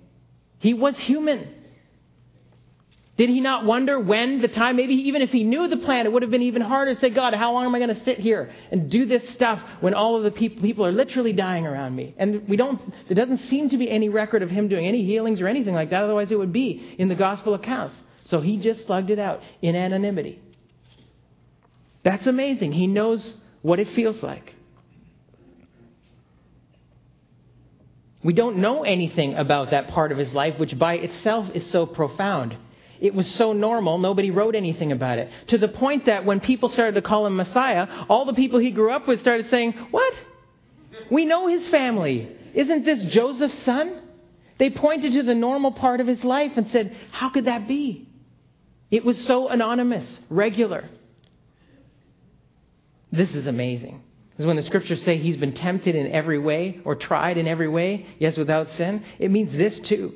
He 0.60 0.74
was 0.74 0.96
human. 0.96 1.52
Did 3.16 3.30
he 3.30 3.40
not 3.40 3.64
wonder 3.64 3.98
when 3.98 4.40
the 4.40 4.46
time, 4.46 4.76
maybe 4.76 4.94
even 5.08 5.22
if 5.22 5.30
he 5.30 5.42
knew 5.42 5.66
the 5.66 5.78
plan, 5.78 6.06
it 6.06 6.12
would 6.12 6.22
have 6.22 6.30
been 6.30 6.42
even 6.42 6.62
harder 6.62 6.94
to 6.94 7.00
say, 7.00 7.10
God, 7.10 7.34
how 7.34 7.52
long 7.52 7.64
am 7.64 7.74
I 7.74 7.80
going 7.80 7.96
to 7.96 8.04
sit 8.04 8.20
here 8.20 8.52
and 8.70 8.88
do 8.88 9.06
this 9.06 9.28
stuff 9.30 9.60
when 9.80 9.92
all 9.92 10.16
of 10.16 10.22
the 10.22 10.30
people, 10.30 10.62
people 10.62 10.86
are 10.86 10.92
literally 10.92 11.32
dying 11.32 11.66
around 11.66 11.96
me? 11.96 12.14
And 12.16 12.46
we 12.46 12.54
don't, 12.54 12.80
there 13.08 13.16
doesn't 13.16 13.48
seem 13.48 13.70
to 13.70 13.76
be 13.76 13.90
any 13.90 14.08
record 14.08 14.42
of 14.42 14.48
him 14.48 14.68
doing 14.68 14.86
any 14.86 15.04
healings 15.04 15.40
or 15.40 15.48
anything 15.48 15.74
like 15.74 15.90
that, 15.90 16.04
otherwise 16.04 16.30
it 16.30 16.38
would 16.38 16.52
be 16.52 16.94
in 16.96 17.08
the 17.08 17.16
gospel 17.16 17.54
accounts. 17.54 17.96
So 18.26 18.40
he 18.40 18.58
just 18.58 18.86
slugged 18.86 19.10
it 19.10 19.18
out 19.18 19.40
in 19.60 19.74
anonymity. 19.74 20.40
That's 22.04 22.28
amazing. 22.28 22.70
He 22.70 22.86
knows 22.86 23.34
what 23.62 23.80
it 23.80 23.88
feels 23.96 24.22
like. 24.22 24.54
We 28.22 28.32
don't 28.32 28.58
know 28.58 28.84
anything 28.84 29.34
about 29.34 29.70
that 29.70 29.88
part 29.88 30.12
of 30.12 30.18
his 30.18 30.32
life, 30.32 30.58
which 30.58 30.78
by 30.78 30.94
itself 30.94 31.48
is 31.54 31.68
so 31.70 31.86
profound. 31.86 32.56
it 33.00 33.14
was 33.14 33.26
so 33.34 33.52
normal, 33.52 33.98
nobody 33.98 34.30
wrote 34.30 34.54
anything 34.54 34.92
about 34.92 35.18
it. 35.18 35.28
To 35.48 35.58
the 35.58 35.66
point 35.66 36.06
that 36.06 36.24
when 36.24 36.38
people 36.38 36.68
started 36.68 36.94
to 36.94 37.02
call 37.02 37.26
him 37.26 37.36
Messiah, 37.36 37.88
all 38.08 38.24
the 38.24 38.34
people 38.34 38.60
he 38.60 38.70
grew 38.70 38.92
up 38.92 39.08
with 39.08 39.20
started 39.20 39.50
saying, 39.50 39.72
What? 39.90 40.14
We 41.10 41.24
know 41.24 41.48
his 41.48 41.66
family. 41.68 42.28
Isn't 42.54 42.84
this 42.84 43.02
Joseph's 43.12 43.58
son? 43.64 44.02
They 44.58 44.70
pointed 44.70 45.14
to 45.14 45.24
the 45.24 45.34
normal 45.34 45.72
part 45.72 46.00
of 46.00 46.06
his 46.06 46.22
life 46.22 46.52
and 46.56 46.70
said, 46.70 46.96
How 47.10 47.30
could 47.30 47.46
that 47.46 47.66
be? 47.66 48.08
It 48.92 49.04
was 49.04 49.18
so 49.24 49.48
anonymous, 49.48 50.20
regular. 50.30 50.88
This 53.10 53.30
is 53.30 53.46
amazing. 53.46 54.02
Because 54.32 54.46
when 54.46 54.56
the 54.56 54.62
scriptures 54.62 55.02
say 55.02 55.18
he's 55.18 55.36
been 55.36 55.52
tempted 55.52 55.94
in 55.94 56.10
every 56.10 56.38
way 56.38 56.80
or 56.84 56.96
tried 56.96 57.36
in 57.36 57.46
every 57.46 57.68
way, 57.68 58.06
yes, 58.18 58.36
without 58.36 58.70
sin, 58.70 59.04
it 59.18 59.30
means 59.30 59.52
this 59.52 59.78
too. 59.80 60.14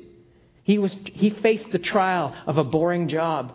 He, 0.63 0.79
was, 0.79 0.95
he 1.13 1.29
faced 1.29 1.71
the 1.71 1.79
trial 1.79 2.35
of 2.47 2.57
a 2.57 2.63
boring 2.63 3.07
job 3.09 3.53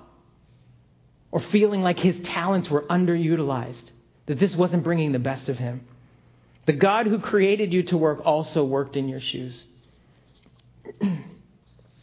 or 1.32 1.40
feeling 1.50 1.82
like 1.82 1.98
his 1.98 2.18
talents 2.20 2.70
were 2.70 2.82
underutilized, 2.82 3.90
that 4.26 4.38
this 4.38 4.54
wasn't 4.54 4.84
bringing 4.84 5.12
the 5.12 5.18
best 5.18 5.48
of 5.48 5.58
him. 5.58 5.86
The 6.66 6.74
God 6.74 7.06
who 7.06 7.18
created 7.18 7.72
you 7.72 7.82
to 7.84 7.96
work 7.96 8.20
also 8.24 8.64
worked 8.64 8.96
in 8.96 9.08
your 9.08 9.20
shoes. 9.20 9.64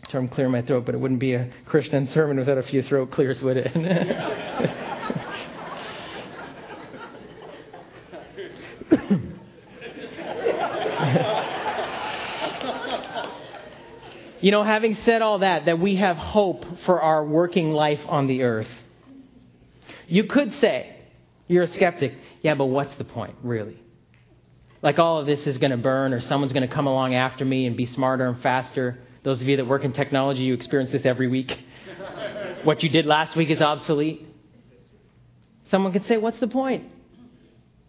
Term 0.09 0.27
clear 0.27 0.49
my 0.49 0.63
throat, 0.63 0.85
but 0.85 0.95
it 0.95 0.97
wouldn't 0.97 1.19
be 1.19 1.35
a 1.35 1.49
Christian 1.65 2.07
sermon 2.09 2.37
without 2.37 2.57
a 2.57 2.63
few 2.63 2.81
throat 2.81 3.11
clears, 3.11 3.41
would 3.41 3.57
it? 3.57 4.85
you 14.41 14.51
know, 14.51 14.63
having 14.63 14.97
said 15.05 15.21
all 15.21 15.39
that, 15.39 15.65
that 15.65 15.79
we 15.79 15.95
have 15.97 16.17
hope 16.17 16.65
for 16.85 17.01
our 17.01 17.23
working 17.25 17.71
life 17.71 17.99
on 18.07 18.27
the 18.27 18.43
earth, 18.43 18.69
you 20.07 20.25
could 20.25 20.53
say, 20.59 20.95
you're 21.47 21.63
a 21.63 21.73
skeptic, 21.73 22.13
yeah, 22.41 22.55
but 22.55 22.65
what's 22.65 22.95
the 22.97 23.03
point, 23.03 23.35
really? 23.43 23.81
Like 24.81 24.97
all 24.97 25.19
of 25.19 25.25
this 25.25 25.45
is 25.45 25.57
going 25.57 25.71
to 25.71 25.77
burn, 25.77 26.13
or 26.13 26.21
someone's 26.21 26.53
going 26.53 26.67
to 26.67 26.73
come 26.73 26.87
along 26.87 27.15
after 27.15 27.43
me 27.43 27.65
and 27.65 27.75
be 27.75 27.85
smarter 27.85 28.27
and 28.27 28.41
faster. 28.41 28.99
Those 29.23 29.41
of 29.41 29.47
you 29.47 29.57
that 29.57 29.67
work 29.67 29.83
in 29.83 29.91
technology, 29.91 30.43
you 30.43 30.53
experience 30.53 30.91
this 30.91 31.05
every 31.05 31.27
week. 31.27 31.57
what 32.63 32.81
you 32.81 32.89
did 32.89 33.05
last 33.05 33.35
week 33.35 33.49
is 33.49 33.61
obsolete. 33.61 34.25
Someone 35.69 35.91
could 35.91 36.07
say, 36.07 36.17
What's 36.17 36.39
the 36.39 36.47
point? 36.47 36.85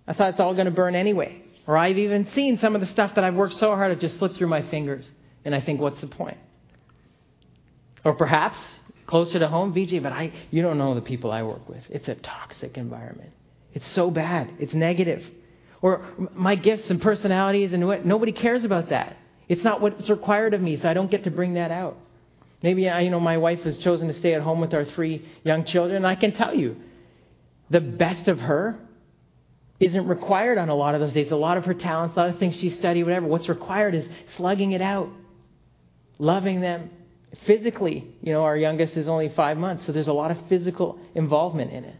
I 0.06 0.14
thought 0.14 0.30
it's 0.30 0.40
all 0.40 0.54
going 0.54 0.66
to 0.66 0.72
burn 0.72 0.96
anyway. 0.96 1.42
Or 1.66 1.76
I've 1.76 1.98
even 1.98 2.28
seen 2.34 2.58
some 2.58 2.74
of 2.74 2.80
the 2.80 2.88
stuff 2.88 3.14
that 3.14 3.22
I've 3.22 3.34
worked 3.34 3.58
so 3.58 3.68
hard 3.76 3.98
to 3.98 4.08
just 4.08 4.18
slip 4.18 4.34
through 4.34 4.48
my 4.48 4.62
fingers. 4.62 5.08
And 5.44 5.54
I 5.54 5.60
think, 5.60 5.80
What's 5.80 6.00
the 6.00 6.06
point? 6.06 6.38
Or 8.04 8.14
perhaps 8.14 8.58
closer 9.06 9.38
to 9.40 9.48
home, 9.48 9.72
VJ, 9.72 10.02
but 10.02 10.12
I, 10.12 10.32
you 10.50 10.62
don't 10.62 10.78
know 10.78 10.94
the 10.94 11.00
people 11.00 11.32
I 11.32 11.42
work 11.42 11.68
with. 11.68 11.82
It's 11.90 12.08
a 12.08 12.14
toxic 12.14 12.76
environment. 12.76 13.30
It's 13.74 13.90
so 13.92 14.10
bad. 14.10 14.52
It's 14.58 14.72
negative. 14.72 15.24
Or 15.82 16.04
my 16.34 16.54
gifts 16.54 16.88
and 16.90 17.02
personalities 17.02 17.72
and 17.72 17.86
what, 17.86 18.06
nobody 18.06 18.32
cares 18.32 18.64
about 18.64 18.90
that. 18.90 19.16
It's 19.48 19.64
not 19.64 19.80
what's 19.80 20.08
required 20.08 20.54
of 20.54 20.60
me, 20.60 20.78
so 20.80 20.88
I 20.88 20.94
don't 20.94 21.10
get 21.10 21.24
to 21.24 21.30
bring 21.30 21.54
that 21.54 21.72
out. 21.72 21.96
Maybe, 22.62 22.88
I, 22.88 23.00
you 23.00 23.10
know, 23.10 23.18
my 23.18 23.38
wife 23.38 23.62
has 23.62 23.76
chosen 23.78 24.06
to 24.08 24.18
stay 24.18 24.34
at 24.34 24.42
home 24.42 24.60
with 24.60 24.72
our 24.74 24.84
three 24.84 25.26
young 25.42 25.64
children, 25.64 26.04
I 26.04 26.14
can 26.14 26.32
tell 26.32 26.54
you, 26.54 26.76
the 27.68 27.80
best 27.80 28.28
of 28.28 28.38
her 28.38 28.78
isn't 29.80 30.06
required 30.06 30.58
on 30.58 30.68
a 30.68 30.74
lot 30.74 30.94
of 30.94 31.00
those 31.00 31.12
days. 31.12 31.30
A 31.32 31.36
lot 31.36 31.56
of 31.56 31.64
her 31.64 31.74
talents, 31.74 32.16
a 32.16 32.20
lot 32.20 32.28
of 32.30 32.38
things 32.38 32.54
she 32.56 32.70
studied, 32.70 33.04
whatever. 33.04 33.26
What's 33.26 33.48
required 33.48 33.94
is 33.94 34.06
slugging 34.36 34.72
it 34.72 34.82
out, 34.82 35.08
loving 36.20 36.60
them 36.60 36.90
physically. 37.46 38.14
You 38.22 38.32
know, 38.32 38.44
our 38.44 38.56
youngest 38.56 38.96
is 38.96 39.08
only 39.08 39.30
five 39.30 39.56
months, 39.56 39.86
so 39.86 39.92
there's 39.92 40.06
a 40.06 40.12
lot 40.12 40.30
of 40.30 40.38
physical 40.48 41.00
involvement 41.14 41.72
in 41.72 41.84
it. 41.84 41.96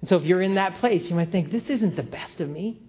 And 0.00 0.10
so 0.10 0.16
if 0.16 0.24
you're 0.24 0.42
in 0.42 0.56
that 0.56 0.76
place, 0.76 1.08
you 1.08 1.14
might 1.14 1.30
think, 1.30 1.50
this 1.50 1.68
isn't 1.70 1.96
the 1.96 2.02
best 2.02 2.40
of 2.40 2.48
me. 2.48 2.80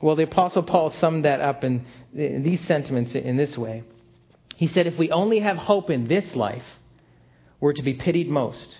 Well, 0.00 0.16
the 0.16 0.24
Apostle 0.24 0.62
Paul 0.62 0.90
summed 0.92 1.24
that 1.24 1.40
up 1.40 1.64
in 1.64 1.86
these 2.12 2.64
sentiments 2.66 3.14
in 3.14 3.36
this 3.36 3.56
way. 3.56 3.82
He 4.56 4.68
said, 4.68 4.86
If 4.86 4.96
we 4.96 5.10
only 5.10 5.40
have 5.40 5.56
hope 5.56 5.90
in 5.90 6.06
this 6.06 6.34
life, 6.34 6.64
we're 7.60 7.72
to 7.72 7.82
be 7.82 7.94
pitied 7.94 8.28
most. 8.28 8.78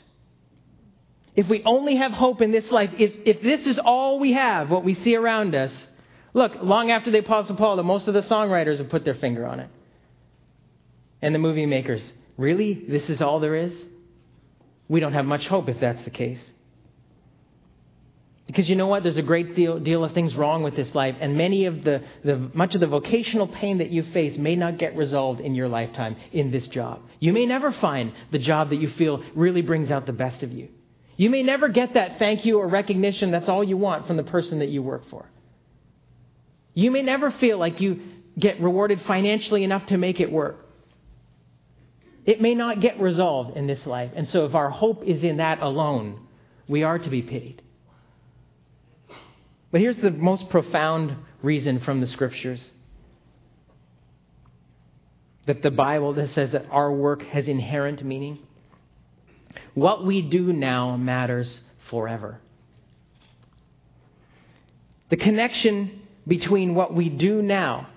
If 1.34 1.48
we 1.48 1.62
only 1.64 1.96
have 1.96 2.12
hope 2.12 2.40
in 2.40 2.52
this 2.52 2.70
life, 2.70 2.90
if 2.98 3.42
this 3.42 3.66
is 3.66 3.78
all 3.78 4.18
we 4.18 4.32
have, 4.32 4.70
what 4.70 4.84
we 4.84 4.94
see 4.94 5.16
around 5.16 5.54
us, 5.54 5.72
look, 6.34 6.52
long 6.62 6.90
after 6.90 7.10
the 7.10 7.18
Apostle 7.18 7.56
Paul, 7.56 7.82
most 7.82 8.08
of 8.08 8.14
the 8.14 8.22
songwriters 8.22 8.78
have 8.78 8.88
put 8.88 9.04
their 9.04 9.14
finger 9.14 9.46
on 9.46 9.60
it. 9.60 9.70
And 11.20 11.34
the 11.34 11.38
movie 11.38 11.66
makers, 11.66 12.02
really? 12.36 12.74
This 12.88 13.08
is 13.08 13.20
all 13.20 13.40
there 13.40 13.56
is? 13.56 13.74
We 14.88 15.00
don't 15.00 15.12
have 15.12 15.26
much 15.26 15.46
hope 15.46 15.68
if 15.68 15.80
that's 15.80 16.02
the 16.04 16.10
case. 16.10 16.40
Because 18.48 18.66
you 18.66 18.76
know 18.76 18.86
what? 18.86 19.02
There's 19.02 19.18
a 19.18 19.22
great 19.22 19.54
deal, 19.54 19.78
deal 19.78 20.02
of 20.02 20.12
things 20.12 20.34
wrong 20.34 20.62
with 20.62 20.74
this 20.74 20.94
life, 20.94 21.14
and 21.20 21.36
many 21.36 21.66
of 21.66 21.84
the, 21.84 22.02
the, 22.24 22.50
much 22.54 22.74
of 22.74 22.80
the 22.80 22.86
vocational 22.86 23.46
pain 23.46 23.76
that 23.78 23.90
you 23.90 24.04
face 24.14 24.38
may 24.38 24.56
not 24.56 24.78
get 24.78 24.96
resolved 24.96 25.40
in 25.40 25.54
your 25.54 25.68
lifetime 25.68 26.16
in 26.32 26.50
this 26.50 26.66
job. 26.68 27.02
You 27.20 27.34
may 27.34 27.44
never 27.44 27.72
find 27.72 28.12
the 28.32 28.38
job 28.38 28.70
that 28.70 28.76
you 28.76 28.88
feel 28.90 29.22
really 29.34 29.60
brings 29.60 29.90
out 29.90 30.06
the 30.06 30.14
best 30.14 30.42
of 30.42 30.50
you. 30.50 30.68
You 31.18 31.28
may 31.28 31.42
never 31.42 31.68
get 31.68 31.92
that 31.94 32.18
thank 32.18 32.46
you 32.46 32.58
or 32.58 32.68
recognition 32.68 33.32
that's 33.32 33.50
all 33.50 33.62
you 33.62 33.76
want 33.76 34.06
from 34.06 34.16
the 34.16 34.22
person 34.22 34.60
that 34.60 34.70
you 34.70 34.82
work 34.82 35.10
for. 35.10 35.26
You 36.78 36.92
may 36.92 37.02
never 37.02 37.32
feel 37.32 37.58
like 37.58 37.80
you 37.80 38.00
get 38.38 38.60
rewarded 38.60 39.02
financially 39.02 39.64
enough 39.64 39.86
to 39.86 39.96
make 39.96 40.20
it 40.20 40.30
work. 40.30 40.64
It 42.24 42.40
may 42.40 42.54
not 42.54 42.78
get 42.78 43.00
resolved 43.00 43.56
in 43.56 43.66
this 43.66 43.84
life. 43.84 44.12
And 44.14 44.28
so, 44.28 44.44
if 44.44 44.54
our 44.54 44.70
hope 44.70 45.02
is 45.02 45.24
in 45.24 45.38
that 45.38 45.60
alone, 45.60 46.20
we 46.68 46.84
are 46.84 46.96
to 46.96 47.10
be 47.10 47.20
pitied. 47.20 47.62
But 49.72 49.80
here's 49.80 49.96
the 49.96 50.12
most 50.12 50.50
profound 50.50 51.16
reason 51.42 51.80
from 51.80 52.00
the 52.00 52.06
scriptures 52.06 52.64
that 55.46 55.64
the 55.64 55.72
Bible 55.72 56.12
that 56.12 56.30
says 56.30 56.52
that 56.52 56.66
our 56.70 56.92
work 56.92 57.24
has 57.24 57.48
inherent 57.48 58.04
meaning. 58.04 58.38
What 59.74 60.06
we 60.06 60.22
do 60.22 60.52
now 60.52 60.96
matters 60.96 61.58
forever. 61.90 62.40
The 65.08 65.16
connection 65.16 66.02
between 66.28 66.74
what 66.74 66.94
we 66.94 67.08
do 67.08 67.42
now 67.42 67.88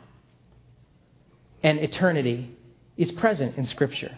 and 1.61 1.77
eternity 1.79 2.49
is 2.97 3.11
present 3.11 3.57
in 3.57 3.67
Scripture. 3.67 4.17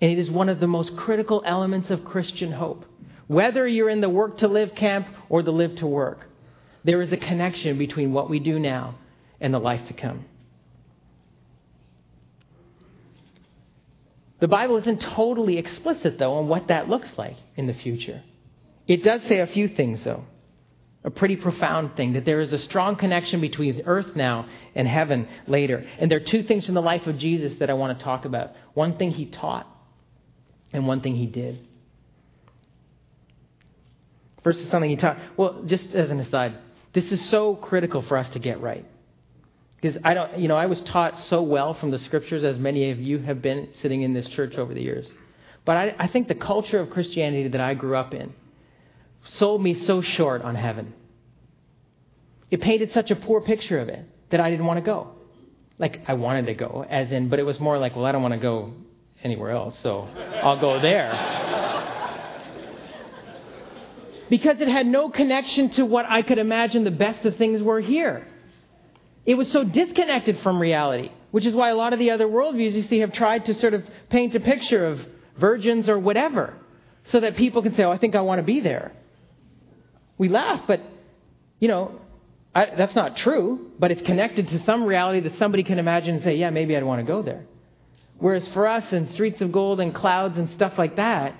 And 0.00 0.10
it 0.10 0.18
is 0.18 0.30
one 0.30 0.48
of 0.48 0.60
the 0.60 0.66
most 0.66 0.96
critical 0.96 1.42
elements 1.46 1.90
of 1.90 2.04
Christian 2.04 2.52
hope. 2.52 2.84
Whether 3.28 3.66
you're 3.66 3.88
in 3.88 4.00
the 4.00 4.08
work 4.08 4.38
to 4.38 4.48
live 4.48 4.74
camp 4.74 5.06
or 5.28 5.42
the 5.42 5.52
live 5.52 5.76
to 5.76 5.86
work, 5.86 6.26
there 6.84 7.00
is 7.00 7.12
a 7.12 7.16
connection 7.16 7.78
between 7.78 8.12
what 8.12 8.28
we 8.28 8.40
do 8.40 8.58
now 8.58 8.96
and 9.40 9.54
the 9.54 9.58
life 9.58 9.86
to 9.88 9.94
come. 9.94 10.24
The 14.40 14.48
Bible 14.48 14.76
isn't 14.78 15.00
totally 15.00 15.58
explicit, 15.58 16.18
though, 16.18 16.34
on 16.34 16.48
what 16.48 16.68
that 16.68 16.88
looks 16.88 17.08
like 17.16 17.36
in 17.56 17.66
the 17.66 17.74
future. 17.74 18.22
It 18.86 19.02
does 19.02 19.22
say 19.22 19.40
a 19.40 19.48
few 19.48 19.68
things, 19.68 20.04
though. 20.04 20.24
A 21.08 21.10
pretty 21.10 21.36
profound 21.36 21.96
thing 21.96 22.12
that 22.12 22.26
there 22.26 22.38
is 22.42 22.52
a 22.52 22.58
strong 22.58 22.94
connection 22.94 23.40
between 23.40 23.80
earth 23.86 24.14
now 24.14 24.46
and 24.74 24.86
heaven 24.86 25.26
later. 25.46 25.82
And 25.98 26.10
there 26.10 26.18
are 26.18 26.24
two 26.24 26.42
things 26.42 26.66
from 26.66 26.74
the 26.74 26.82
life 26.82 27.06
of 27.06 27.16
Jesus 27.16 27.58
that 27.60 27.70
I 27.70 27.72
want 27.72 27.98
to 27.98 28.04
talk 28.04 28.26
about 28.26 28.52
one 28.74 28.98
thing 28.98 29.12
he 29.12 29.24
taught, 29.24 29.66
and 30.70 30.86
one 30.86 31.00
thing 31.00 31.16
he 31.16 31.24
did. 31.24 31.66
First 34.44 34.60
is 34.60 34.70
something 34.70 34.90
he 34.90 34.96
taught. 34.96 35.18
Well, 35.38 35.62
just 35.64 35.94
as 35.94 36.10
an 36.10 36.20
aside, 36.20 36.58
this 36.92 37.10
is 37.10 37.26
so 37.30 37.56
critical 37.56 38.02
for 38.02 38.18
us 38.18 38.28
to 38.34 38.38
get 38.38 38.60
right. 38.60 38.84
Because 39.80 39.96
I 40.04 40.12
don't, 40.12 40.38
you 40.38 40.48
know, 40.48 40.56
I 40.56 40.66
was 40.66 40.82
taught 40.82 41.18
so 41.24 41.40
well 41.40 41.72
from 41.72 41.90
the 41.90 41.98
scriptures, 42.00 42.44
as 42.44 42.58
many 42.58 42.90
of 42.90 43.00
you 43.00 43.18
have 43.20 43.40
been 43.40 43.70
sitting 43.80 44.02
in 44.02 44.12
this 44.12 44.28
church 44.28 44.56
over 44.56 44.74
the 44.74 44.82
years. 44.82 45.06
But 45.64 45.78
I, 45.78 45.94
I 46.00 46.06
think 46.08 46.28
the 46.28 46.34
culture 46.34 46.80
of 46.80 46.90
Christianity 46.90 47.48
that 47.48 47.62
I 47.62 47.72
grew 47.72 47.96
up 47.96 48.12
in 48.12 48.34
sold 49.24 49.62
me 49.62 49.72
so 49.84 50.02
short 50.02 50.42
on 50.42 50.54
heaven. 50.54 50.92
It 52.50 52.60
painted 52.60 52.92
such 52.92 53.10
a 53.10 53.16
poor 53.16 53.40
picture 53.40 53.78
of 53.78 53.88
it 53.88 54.04
that 54.30 54.40
I 54.40 54.50
didn't 54.50 54.66
want 54.66 54.78
to 54.78 54.84
go. 54.84 55.12
Like, 55.78 56.02
I 56.08 56.14
wanted 56.14 56.46
to 56.46 56.54
go, 56.54 56.84
as 56.88 57.12
in, 57.12 57.28
but 57.28 57.38
it 57.38 57.44
was 57.44 57.60
more 57.60 57.78
like, 57.78 57.94
well, 57.94 58.04
I 58.04 58.12
don't 58.12 58.22
want 58.22 58.34
to 58.34 58.40
go 58.40 58.72
anywhere 59.22 59.50
else, 59.50 59.76
so 59.82 60.08
I'll 60.42 60.60
go 60.60 60.80
there 60.80 61.56
because 64.28 64.60
it 64.60 64.68
had 64.68 64.86
no 64.86 65.10
connection 65.10 65.70
to 65.70 65.84
what 65.84 66.06
I 66.08 66.22
could 66.22 66.38
imagine 66.38 66.84
the 66.84 66.90
best 66.90 67.24
of 67.24 67.36
things 67.36 67.62
were 67.62 67.80
here. 67.80 68.26
It 69.24 69.34
was 69.34 69.50
so 69.52 69.64
disconnected 69.64 70.40
from 70.40 70.60
reality, 70.60 71.10
which 71.30 71.46
is 71.46 71.54
why 71.54 71.70
a 71.70 71.74
lot 71.74 71.92
of 71.92 71.98
the 71.98 72.10
other 72.10 72.26
worldviews 72.26 72.72
you 72.74 72.82
see 72.84 73.00
have 73.00 73.12
tried 73.12 73.46
to 73.46 73.54
sort 73.54 73.74
of 73.74 73.84
paint 74.10 74.34
a 74.34 74.40
picture 74.40 74.86
of 74.86 75.00
virgins 75.38 75.88
or 75.88 75.98
whatever 75.98 76.54
so 77.04 77.20
that 77.20 77.36
people 77.36 77.62
can 77.62 77.74
say, 77.74 77.84
oh, 77.84 77.90
I 77.90 77.98
think 77.98 78.14
I 78.14 78.20
want 78.20 78.38
to 78.38 78.42
be 78.42 78.60
there. 78.60 78.92
We 80.16 80.28
laugh, 80.28 80.62
but, 80.66 80.80
you 81.60 81.68
know, 81.68 82.00
I, 82.58 82.74
that's 82.76 82.96
not 82.96 83.16
true, 83.16 83.70
but 83.78 83.92
it's 83.92 84.02
connected 84.02 84.48
to 84.48 84.58
some 84.64 84.82
reality 84.82 85.20
that 85.20 85.36
somebody 85.36 85.62
can 85.62 85.78
imagine 85.78 86.16
and 86.16 86.24
say, 86.24 86.34
yeah, 86.34 86.50
maybe 86.50 86.76
I'd 86.76 86.82
want 86.82 86.98
to 86.98 87.06
go 87.06 87.22
there. 87.22 87.44
Whereas 88.18 88.48
for 88.48 88.66
us 88.66 88.92
in 88.92 89.08
streets 89.12 89.40
of 89.40 89.52
gold 89.52 89.78
and 89.78 89.94
clouds 89.94 90.36
and 90.36 90.50
stuff 90.50 90.72
like 90.76 90.96
that, 90.96 91.36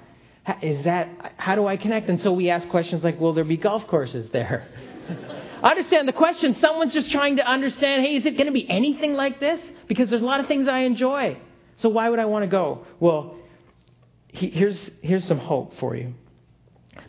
is 0.62 0.84
that 0.84 1.34
how 1.36 1.56
do 1.56 1.66
I 1.66 1.76
connect? 1.76 2.08
And 2.08 2.20
so 2.20 2.32
we 2.32 2.50
ask 2.50 2.68
questions 2.68 3.02
like, 3.02 3.18
will 3.18 3.34
there 3.34 3.42
be 3.42 3.56
golf 3.56 3.88
courses 3.88 4.30
there? 4.32 4.64
I 5.60 5.70
understand 5.70 6.06
the 6.06 6.12
question. 6.12 6.54
Someone's 6.60 6.94
just 6.94 7.10
trying 7.10 7.38
to 7.38 7.44
understand, 7.44 8.04
hey, 8.04 8.14
is 8.14 8.24
it 8.24 8.36
going 8.36 8.46
to 8.46 8.52
be 8.52 8.70
anything 8.70 9.14
like 9.14 9.40
this? 9.40 9.60
Because 9.88 10.08
there's 10.10 10.22
a 10.22 10.26
lot 10.26 10.38
of 10.38 10.46
things 10.46 10.68
I 10.68 10.80
enjoy. 10.80 11.36
So 11.78 11.88
why 11.88 12.08
would 12.10 12.20
I 12.20 12.26
want 12.26 12.44
to 12.44 12.48
go? 12.48 12.86
Well, 13.00 13.36
he, 14.28 14.50
here's, 14.50 14.78
here's 15.02 15.24
some 15.24 15.38
hope 15.38 15.76
for 15.80 15.96
you. 15.96 16.14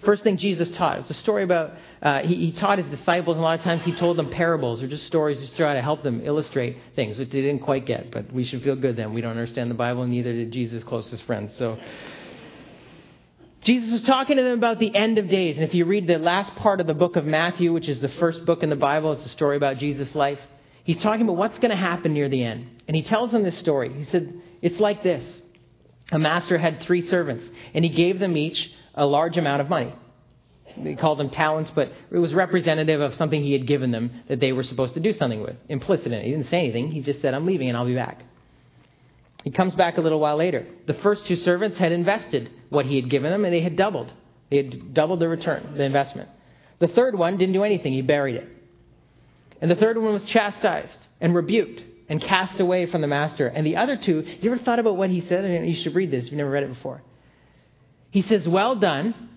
First 0.03 0.23
thing 0.23 0.37
Jesus 0.37 0.71
taught, 0.71 0.97
it's 0.99 1.11
a 1.11 1.15
story 1.15 1.43
about, 1.43 1.73
uh, 2.01 2.21
he, 2.21 2.35
he, 2.35 2.51
taught 2.53 2.77
his 2.77 2.87
disciples, 2.87 3.35
and 3.35 3.41
a 3.41 3.43
lot 3.43 3.59
of 3.59 3.63
times 3.63 3.83
he 3.83 3.91
told 3.91 4.17
them 4.17 4.29
parables 4.29 4.81
or 4.81 4.87
just 4.87 5.05
stories 5.05 5.37
just 5.39 5.51
to 5.51 5.57
try 5.57 5.73
to 5.73 5.81
help 5.81 6.01
them 6.01 6.21
illustrate 6.23 6.77
things, 6.95 7.17
which 7.17 7.29
they 7.29 7.41
didn't 7.41 7.61
quite 7.61 7.85
get, 7.85 8.09
but 8.09 8.31
we 8.31 8.45
should 8.45 8.63
feel 8.63 8.77
good 8.77 8.95
then. 8.95 9.13
We 9.13 9.19
don't 9.19 9.31
understand 9.31 9.69
the 9.69 9.75
Bible, 9.75 10.03
and 10.03 10.11
neither 10.11 10.31
did 10.31 10.51
Jesus' 10.51 10.83
closest 10.85 11.23
friends. 11.23 11.57
So 11.57 11.77
Jesus 13.63 13.91
was 13.91 14.01
talking 14.03 14.37
to 14.37 14.43
them 14.43 14.57
about 14.57 14.79
the 14.79 14.95
end 14.95 15.17
of 15.17 15.27
days. 15.27 15.57
And 15.57 15.65
if 15.65 15.73
you 15.73 15.85
read 15.85 16.07
the 16.07 16.17
last 16.17 16.55
part 16.55 16.79
of 16.79 16.87
the 16.87 16.93
book 16.93 17.17
of 17.17 17.25
Matthew, 17.25 17.73
which 17.73 17.89
is 17.89 17.99
the 17.99 18.09
first 18.09 18.45
book 18.45 18.63
in 18.63 18.69
the 18.69 18.77
Bible, 18.77 19.11
it's 19.13 19.25
a 19.25 19.29
story 19.29 19.57
about 19.57 19.77
Jesus' 19.77 20.15
life. 20.15 20.39
He's 20.85 20.97
talking 20.97 21.23
about 21.23 21.35
what's 21.35 21.59
going 21.59 21.71
to 21.71 21.77
happen 21.77 22.13
near 22.13 22.29
the 22.29 22.43
end. 22.43 22.81
And 22.87 22.95
he 22.95 23.03
tells 23.03 23.31
them 23.31 23.43
this 23.43 23.57
story. 23.59 23.93
He 23.93 24.05
said, 24.05 24.41
It's 24.61 24.79
like 24.79 25.03
this 25.03 25.23
A 26.11 26.17
master 26.17 26.57
had 26.57 26.81
three 26.81 27.05
servants, 27.05 27.45
and 27.73 27.83
he 27.83 27.91
gave 27.91 28.19
them 28.19 28.37
each 28.37 28.71
a 28.95 29.05
large 29.05 29.37
amount 29.37 29.61
of 29.61 29.69
money. 29.69 29.93
They 30.77 30.95
called 30.95 31.19
them 31.19 31.29
talents, 31.29 31.71
but 31.73 31.91
it 32.11 32.17
was 32.17 32.33
representative 32.33 33.01
of 33.01 33.15
something 33.15 33.41
he 33.41 33.53
had 33.53 33.67
given 33.67 33.91
them 33.91 34.11
that 34.27 34.39
they 34.39 34.51
were 34.51 34.63
supposed 34.63 34.93
to 34.95 34.99
do 34.99 35.13
something 35.13 35.41
with. 35.41 35.55
Implicit 35.67 36.07
in 36.07 36.13
it. 36.13 36.25
He 36.25 36.31
didn't 36.31 36.49
say 36.49 36.59
anything. 36.59 36.91
He 36.91 37.01
just 37.01 37.21
said, 37.21 37.33
I'm 37.33 37.45
leaving 37.45 37.69
and 37.69 37.77
I'll 37.77 37.85
be 37.85 37.95
back. 37.95 38.21
He 39.43 39.51
comes 39.51 39.73
back 39.75 39.97
a 39.97 40.01
little 40.01 40.19
while 40.19 40.37
later. 40.37 40.65
The 40.85 40.95
first 40.95 41.25
two 41.25 41.37
servants 41.37 41.77
had 41.77 41.91
invested 41.91 42.51
what 42.69 42.85
he 42.85 42.95
had 42.95 43.09
given 43.09 43.31
them, 43.31 43.45
and 43.45 43.53
they 43.53 43.61
had 43.61 43.75
doubled. 43.75 44.11
They 44.49 44.57
had 44.57 44.93
doubled 44.93 45.19
the 45.19 45.29
return, 45.29 45.75
the 45.77 45.83
investment. 45.83 46.29
The 46.79 46.87
third 46.89 47.17
one 47.17 47.37
didn't 47.37 47.53
do 47.53 47.63
anything, 47.63 47.93
he 47.93 48.01
buried 48.01 48.35
it. 48.35 48.49
And 49.61 49.69
the 49.69 49.75
third 49.75 49.97
one 49.97 50.13
was 50.13 50.23
chastised 50.25 50.97
and 51.21 51.35
rebuked 51.35 51.83
and 52.07 52.21
cast 52.21 52.59
away 52.59 52.85
from 52.87 53.01
the 53.01 53.07
master. 53.07 53.47
And 53.47 53.65
the 53.65 53.77
other 53.77 53.97
two, 53.97 54.25
you 54.41 54.51
ever 54.51 54.61
thought 54.63 54.79
about 54.79 54.97
what 54.97 55.09
he 55.09 55.21
said? 55.27 55.45
I 55.45 55.47
mean, 55.47 55.65
you 55.65 55.81
should 55.83 55.95
read 55.95 56.11
this 56.11 56.25
if 56.25 56.31
you've 56.31 56.37
never 56.37 56.49
read 56.49 56.63
it 56.63 56.73
before. 56.73 57.01
He 58.11 58.23
says, 58.23 58.47
Well 58.47 58.75
done. 58.75 59.28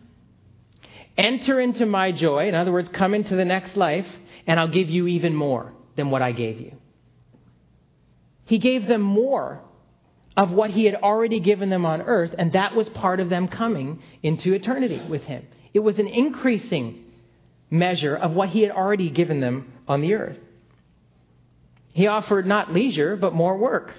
Enter 1.16 1.60
into 1.60 1.86
my 1.86 2.12
joy. 2.12 2.48
In 2.48 2.54
other 2.54 2.72
words, 2.72 2.88
come 2.92 3.14
into 3.14 3.36
the 3.36 3.44
next 3.44 3.76
life, 3.76 4.06
and 4.46 4.58
I'll 4.58 4.68
give 4.68 4.88
you 4.88 5.06
even 5.06 5.34
more 5.34 5.72
than 5.96 6.10
what 6.10 6.22
I 6.22 6.32
gave 6.32 6.60
you. 6.60 6.72
He 8.44 8.58
gave 8.58 8.86
them 8.86 9.02
more 9.02 9.60
of 10.36 10.50
what 10.50 10.70
he 10.70 10.86
had 10.86 10.94
already 10.96 11.40
given 11.40 11.68
them 11.68 11.84
on 11.84 12.02
earth, 12.02 12.34
and 12.38 12.52
that 12.54 12.74
was 12.74 12.88
part 12.90 13.20
of 13.20 13.28
them 13.28 13.48
coming 13.48 14.02
into 14.22 14.54
eternity 14.54 15.00
with 15.08 15.22
him. 15.24 15.46
It 15.74 15.80
was 15.80 15.98
an 15.98 16.06
increasing 16.06 17.04
measure 17.70 18.16
of 18.16 18.32
what 18.32 18.48
he 18.50 18.62
had 18.62 18.70
already 18.70 19.10
given 19.10 19.40
them 19.40 19.72
on 19.86 20.00
the 20.00 20.14
earth. 20.14 20.38
He 21.92 22.06
offered 22.06 22.46
not 22.46 22.72
leisure, 22.72 23.16
but 23.16 23.34
more 23.34 23.58
work. 23.58 23.92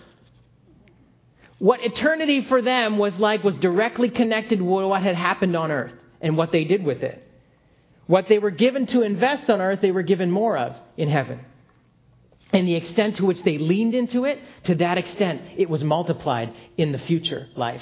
What 1.59 1.83
eternity 1.83 2.43
for 2.45 2.61
them 2.61 2.97
was 2.97 3.15
like 3.17 3.43
was 3.43 3.55
directly 3.57 4.09
connected 4.09 4.61
with 4.61 4.85
what 4.85 5.03
had 5.03 5.15
happened 5.15 5.55
on 5.55 5.71
earth 5.71 5.93
and 6.23 6.37
what 6.37 6.51
they 6.51 6.63
did 6.63 6.83
with 6.83 7.03
it. 7.03 7.21
What 8.07 8.27
they 8.27 8.39
were 8.39 8.49
given 8.49 8.87
to 8.87 9.01
invest 9.01 9.49
on 9.49 9.61
earth, 9.61 9.81
they 9.81 9.91
were 9.91 10.03
given 10.03 10.31
more 10.31 10.57
of 10.57 10.75
in 10.97 11.09
heaven. 11.09 11.41
And 12.51 12.67
the 12.67 12.75
extent 12.75 13.17
to 13.17 13.25
which 13.25 13.43
they 13.43 13.57
leaned 13.57 13.93
into 13.93 14.25
it, 14.25 14.39
to 14.65 14.75
that 14.75 14.97
extent, 14.97 15.41
it 15.57 15.69
was 15.69 15.83
multiplied 15.83 16.53
in 16.77 16.91
the 16.91 16.99
future 16.99 17.47
life. 17.55 17.81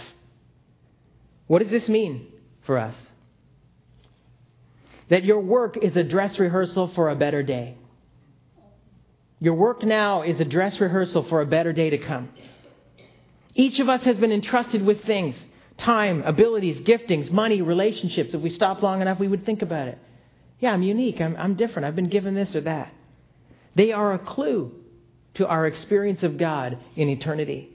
What 1.47 1.61
does 1.61 1.71
this 1.71 1.87
mean 1.87 2.27
for 2.65 2.77
us? 2.77 2.95
That 5.09 5.23
your 5.23 5.41
work 5.41 5.77
is 5.77 5.95
a 5.95 6.03
dress 6.03 6.39
rehearsal 6.39 6.91
for 6.95 7.09
a 7.09 7.15
better 7.15 7.43
day. 7.43 7.77
Your 9.39 9.55
work 9.55 9.83
now 9.83 10.21
is 10.21 10.39
a 10.39 10.45
dress 10.45 10.79
rehearsal 10.79 11.23
for 11.23 11.41
a 11.41 11.45
better 11.45 11.73
day 11.73 11.89
to 11.89 11.97
come. 11.97 12.29
Each 13.53 13.79
of 13.79 13.89
us 13.89 14.03
has 14.03 14.17
been 14.17 14.31
entrusted 14.31 14.83
with 14.83 15.03
things 15.03 15.35
time, 15.81 16.23
abilities, 16.23 16.79
giftings, 16.81 17.31
money, 17.31 17.61
relationships. 17.61 18.33
If 18.33 18.41
we 18.41 18.49
stop 18.49 18.81
long 18.81 19.01
enough, 19.01 19.19
we 19.19 19.27
would 19.27 19.45
think 19.45 19.61
about 19.61 19.87
it. 19.87 19.97
Yeah, 20.59 20.71
I'm 20.71 20.83
unique. 20.83 21.19
I'm, 21.19 21.35
I'm 21.37 21.55
different. 21.55 21.85
I've 21.85 21.95
been 21.95 22.09
given 22.09 22.35
this 22.35 22.55
or 22.55 22.61
that. 22.61 22.93
They 23.75 23.91
are 23.91 24.13
a 24.13 24.19
clue 24.19 24.73
to 25.35 25.47
our 25.47 25.65
experience 25.65 26.23
of 26.23 26.37
God 26.37 26.77
in 26.95 27.09
eternity. 27.09 27.69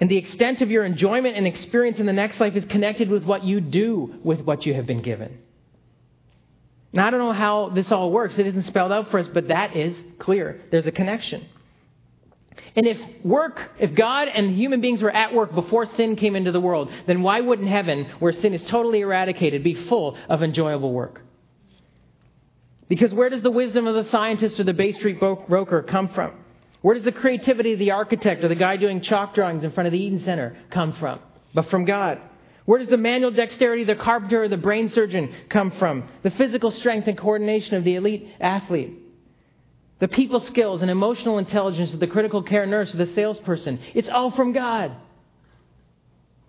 And 0.00 0.08
the 0.08 0.16
extent 0.16 0.60
of 0.62 0.70
your 0.70 0.84
enjoyment 0.84 1.36
and 1.36 1.46
experience 1.46 1.98
in 1.98 2.06
the 2.06 2.12
next 2.12 2.38
life 2.38 2.54
is 2.54 2.64
connected 2.66 3.10
with 3.10 3.24
what 3.24 3.42
you 3.42 3.60
do 3.60 4.14
with 4.22 4.40
what 4.42 4.64
you 4.64 4.74
have 4.74 4.86
been 4.86 5.02
given. 5.02 5.38
Now, 6.92 7.06
I 7.06 7.10
don't 7.10 7.20
know 7.20 7.32
how 7.32 7.70
this 7.70 7.90
all 7.90 8.10
works. 8.10 8.38
It 8.38 8.46
isn't 8.46 8.62
spelled 8.64 8.92
out 8.92 9.10
for 9.10 9.18
us, 9.18 9.28
but 9.28 9.48
that 9.48 9.76
is 9.76 9.96
clear. 10.18 10.60
There's 10.70 10.86
a 10.86 10.92
connection. 10.92 11.46
And 12.76 12.86
if 12.86 12.98
work, 13.24 13.70
if 13.78 13.94
God 13.94 14.28
and 14.28 14.54
human 14.56 14.80
beings 14.80 15.02
were 15.02 15.10
at 15.10 15.34
work 15.34 15.54
before 15.54 15.86
sin 15.86 16.16
came 16.16 16.36
into 16.36 16.52
the 16.52 16.60
world, 16.60 16.90
then 17.06 17.22
why 17.22 17.40
wouldn't 17.40 17.68
heaven, 17.68 18.06
where 18.18 18.32
sin 18.32 18.54
is 18.54 18.62
totally 18.64 19.00
eradicated, 19.00 19.64
be 19.64 19.74
full 19.74 20.16
of 20.28 20.42
enjoyable 20.42 20.92
work? 20.92 21.22
Because 22.88 23.12
where 23.12 23.28
does 23.28 23.42
the 23.42 23.50
wisdom 23.50 23.86
of 23.86 23.94
the 23.94 24.10
scientist 24.10 24.58
or 24.58 24.64
the 24.64 24.72
Bay 24.72 24.92
Street 24.92 25.20
broker 25.20 25.82
come 25.82 26.08
from? 26.08 26.32
Where 26.80 26.94
does 26.94 27.04
the 27.04 27.12
creativity 27.12 27.72
of 27.72 27.78
the 27.78 27.90
architect 27.90 28.44
or 28.44 28.48
the 28.48 28.54
guy 28.54 28.76
doing 28.76 29.00
chalk 29.00 29.34
drawings 29.34 29.64
in 29.64 29.72
front 29.72 29.86
of 29.86 29.92
the 29.92 30.00
Eaton 30.00 30.24
Centre 30.24 30.56
come 30.70 30.92
from? 30.94 31.20
But 31.54 31.70
from 31.70 31.84
God. 31.84 32.20
Where 32.64 32.78
does 32.78 32.88
the 32.88 32.96
manual 32.96 33.30
dexterity 33.30 33.82
of 33.82 33.88
the 33.88 33.96
carpenter 33.96 34.42
or 34.44 34.48
the 34.48 34.56
brain 34.56 34.90
surgeon 34.90 35.34
come 35.48 35.70
from? 35.72 36.08
The 36.22 36.30
physical 36.30 36.70
strength 36.70 37.08
and 37.08 37.16
coordination 37.16 37.74
of 37.74 37.84
the 37.84 37.96
elite 37.96 38.28
athlete. 38.40 38.94
The 40.00 40.08
people 40.08 40.40
skills 40.40 40.80
and 40.82 40.90
emotional 40.90 41.38
intelligence 41.38 41.92
of 41.92 42.00
the 42.00 42.06
critical 42.06 42.42
care 42.42 42.66
nurse 42.66 42.92
the 42.92 43.12
salesperson. 43.14 43.80
It's 43.94 44.08
all 44.08 44.30
from 44.30 44.52
God. 44.52 44.92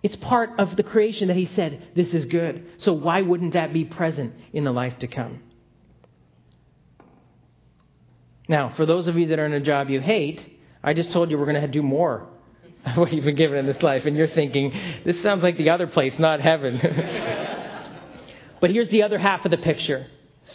It's 0.02 0.16
part 0.16 0.58
of 0.58 0.76
the 0.76 0.82
creation 0.82 1.28
that 1.28 1.36
He 1.36 1.50
said, 1.54 1.88
this 1.94 2.14
is 2.14 2.26
good. 2.26 2.64
So 2.78 2.92
why 2.92 3.22
wouldn't 3.22 3.52
that 3.54 3.72
be 3.72 3.84
present 3.84 4.34
in 4.52 4.64
the 4.64 4.72
life 4.72 4.98
to 5.00 5.06
come? 5.06 5.40
Now, 8.48 8.72
for 8.76 8.86
those 8.86 9.06
of 9.06 9.16
you 9.16 9.28
that 9.28 9.38
are 9.38 9.46
in 9.46 9.52
a 9.52 9.60
job 9.60 9.90
you 9.90 10.00
hate, 10.00 10.40
I 10.82 10.94
just 10.94 11.10
told 11.10 11.30
you 11.30 11.38
we're 11.38 11.46
going 11.46 11.60
to 11.60 11.68
do 11.68 11.82
more 11.82 12.26
of 12.84 12.96
what 12.96 13.12
you've 13.12 13.24
been 13.24 13.36
given 13.36 13.58
in 13.58 13.66
this 13.66 13.82
life, 13.82 14.06
and 14.06 14.16
you're 14.16 14.28
thinking, 14.28 14.72
this 15.04 15.22
sounds 15.22 15.42
like 15.42 15.56
the 15.56 15.70
other 15.70 15.86
place, 15.86 16.18
not 16.18 16.40
heaven. 16.40 16.78
but 18.60 18.70
here's 18.70 18.88
the 18.88 19.02
other 19.02 19.18
half 19.18 19.44
of 19.44 19.50
the 19.50 19.58
picture. 19.58 20.06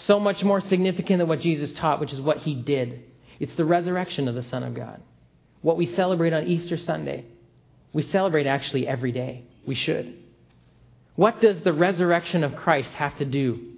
So 0.06 0.20
much 0.20 0.44
more 0.44 0.62
significant 0.62 1.20
than 1.20 1.28
what 1.28 1.42
Jesus 1.42 1.72
taught, 1.74 2.00
which 2.00 2.14
is 2.14 2.22
what 2.22 2.40
he 2.40 2.56
did. 2.56 3.04
It's 3.40 3.56
the 3.56 3.66
resurrection 3.66 4.28
of 4.28 4.36
the 4.36 4.44
Son 4.44 4.64
of 4.64 4.74
God. 4.74 5.02
What 5.62 5.78
we 5.78 5.96
celebrate 5.96 6.34
on 6.34 6.48
Easter 6.48 6.78
Sunday. 6.78 7.26
We 7.94 8.04
celebrate 8.04 8.46
actually 8.46 8.88
every 8.88 9.12
day. 9.12 9.46
We 9.66 9.76
should. 9.76 10.16
What 11.16 11.42
does 11.42 11.64
the 11.64 11.74
resurrection 11.74 12.44
of 12.44 12.56
Christ 12.56 12.90
have 12.90 13.18
to 13.20 13.26
do 13.26 13.74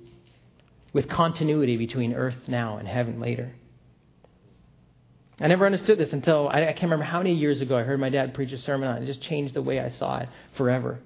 with 0.91 1.07
continuity 1.07 1.77
between 1.77 2.13
earth 2.13 2.35
now 2.47 2.77
and 2.77 2.87
heaven 2.87 3.19
later? 3.19 3.53
I 5.39 5.47
never 5.47 5.67
understood 5.67 5.99
this 5.99 6.13
until 6.13 6.49
I, 6.49 6.65
can't 6.65 6.83
remember 6.83 7.05
how 7.05 7.19
many 7.19 7.35
years 7.35 7.61
ago 7.61 7.77
I 7.77 7.83
heard 7.83 7.99
my 7.99 8.09
dad 8.09 8.33
preach 8.33 8.51
a 8.51 8.57
sermon 8.57 8.89
on 8.89 8.97
it. 8.97 9.03
It 9.03 9.05
just 9.05 9.21
changed 9.21 9.53
the 9.53 9.61
way 9.61 9.79
I 9.79 9.91
saw 9.91 10.17
it 10.17 10.29
forever. 10.57 10.99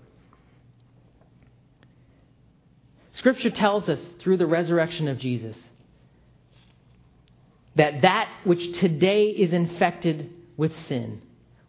Scripture 3.14 3.50
tells 3.50 3.88
us 3.90 4.00
through 4.20 4.38
the 4.38 4.46
resurrection 4.46 5.08
of 5.08 5.20
Jesus 5.20 5.56
that 7.76 8.02
that 8.02 8.30
which 8.44 8.80
today 8.80 9.28
is 9.28 9.54
infected 9.54 10.30
with 10.58 10.72
sin, 10.88 11.22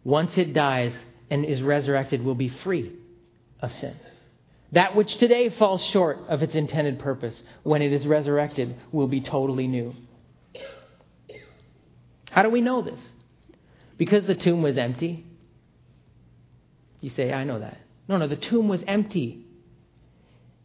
once 0.03 0.37
it 0.37 0.53
dies 0.53 0.93
and 1.29 1.45
is 1.45 1.61
resurrected, 1.61 2.23
will 2.23 2.35
be 2.35 2.49
free 2.49 2.93
of 3.61 3.71
sin. 3.79 3.95
That 4.73 4.95
which 4.95 5.17
today 5.17 5.49
falls 5.49 5.83
short 5.85 6.19
of 6.27 6.41
its 6.41 6.55
intended 6.55 6.99
purpose, 6.99 7.41
when 7.63 7.81
it 7.81 7.93
is 7.93 8.07
resurrected, 8.07 8.75
will 8.91 9.07
be 9.07 9.21
totally 9.21 9.67
new. 9.67 9.95
How 12.31 12.41
do 12.41 12.49
we 12.49 12.61
know 12.61 12.81
this? 12.81 12.99
Because 13.97 14.25
the 14.25 14.35
tomb 14.35 14.63
was 14.63 14.77
empty? 14.77 15.25
You 17.01 17.11
say, 17.11 17.31
I 17.31 17.43
know 17.43 17.59
that. 17.59 17.77
No, 18.07 18.17
no, 18.17 18.27
the 18.27 18.35
tomb 18.35 18.67
was 18.67 18.81
empty. 18.87 19.45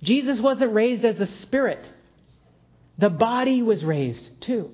Jesus 0.02 0.40
wasn't 0.40 0.72
raised 0.72 1.04
as 1.04 1.18
a 1.20 1.26
spirit, 1.42 1.84
the 2.98 3.10
body 3.10 3.62
was 3.62 3.84
raised 3.84 4.40
too. 4.42 4.70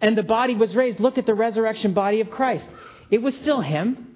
And 0.00 0.16
the 0.16 0.22
body 0.22 0.54
was 0.54 0.74
raised. 0.74 1.00
Look 1.00 1.16
at 1.16 1.24
the 1.24 1.34
resurrection 1.34 1.94
body 1.94 2.20
of 2.20 2.30
Christ. 2.30 2.68
It 3.10 3.22
was 3.22 3.34
still 3.36 3.62
him. 3.62 4.08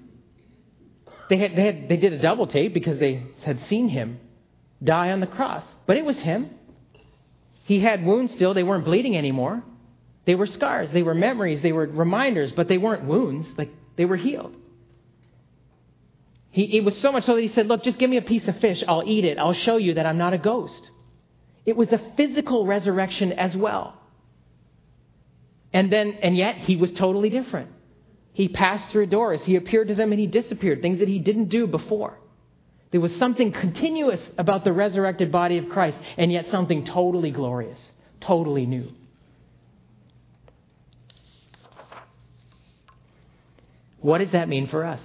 They, 1.29 1.37
had, 1.37 1.55
they, 1.55 1.65
had, 1.65 1.89
they 1.89 1.97
did 1.97 2.13
a 2.13 2.21
double 2.21 2.45
take 2.45 2.73
because 2.73 2.99
they 2.99 3.23
had 3.43 3.65
seen 3.67 3.89
him 3.89 4.19
die 4.83 5.11
on 5.11 5.21
the 5.21 5.27
cross. 5.27 5.63
But 5.87 5.97
it 5.97 6.05
was 6.05 6.17
him. 6.17 6.51
He 7.63 7.79
had 7.79 8.05
wounds 8.05 8.33
still, 8.33 8.53
they 8.53 8.63
weren't 8.63 8.85
bleeding 8.85 9.17
anymore. 9.17 9.63
They 10.25 10.35
were 10.35 10.47
scars, 10.47 10.89
they 10.91 11.03
were 11.03 11.15
memories, 11.15 11.63
they 11.63 11.71
were 11.71 11.87
reminders, 11.87 12.51
but 12.51 12.67
they 12.67 12.77
weren't 12.77 13.05
wounds. 13.05 13.47
Like 13.57 13.69
they 13.95 14.05
were 14.05 14.17
healed. 14.17 14.55
He, 16.51 16.77
it 16.77 16.83
was 16.83 16.97
so 16.99 17.11
much 17.11 17.25
so 17.25 17.35
that 17.35 17.41
he 17.41 17.51
said, 17.53 17.67
Look, 17.67 17.83
just 17.83 17.97
give 17.97 18.09
me 18.09 18.17
a 18.17 18.21
piece 18.21 18.47
of 18.47 18.57
fish. 18.59 18.83
I'll 18.87 19.03
eat 19.05 19.25
it. 19.25 19.37
I'll 19.37 19.53
show 19.53 19.77
you 19.77 19.95
that 19.95 20.05
I'm 20.05 20.17
not 20.17 20.33
a 20.33 20.37
ghost. 20.37 20.91
It 21.65 21.77
was 21.77 21.91
a 21.91 22.01
physical 22.17 22.65
resurrection 22.65 23.31
as 23.33 23.55
well. 23.55 23.97
And 25.73 25.91
then, 25.91 26.17
and 26.21 26.35
yet, 26.35 26.57
he 26.57 26.75
was 26.75 26.91
totally 26.91 27.29
different. 27.29 27.69
He 28.33 28.49
passed 28.49 28.89
through 28.89 29.07
doors. 29.07 29.41
He 29.43 29.55
appeared 29.55 29.87
to 29.89 29.95
them 29.95 30.11
and 30.11 30.19
he 30.19 30.27
disappeared, 30.27 30.81
things 30.81 30.99
that 30.99 31.07
he 31.07 31.19
didn't 31.19 31.49
do 31.49 31.67
before. 31.67 32.17
There 32.91 32.99
was 32.99 33.15
something 33.15 33.53
continuous 33.53 34.21
about 34.37 34.65
the 34.65 34.73
resurrected 34.73 35.31
body 35.31 35.57
of 35.57 35.69
Christ, 35.69 35.97
and 36.17 36.29
yet 36.29 36.49
something 36.49 36.85
totally 36.85 37.31
glorious, 37.31 37.79
totally 38.19 38.65
new. 38.65 38.91
What 43.99 44.17
does 44.17 44.31
that 44.31 44.49
mean 44.49 44.67
for 44.67 44.83
us? 44.83 44.99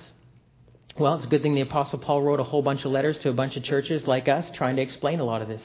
Well, 0.99 1.17
it's 1.17 1.27
a 1.27 1.29
good 1.29 1.43
thing 1.43 1.55
the 1.55 1.61
Apostle 1.61 1.99
Paul 1.99 2.23
wrote 2.23 2.41
a 2.41 2.45
whole 2.45 2.63
bunch 2.63 2.85
of 2.87 2.91
letters 2.91 3.19
to 3.19 3.29
a 3.29 3.35
bunch 3.35 3.57
of 3.57 3.63
churches 3.65 4.07
like 4.07 4.29
us 4.29 4.47
trying 4.55 4.77
to 4.77 4.83
explain 4.83 5.21
a 5.21 5.25
lot 5.25 5.43
of 5.43 5.49
this. 5.49 5.61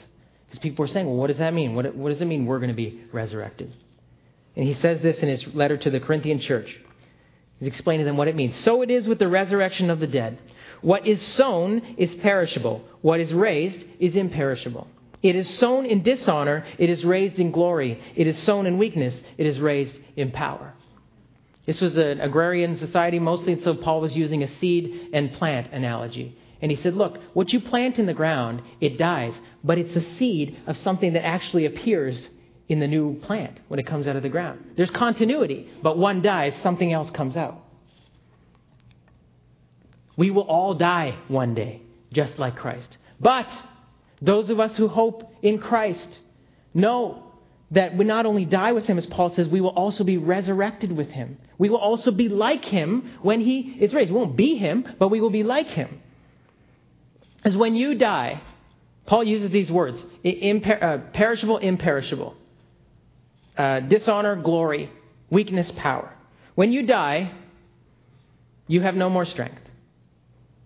Because 0.48 0.60
people 0.60 0.84
were 0.84 0.92
saying, 0.92 1.06
well, 1.06 1.16
what 1.16 1.28
does 1.28 1.38
that 1.38 1.54
mean? 1.54 1.74
What, 1.74 1.96
what 1.96 2.10
does 2.10 2.22
it 2.22 2.26
mean 2.26 2.46
we're 2.46 2.60
going 2.60 2.70
to 2.70 2.76
be 2.76 3.02
resurrected? 3.14 3.74
And 4.58 4.68
he 4.68 4.74
says 4.74 5.02
this 5.02 5.18
in 5.20 5.30
his 5.30 5.48
letter 5.54 5.78
to 5.78 5.90
the 5.90 6.02
Corinthian 6.02 6.42
church. 6.42 6.70
He's 7.60 7.68
explaining 7.70 8.06
to 8.06 8.10
them 8.10 8.18
what 8.18 8.28
it 8.28 8.36
means. 8.36 8.58
So 8.58 8.82
it 8.82 8.92
is 8.92 9.08
with 9.08 9.20
the 9.20 9.30
resurrection 9.30 9.90
of 9.90 10.02
the 10.02 10.08
dead. 10.08 10.38
What 10.82 11.08
is 11.08 11.22
sown 11.22 11.96
is 11.98 12.14
perishable, 12.16 12.84
what 13.02 13.22
is 13.22 13.32
raised 13.32 13.86
is 14.00 14.16
imperishable. 14.16 14.88
It 15.24 15.36
is 15.36 15.48
sown 15.60 15.86
in 15.86 16.02
dishonor, 16.02 16.66
it 16.78 16.90
is 16.90 17.06
raised 17.06 17.40
in 17.40 17.52
glory. 17.52 18.02
It 18.16 18.28
is 18.28 18.38
sown 18.40 18.66
in 18.66 18.78
weakness, 18.78 19.14
it 19.38 19.46
is 19.46 19.60
raised 19.60 19.98
in 20.18 20.32
power. 20.32 20.74
This 21.66 21.80
was 21.80 21.96
an 21.96 22.20
agrarian 22.22 22.78
society 22.80 23.20
mostly, 23.20 23.54
and 23.54 23.62
so 23.62 23.76
Paul 23.76 24.02
was 24.02 24.16
using 24.16 24.44
a 24.44 24.60
seed 24.60 25.10
and 25.14 25.34
plant 25.34 25.72
analogy. 25.72 26.38
And 26.62 26.72
he 26.72 26.78
said, 26.82 26.96
Look, 26.96 27.20
what 27.34 27.54
you 27.54 27.60
plant 27.60 28.00
in 28.00 28.06
the 28.06 28.14
ground, 28.14 28.62
it 28.80 28.98
dies, 28.98 29.34
but 29.64 29.78
it's 29.78 29.96
a 29.96 30.16
seed 30.16 30.58
of 30.68 30.78
something 30.78 31.14
that 31.14 31.26
actually 31.26 31.66
appears 31.66 32.28
in 32.68 32.80
the 32.80 32.88
new 32.88 33.20
plant 33.22 33.60
when 33.68 33.80
it 33.80 33.86
comes 33.86 34.08
out 34.08 34.16
of 34.16 34.24
the 34.24 34.30
ground. 34.30 34.64
There's 34.78 34.92
continuity, 34.92 35.70
but 35.84 35.98
one 35.98 36.22
dies, 36.22 36.54
something 36.64 36.92
else 36.92 37.10
comes 37.12 37.36
out. 37.36 37.58
We 40.16 40.30
will 40.30 40.44
all 40.44 40.74
die 40.76 41.18
one 41.28 41.54
day, 41.54 41.82
just 42.14 42.38
like 42.38 42.56
Christ. 42.56 42.98
But 43.20 43.48
those 44.22 44.50
of 44.50 44.60
us 44.60 44.76
who 44.78 44.88
hope 44.88 45.34
in 45.42 45.58
Christ 45.58 46.08
know 46.74 47.31
that 47.72 47.98
we 47.98 48.04
not 48.04 48.26
only 48.26 48.46
die 48.46 48.74
with 48.74 48.86
him, 48.86 48.98
as 48.98 49.06
Paul 49.06 49.34
says, 49.36 49.48
we 49.48 49.62
will 49.62 49.70
also 49.70 50.04
be 50.04 50.18
resurrected 50.18 50.92
with 50.92 51.10
him. 51.10 51.38
We 51.58 51.70
will 51.70 51.78
also 51.78 52.12
be 52.12 52.28
like 52.28 52.66
him 52.66 53.18
when 53.22 53.40
he 53.40 53.60
is 53.60 53.94
raised. 53.94 54.12
We 54.12 54.18
won't 54.18 54.36
be 54.36 54.58
him, 54.58 54.86
but 55.00 55.08
we 55.08 55.22
will 55.22 55.30
be 55.30 55.44
like 55.44 55.68
him. 55.68 56.02
As 57.44 57.56
when 57.56 57.76
you 57.76 57.96
die, 57.96 58.42
Paul 59.06 59.24
uses 59.24 59.52
these 59.52 59.72
words 59.72 60.04
imper- 60.24 60.84
uh, 60.84 60.98
perishable, 61.14 61.58
imperishable, 61.58 62.36
uh, 63.58 63.80
dishonor, 63.82 64.36
glory, 64.36 64.92
weakness, 65.30 65.72
power. 65.78 66.14
When 66.56 66.72
you 66.72 66.86
die, 66.86 67.32
you 68.68 68.82
have 68.82 68.96
no 68.96 69.10
more 69.10 69.26
strength. 69.26 69.62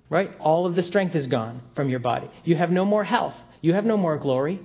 Right? 0.09 0.31
All 0.39 0.65
of 0.65 0.75
the 0.75 0.83
strength 0.83 1.15
is 1.15 1.27
gone 1.27 1.61
from 1.75 1.89
your 1.89 1.99
body. 1.99 2.29
You 2.43 2.55
have 2.55 2.71
no 2.71 2.85
more 2.85 3.03
health. 3.03 3.33
You 3.61 3.73
have 3.73 3.85
no 3.85 3.97
more 3.97 4.17
glory. 4.17 4.59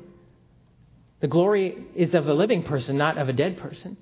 The 1.21 1.29
glory 1.29 1.87
is 1.95 2.15
of 2.15 2.27
a 2.29 2.35
living 2.35 2.63
person, 2.63 2.97
not 2.97 3.19
of 3.19 3.29
a 3.29 3.33
dead 3.33 3.59
person. 3.59 3.97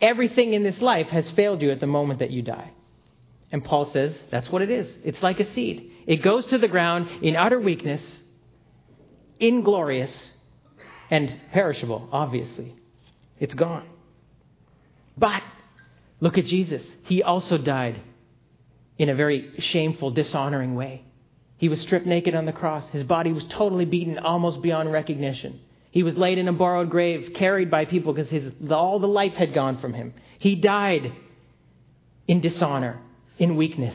Everything 0.00 0.52
in 0.52 0.62
this 0.62 0.80
life 0.80 1.08
has 1.08 1.30
failed 1.30 1.62
you 1.62 1.70
at 1.70 1.80
the 1.80 1.86
moment 1.86 2.18
that 2.18 2.30
you 2.30 2.42
die. 2.42 2.72
And 3.50 3.64
Paul 3.64 3.86
says 3.92 4.16
that's 4.30 4.50
what 4.50 4.62
it 4.62 4.70
is. 4.70 4.92
It's 5.04 5.22
like 5.22 5.40
a 5.40 5.52
seed. 5.52 5.92
It 6.06 6.22
goes 6.22 6.46
to 6.46 6.58
the 6.58 6.68
ground 6.68 7.08
in 7.22 7.36
utter 7.36 7.60
weakness, 7.60 8.02
inglorious, 9.38 10.12
and 11.10 11.38
perishable, 11.52 12.08
obviously. 12.10 12.74
It's 13.38 13.54
gone. 13.54 13.86
But 15.16 15.42
look 16.20 16.38
at 16.38 16.46
Jesus. 16.46 16.82
He 17.02 17.22
also 17.22 17.58
died 17.58 18.00
in 18.98 19.08
a 19.08 19.14
very 19.14 19.52
shameful, 19.58 20.10
dishonoring 20.10 20.74
way. 20.74 21.04
He 21.62 21.68
was 21.68 21.80
stripped 21.80 22.06
naked 22.06 22.34
on 22.34 22.44
the 22.44 22.52
cross. 22.52 22.82
His 22.90 23.04
body 23.04 23.32
was 23.32 23.44
totally 23.44 23.84
beaten, 23.84 24.18
almost 24.18 24.62
beyond 24.62 24.90
recognition. 24.90 25.60
He 25.92 26.02
was 26.02 26.16
laid 26.16 26.38
in 26.38 26.48
a 26.48 26.52
borrowed 26.52 26.90
grave, 26.90 27.34
carried 27.36 27.70
by 27.70 27.84
people 27.84 28.12
because 28.12 28.28
his, 28.28 28.50
all 28.68 28.98
the 28.98 29.06
life 29.06 29.34
had 29.34 29.54
gone 29.54 29.78
from 29.78 29.92
him. 29.92 30.12
He 30.40 30.56
died 30.56 31.12
in 32.26 32.40
dishonor, 32.40 32.98
in 33.38 33.54
weakness. 33.54 33.94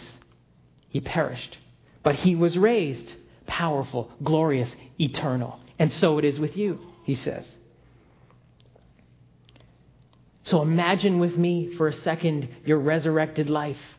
He 0.87 1.01
perished. 1.01 1.57
But 2.03 2.15
he 2.15 2.35
was 2.35 2.57
raised, 2.57 3.11
powerful, 3.47 4.13
glorious, 4.23 4.69
eternal. 4.97 5.59
And 5.77 5.91
so 5.91 6.19
it 6.19 6.23
is 6.23 6.39
with 6.39 6.55
you, 6.55 6.79
he 7.03 7.15
says. 7.15 7.45
So 10.43 10.61
imagine 10.61 11.19
with 11.19 11.35
me 11.35 11.73
for 11.75 11.89
a 11.89 11.93
second 11.93 12.47
your 12.63 12.79
resurrected 12.79 13.49
life 13.49 13.96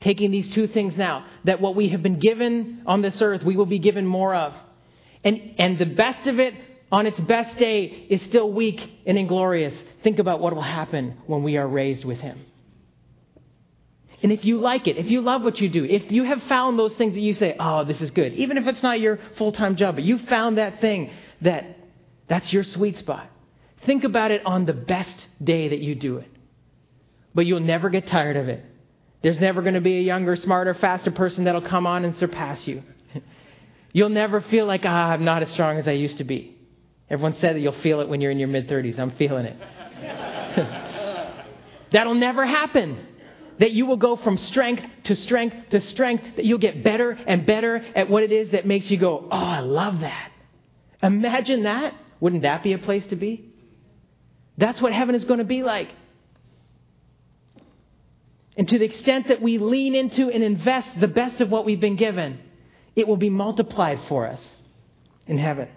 taking 0.00 0.30
these 0.30 0.48
two 0.50 0.68
things 0.68 0.96
now 0.96 1.26
that 1.44 1.60
what 1.60 1.74
we 1.74 1.88
have 1.88 2.02
been 2.02 2.18
given 2.18 2.82
on 2.86 3.02
this 3.02 3.20
earth, 3.20 3.42
we 3.42 3.56
will 3.56 3.66
be 3.66 3.78
given 3.78 4.06
more 4.06 4.34
of. 4.34 4.54
And, 5.24 5.54
and 5.58 5.78
the 5.78 5.86
best 5.86 6.26
of 6.28 6.38
it 6.38 6.54
on 6.90 7.06
its 7.06 7.18
best 7.20 7.56
day 7.58 7.84
is 8.08 8.22
still 8.22 8.50
weak 8.52 8.80
and 9.06 9.18
inglorious. 9.18 9.74
Think 10.02 10.18
about 10.18 10.40
what 10.40 10.54
will 10.54 10.62
happen 10.62 11.16
when 11.26 11.42
we 11.42 11.56
are 11.56 11.66
raised 11.66 12.04
with 12.04 12.18
Him. 12.18 12.44
And 14.22 14.32
if 14.32 14.44
you 14.44 14.58
like 14.58 14.88
it, 14.88 14.96
if 14.96 15.10
you 15.10 15.20
love 15.20 15.42
what 15.42 15.60
you 15.60 15.68
do, 15.68 15.84
if 15.84 16.10
you 16.10 16.24
have 16.24 16.42
found 16.44 16.78
those 16.78 16.94
things 16.94 17.14
that 17.14 17.20
you 17.20 17.34
say, 17.34 17.54
oh, 17.58 17.84
this 17.84 18.00
is 18.00 18.10
good, 18.10 18.32
even 18.34 18.58
if 18.58 18.66
it's 18.66 18.82
not 18.82 19.00
your 19.00 19.18
full 19.36 19.52
time 19.52 19.76
job, 19.76 19.94
but 19.94 20.04
you 20.04 20.18
found 20.26 20.58
that 20.58 20.80
thing 20.80 21.10
that 21.42 21.64
that's 22.26 22.52
your 22.52 22.64
sweet 22.64 22.98
spot, 22.98 23.28
think 23.86 24.04
about 24.04 24.30
it 24.30 24.44
on 24.44 24.66
the 24.66 24.72
best 24.72 25.26
day 25.42 25.68
that 25.68 25.78
you 25.78 25.94
do 25.94 26.18
it. 26.18 26.30
But 27.34 27.46
you'll 27.46 27.60
never 27.60 27.90
get 27.90 28.08
tired 28.08 28.36
of 28.36 28.48
it. 28.48 28.64
There's 29.22 29.40
never 29.40 29.62
going 29.62 29.74
to 29.74 29.80
be 29.80 29.98
a 29.98 30.02
younger, 30.02 30.36
smarter, 30.36 30.74
faster 30.74 31.10
person 31.10 31.44
that'll 31.44 31.62
come 31.62 31.86
on 31.86 32.04
and 32.04 32.16
surpass 32.18 32.66
you. 32.66 32.82
You'll 33.92 34.10
never 34.10 34.40
feel 34.42 34.66
like, 34.66 34.82
ah, 34.84 35.10
I'm 35.10 35.24
not 35.24 35.42
as 35.42 35.50
strong 35.52 35.78
as 35.78 35.88
I 35.88 35.92
used 35.92 36.18
to 36.18 36.24
be. 36.24 36.56
Everyone 37.10 37.36
said 37.38 37.56
that 37.56 37.60
you'll 37.60 37.80
feel 37.80 38.00
it 38.00 38.08
when 38.08 38.20
you're 38.20 38.30
in 38.30 38.38
your 38.38 38.48
mid 38.48 38.68
30s. 38.68 38.98
I'm 38.98 39.12
feeling 39.12 39.46
it. 39.46 39.56
That'll 41.92 42.14
never 42.14 42.46
happen. 42.46 43.06
That 43.58 43.72
you 43.72 43.86
will 43.86 43.96
go 43.96 44.16
from 44.16 44.38
strength 44.38 44.84
to 45.04 45.16
strength 45.16 45.70
to 45.70 45.80
strength, 45.80 46.36
that 46.36 46.44
you'll 46.44 46.58
get 46.58 46.84
better 46.84 47.10
and 47.10 47.44
better 47.44 47.76
at 47.76 48.08
what 48.08 48.22
it 48.22 48.30
is 48.30 48.52
that 48.52 48.66
makes 48.66 48.88
you 48.88 48.98
go, 48.98 49.26
oh, 49.32 49.36
I 49.36 49.60
love 49.60 50.00
that. 50.00 50.30
Imagine 51.02 51.64
that. 51.64 51.94
Wouldn't 52.20 52.42
that 52.42 52.62
be 52.62 52.72
a 52.72 52.78
place 52.78 53.04
to 53.06 53.16
be? 53.16 53.52
That's 54.58 54.80
what 54.80 54.92
heaven 54.92 55.14
is 55.14 55.24
going 55.24 55.38
to 55.38 55.44
be 55.44 55.62
like. 55.62 55.88
And 58.58 58.66
to 58.68 58.78
the 58.78 58.84
extent 58.84 59.28
that 59.28 59.40
we 59.40 59.58
lean 59.58 59.94
into 59.94 60.28
and 60.28 60.42
invest 60.42 60.98
the 60.98 61.06
best 61.06 61.40
of 61.40 61.48
what 61.48 61.64
we've 61.64 61.80
been 61.80 61.94
given, 61.94 62.40
it 62.96 63.06
will 63.06 63.16
be 63.16 63.30
multiplied 63.30 64.00
for 64.08 64.26
us 64.26 64.40
in 65.28 65.38
heaven. 65.38 65.68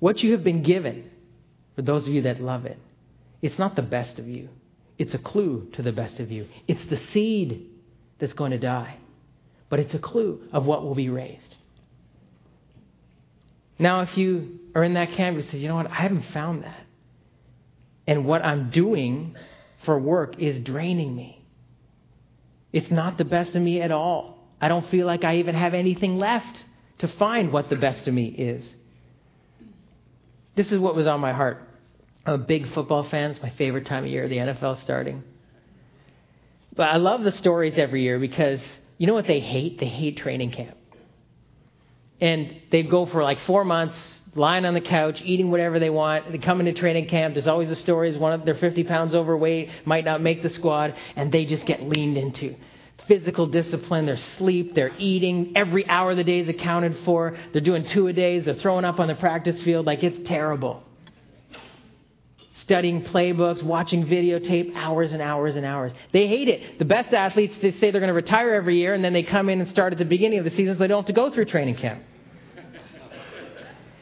What 0.00 0.22
you 0.22 0.32
have 0.32 0.42
been 0.42 0.64
given, 0.64 1.12
for 1.76 1.82
those 1.82 2.06
of 2.08 2.12
you 2.12 2.22
that 2.22 2.40
love 2.40 2.66
it, 2.66 2.78
it's 3.40 3.58
not 3.60 3.76
the 3.76 3.82
best 3.82 4.18
of 4.18 4.26
you. 4.26 4.48
It's 4.98 5.14
a 5.14 5.18
clue 5.18 5.70
to 5.74 5.82
the 5.82 5.92
best 5.92 6.18
of 6.18 6.32
you. 6.32 6.48
It's 6.66 6.84
the 6.86 7.00
seed 7.12 7.70
that's 8.18 8.32
going 8.32 8.50
to 8.50 8.58
die, 8.58 8.96
but 9.68 9.78
it's 9.78 9.94
a 9.94 10.00
clue 10.00 10.48
of 10.52 10.66
what 10.66 10.82
will 10.82 10.96
be 10.96 11.08
raised. 11.08 11.45
Now, 13.78 14.00
if 14.00 14.16
you 14.16 14.60
are 14.74 14.84
in 14.84 14.94
that 14.94 15.12
camp, 15.12 15.36
you 15.36 15.42
say, 15.50 15.58
you 15.58 15.68
know 15.68 15.76
what, 15.76 15.90
I 15.90 16.02
haven't 16.02 16.26
found 16.32 16.64
that. 16.64 16.84
And 18.06 18.24
what 18.24 18.44
I'm 18.44 18.70
doing 18.70 19.34
for 19.84 19.98
work 19.98 20.38
is 20.38 20.62
draining 20.64 21.14
me. 21.14 21.44
It's 22.72 22.90
not 22.90 23.18
the 23.18 23.24
best 23.24 23.54
of 23.54 23.62
me 23.62 23.80
at 23.80 23.90
all. 23.90 24.38
I 24.60 24.68
don't 24.68 24.88
feel 24.90 25.06
like 25.06 25.24
I 25.24 25.38
even 25.38 25.54
have 25.54 25.74
anything 25.74 26.18
left 26.18 26.64
to 26.98 27.08
find 27.08 27.52
what 27.52 27.68
the 27.68 27.76
best 27.76 28.06
of 28.06 28.14
me 28.14 28.26
is. 28.26 28.66
This 30.54 30.72
is 30.72 30.78
what 30.78 30.96
was 30.96 31.06
on 31.06 31.20
my 31.20 31.32
heart. 31.32 31.62
I'm 32.24 32.34
a 32.34 32.38
big 32.38 32.72
football 32.72 33.08
fan. 33.08 33.32
It's 33.32 33.42
my 33.42 33.50
favorite 33.50 33.86
time 33.86 34.04
of 34.04 34.10
year, 34.10 34.28
the 34.28 34.38
NFL 34.38 34.82
starting. 34.82 35.22
But 36.74 36.88
I 36.88 36.96
love 36.96 37.22
the 37.22 37.32
stories 37.32 37.74
every 37.76 38.02
year 38.02 38.18
because 38.18 38.60
you 38.98 39.06
know 39.06 39.14
what 39.14 39.26
they 39.26 39.40
hate? 39.40 39.78
They 39.78 39.88
hate 39.88 40.16
training 40.16 40.52
camp 40.52 40.75
and 42.20 42.60
they'd 42.70 42.90
go 42.90 43.06
for 43.06 43.22
like 43.22 43.40
four 43.40 43.64
months 43.64 43.96
lying 44.34 44.64
on 44.64 44.74
the 44.74 44.80
couch, 44.80 45.20
eating 45.24 45.50
whatever 45.50 45.78
they 45.78 45.90
want. 45.90 46.30
They 46.30 46.38
come 46.38 46.60
into 46.60 46.72
training 46.72 47.08
camp. 47.08 47.34
There's 47.34 47.46
always 47.46 47.68
the 47.68 47.76
stories 47.76 48.16
one 48.16 48.32
of 48.32 48.44
they're 48.44 48.54
50 48.54 48.84
pounds 48.84 49.14
overweight, 49.14 49.70
might 49.84 50.04
not 50.04 50.20
make 50.20 50.42
the 50.42 50.50
squad, 50.50 50.94
and 51.16 51.32
they 51.32 51.46
just 51.46 51.66
get 51.66 51.82
leaned 51.82 52.16
into. 52.16 52.54
Physical 53.08 53.46
discipline, 53.46 54.06
their 54.06 54.18
sleep, 54.36 54.74
their 54.74 54.92
eating, 54.98 55.52
every 55.54 55.86
hour 55.88 56.10
of 56.10 56.16
the 56.16 56.24
day 56.24 56.40
is 56.40 56.48
accounted 56.48 56.96
for. 57.04 57.36
They're 57.52 57.60
doing 57.60 57.84
two 57.84 58.08
a 58.08 58.12
days. 58.12 58.44
They're 58.44 58.54
throwing 58.54 58.84
up 58.84 58.98
on 58.98 59.08
the 59.08 59.14
practice 59.14 59.62
field 59.62 59.86
like 59.86 60.02
it's 60.02 60.28
terrible. 60.28 60.82
Studying 62.66 63.04
playbooks, 63.04 63.62
watching 63.62 64.04
videotape 64.06 64.74
hours 64.74 65.12
and 65.12 65.22
hours 65.22 65.54
and 65.54 65.64
hours. 65.64 65.92
They 66.12 66.26
hate 66.26 66.48
it. 66.48 66.80
The 66.80 66.84
best 66.84 67.14
athletes 67.14 67.54
they 67.62 67.70
say 67.70 67.92
they're 67.92 68.00
going 68.00 68.08
to 68.08 68.12
retire 68.12 68.54
every 68.54 68.76
year, 68.76 68.92
and 68.92 69.04
then 69.04 69.12
they 69.12 69.22
come 69.22 69.48
in 69.48 69.60
and 69.60 69.68
start 69.68 69.92
at 69.92 70.00
the 70.00 70.04
beginning 70.04 70.40
of 70.40 70.44
the 70.44 70.50
season 70.50 70.74
so 70.74 70.80
they 70.80 70.88
don't 70.88 71.04
have 71.04 71.06
to 71.06 71.12
go 71.12 71.30
through 71.30 71.44
training 71.44 71.76
camp. 71.76 72.02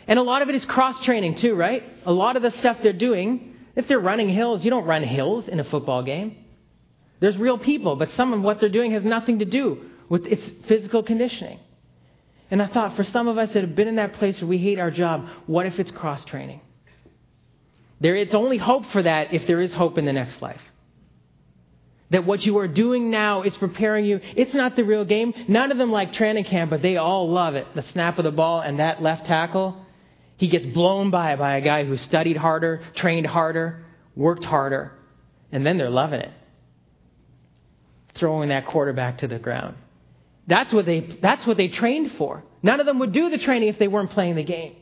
And 0.06 0.18
a 0.18 0.22
lot 0.22 0.40
of 0.40 0.48
it 0.48 0.54
is 0.54 0.64
cross 0.64 0.98
training 1.00 1.34
too, 1.34 1.54
right? 1.54 1.82
A 2.06 2.12
lot 2.12 2.36
of 2.36 2.42
the 2.42 2.52
stuff 2.52 2.78
they're 2.82 2.94
doing, 2.94 3.54
if 3.76 3.86
they're 3.86 4.00
running 4.00 4.30
hills, 4.30 4.64
you 4.64 4.70
don't 4.70 4.86
run 4.86 5.02
hills 5.02 5.46
in 5.46 5.60
a 5.60 5.64
football 5.64 6.02
game. 6.02 6.34
There's 7.20 7.36
real 7.36 7.58
people, 7.58 7.96
but 7.96 8.12
some 8.12 8.32
of 8.32 8.40
what 8.40 8.60
they're 8.60 8.70
doing 8.70 8.92
has 8.92 9.04
nothing 9.04 9.40
to 9.40 9.44
do 9.44 9.90
with 10.08 10.24
its 10.24 10.42
physical 10.68 11.02
conditioning. 11.02 11.58
And 12.50 12.62
I 12.62 12.66
thought 12.68 12.96
for 12.96 13.04
some 13.04 13.28
of 13.28 13.36
us 13.36 13.52
that 13.52 13.62
have 13.62 13.76
been 13.76 13.88
in 13.88 13.96
that 13.96 14.14
place 14.14 14.40
where 14.40 14.48
we 14.48 14.58
hate 14.58 14.78
our 14.78 14.90
job, 14.90 15.28
what 15.46 15.66
if 15.66 15.78
it's 15.78 15.90
cross 15.90 16.24
training? 16.24 16.62
There, 18.00 18.16
it's 18.16 18.34
only 18.34 18.58
hope 18.58 18.86
for 18.86 19.02
that 19.02 19.32
if 19.32 19.46
there 19.46 19.60
is 19.60 19.72
hope 19.72 19.98
in 19.98 20.04
the 20.04 20.12
next 20.12 20.42
life. 20.42 20.60
That 22.10 22.26
what 22.26 22.44
you 22.44 22.58
are 22.58 22.68
doing 22.68 23.10
now 23.10 23.42
is 23.42 23.56
preparing 23.56 24.04
you. 24.04 24.20
It's 24.36 24.54
not 24.54 24.76
the 24.76 24.84
real 24.84 25.04
game. 25.04 25.32
None 25.48 25.72
of 25.72 25.78
them 25.78 25.90
like 25.90 26.12
training 26.12 26.44
camp, 26.44 26.70
but 26.70 26.82
they 26.82 26.96
all 26.96 27.30
love 27.30 27.54
it. 27.54 27.66
The 27.74 27.82
snap 27.82 28.18
of 28.18 28.24
the 28.24 28.30
ball 28.30 28.60
and 28.60 28.78
that 28.78 29.02
left 29.02 29.26
tackle. 29.26 29.84
He 30.36 30.48
gets 30.48 30.66
blown 30.66 31.10
by 31.10 31.36
by 31.36 31.56
a 31.56 31.60
guy 31.60 31.84
who 31.84 31.96
studied 31.96 32.36
harder, 32.36 32.82
trained 32.94 33.26
harder, 33.26 33.84
worked 34.14 34.44
harder, 34.44 34.92
and 35.50 35.64
then 35.64 35.78
they're 35.78 35.90
loving 35.90 36.20
it. 36.20 36.32
Throwing 38.16 38.50
that 38.50 38.66
quarterback 38.66 39.18
to 39.18 39.28
the 39.28 39.38
ground. 39.38 39.76
That's 40.46 40.72
what 40.72 40.86
they, 40.86 41.18
that's 41.22 41.46
what 41.46 41.56
they 41.56 41.68
trained 41.68 42.12
for. 42.18 42.44
None 42.62 42.80
of 42.80 42.86
them 42.86 42.98
would 42.98 43.12
do 43.12 43.30
the 43.30 43.38
training 43.38 43.68
if 43.68 43.78
they 43.78 43.88
weren't 43.88 44.10
playing 44.10 44.36
the 44.36 44.44
game. 44.44 44.76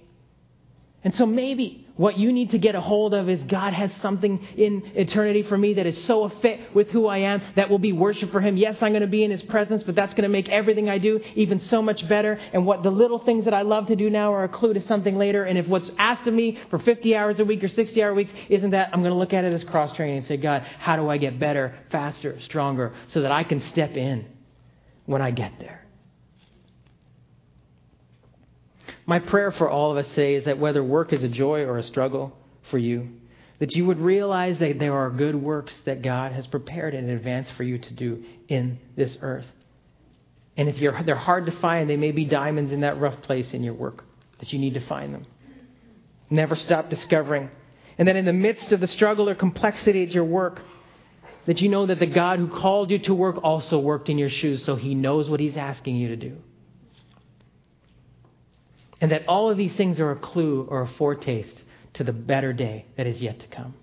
And 1.04 1.14
so 1.14 1.26
maybe 1.26 1.81
what 1.96 2.16
you 2.16 2.32
need 2.32 2.50
to 2.52 2.58
get 2.58 2.74
a 2.74 2.80
hold 2.80 3.12
of 3.12 3.28
is 3.28 3.42
God 3.44 3.74
has 3.74 3.90
something 4.00 4.46
in 4.56 4.82
eternity 4.94 5.42
for 5.42 5.58
me 5.58 5.74
that 5.74 5.86
is 5.86 6.02
so 6.04 6.24
a 6.24 6.30
fit 6.40 6.74
with 6.74 6.90
who 6.90 7.06
I 7.06 7.18
am 7.18 7.42
that 7.54 7.68
will 7.68 7.78
be 7.78 7.92
worship 7.92 8.32
for 8.32 8.40
Him. 8.40 8.56
Yes, 8.56 8.76
I'm 8.80 8.92
going 8.92 9.02
to 9.02 9.06
be 9.06 9.24
in 9.24 9.30
His 9.30 9.42
presence, 9.42 9.82
but 9.82 9.94
that's 9.94 10.14
going 10.14 10.22
to 10.22 10.30
make 10.30 10.48
everything 10.48 10.88
I 10.88 10.98
do 10.98 11.20
even 11.34 11.60
so 11.60 11.82
much 11.82 12.08
better. 12.08 12.40
And 12.52 12.64
what 12.64 12.82
the 12.82 12.90
little 12.90 13.18
things 13.18 13.44
that 13.44 13.52
I 13.52 13.62
love 13.62 13.88
to 13.88 13.96
do 13.96 14.08
now 14.08 14.32
are 14.32 14.44
a 14.44 14.48
clue 14.48 14.72
to 14.72 14.86
something 14.86 15.16
later. 15.16 15.44
And 15.44 15.58
if 15.58 15.66
what's 15.66 15.90
asked 15.98 16.26
of 16.26 16.32
me 16.32 16.58
for 16.70 16.78
50 16.78 17.14
hours 17.14 17.38
a 17.40 17.44
week 17.44 17.62
or 17.62 17.68
60 17.68 18.02
hour 18.02 18.14
weeks 18.14 18.32
isn't 18.48 18.70
that, 18.70 18.88
I'm 18.92 19.00
going 19.02 19.12
to 19.12 19.18
look 19.18 19.34
at 19.34 19.44
it 19.44 19.52
as 19.52 19.62
cross 19.64 19.94
training 19.94 20.18
and 20.18 20.26
say, 20.26 20.38
God, 20.38 20.62
how 20.78 20.96
do 20.96 21.10
I 21.10 21.18
get 21.18 21.38
better, 21.38 21.78
faster, 21.90 22.40
stronger 22.40 22.94
so 23.08 23.20
that 23.20 23.32
I 23.32 23.44
can 23.44 23.60
step 23.68 23.96
in 23.96 24.26
when 25.04 25.20
I 25.20 25.30
get 25.30 25.52
there? 25.58 25.81
My 29.06 29.18
prayer 29.18 29.50
for 29.52 29.68
all 29.68 29.90
of 29.90 30.04
us 30.04 30.08
today 30.10 30.34
is 30.34 30.44
that 30.44 30.58
whether 30.58 30.82
work 30.82 31.12
is 31.12 31.22
a 31.24 31.28
joy 31.28 31.62
or 31.62 31.78
a 31.78 31.82
struggle 31.82 32.36
for 32.70 32.78
you, 32.78 33.08
that 33.58 33.74
you 33.74 33.86
would 33.86 34.00
realize 34.00 34.58
that 34.58 34.78
there 34.78 34.94
are 34.94 35.10
good 35.10 35.34
works 35.34 35.72
that 35.84 36.02
God 36.02 36.32
has 36.32 36.46
prepared 36.46 36.94
in 36.94 37.08
advance 37.10 37.48
for 37.56 37.62
you 37.62 37.78
to 37.78 37.92
do 37.92 38.24
in 38.48 38.78
this 38.96 39.16
earth. 39.20 39.46
And 40.56 40.68
if 40.68 40.76
they're 41.06 41.16
hard 41.16 41.46
to 41.46 41.52
find, 41.52 41.88
they 41.88 41.96
may 41.96 42.12
be 42.12 42.24
diamonds 42.24 42.72
in 42.72 42.80
that 42.80 43.00
rough 43.00 43.20
place 43.22 43.52
in 43.52 43.62
your 43.62 43.74
work, 43.74 44.04
that 44.38 44.52
you 44.52 44.58
need 44.58 44.74
to 44.74 44.86
find 44.86 45.14
them. 45.14 45.26
Never 46.30 46.56
stop 46.56 46.90
discovering. 46.90 47.50
And 47.98 48.08
that 48.08 48.16
in 48.16 48.24
the 48.24 48.32
midst 48.32 48.72
of 48.72 48.80
the 48.80 48.86
struggle 48.86 49.28
or 49.28 49.34
complexity 49.34 50.02
at 50.02 50.12
your 50.12 50.24
work, 50.24 50.60
that 51.46 51.60
you 51.60 51.68
know 51.68 51.86
that 51.86 51.98
the 51.98 52.06
God 52.06 52.38
who 52.38 52.48
called 52.48 52.90
you 52.90 52.98
to 53.00 53.14
work 53.14 53.42
also 53.42 53.78
worked 53.78 54.08
in 54.08 54.18
your 54.18 54.30
shoes, 54.30 54.64
so 54.64 54.76
he 54.76 54.94
knows 54.94 55.28
what 55.28 55.40
he's 55.40 55.56
asking 55.56 55.96
you 55.96 56.08
to 56.08 56.16
do. 56.16 56.36
And 59.02 59.10
that 59.10 59.26
all 59.26 59.50
of 59.50 59.58
these 59.58 59.74
things 59.74 59.98
are 59.98 60.12
a 60.12 60.16
clue 60.16 60.64
or 60.70 60.82
a 60.82 60.86
foretaste 60.86 61.64
to 61.94 62.04
the 62.04 62.12
better 62.12 62.52
day 62.52 62.86
that 62.96 63.06
is 63.06 63.20
yet 63.20 63.40
to 63.40 63.46
come. 63.48 63.74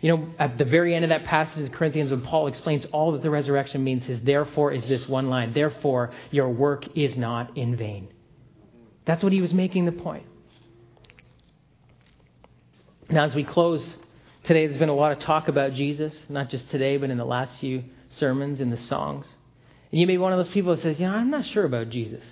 You 0.00 0.16
know, 0.16 0.28
at 0.38 0.56
the 0.56 0.64
very 0.64 0.94
end 0.94 1.04
of 1.04 1.08
that 1.08 1.24
passage 1.24 1.58
in 1.58 1.68
Corinthians, 1.70 2.12
when 2.12 2.22
Paul 2.22 2.46
explains 2.46 2.86
all 2.86 3.12
that 3.12 3.22
the 3.22 3.28
resurrection 3.28 3.82
means, 3.82 4.04
his 4.04 4.20
therefore 4.22 4.72
is 4.72 4.84
this 4.84 5.06
one 5.08 5.28
line 5.28 5.52
Therefore, 5.52 6.12
your 6.30 6.48
work 6.48 6.86
is 6.96 7.16
not 7.16 7.58
in 7.58 7.76
vain. 7.76 8.08
That's 9.04 9.22
what 9.24 9.32
he 9.32 9.42
was 9.42 9.52
making 9.52 9.84
the 9.86 9.92
point. 9.92 10.24
Now, 13.10 13.24
as 13.24 13.34
we 13.34 13.42
close 13.42 13.84
today, 14.44 14.68
there's 14.68 14.78
been 14.78 14.88
a 14.88 14.94
lot 14.94 15.10
of 15.10 15.18
talk 15.18 15.48
about 15.48 15.74
Jesus, 15.74 16.14
not 16.28 16.50
just 16.50 16.70
today, 16.70 16.98
but 16.98 17.10
in 17.10 17.18
the 17.18 17.24
last 17.24 17.58
few 17.58 17.82
sermons, 18.10 18.60
in 18.60 18.70
the 18.70 18.80
songs. 18.82 19.26
And 19.90 20.00
you 20.00 20.06
may 20.06 20.14
be 20.14 20.18
one 20.18 20.32
of 20.32 20.38
those 20.38 20.54
people 20.54 20.76
that 20.76 20.82
says, 20.82 21.00
you 21.00 21.08
know, 21.08 21.14
I'm 21.14 21.30
not 21.30 21.44
sure 21.46 21.64
about 21.64 21.90
Jesus. 21.90 22.22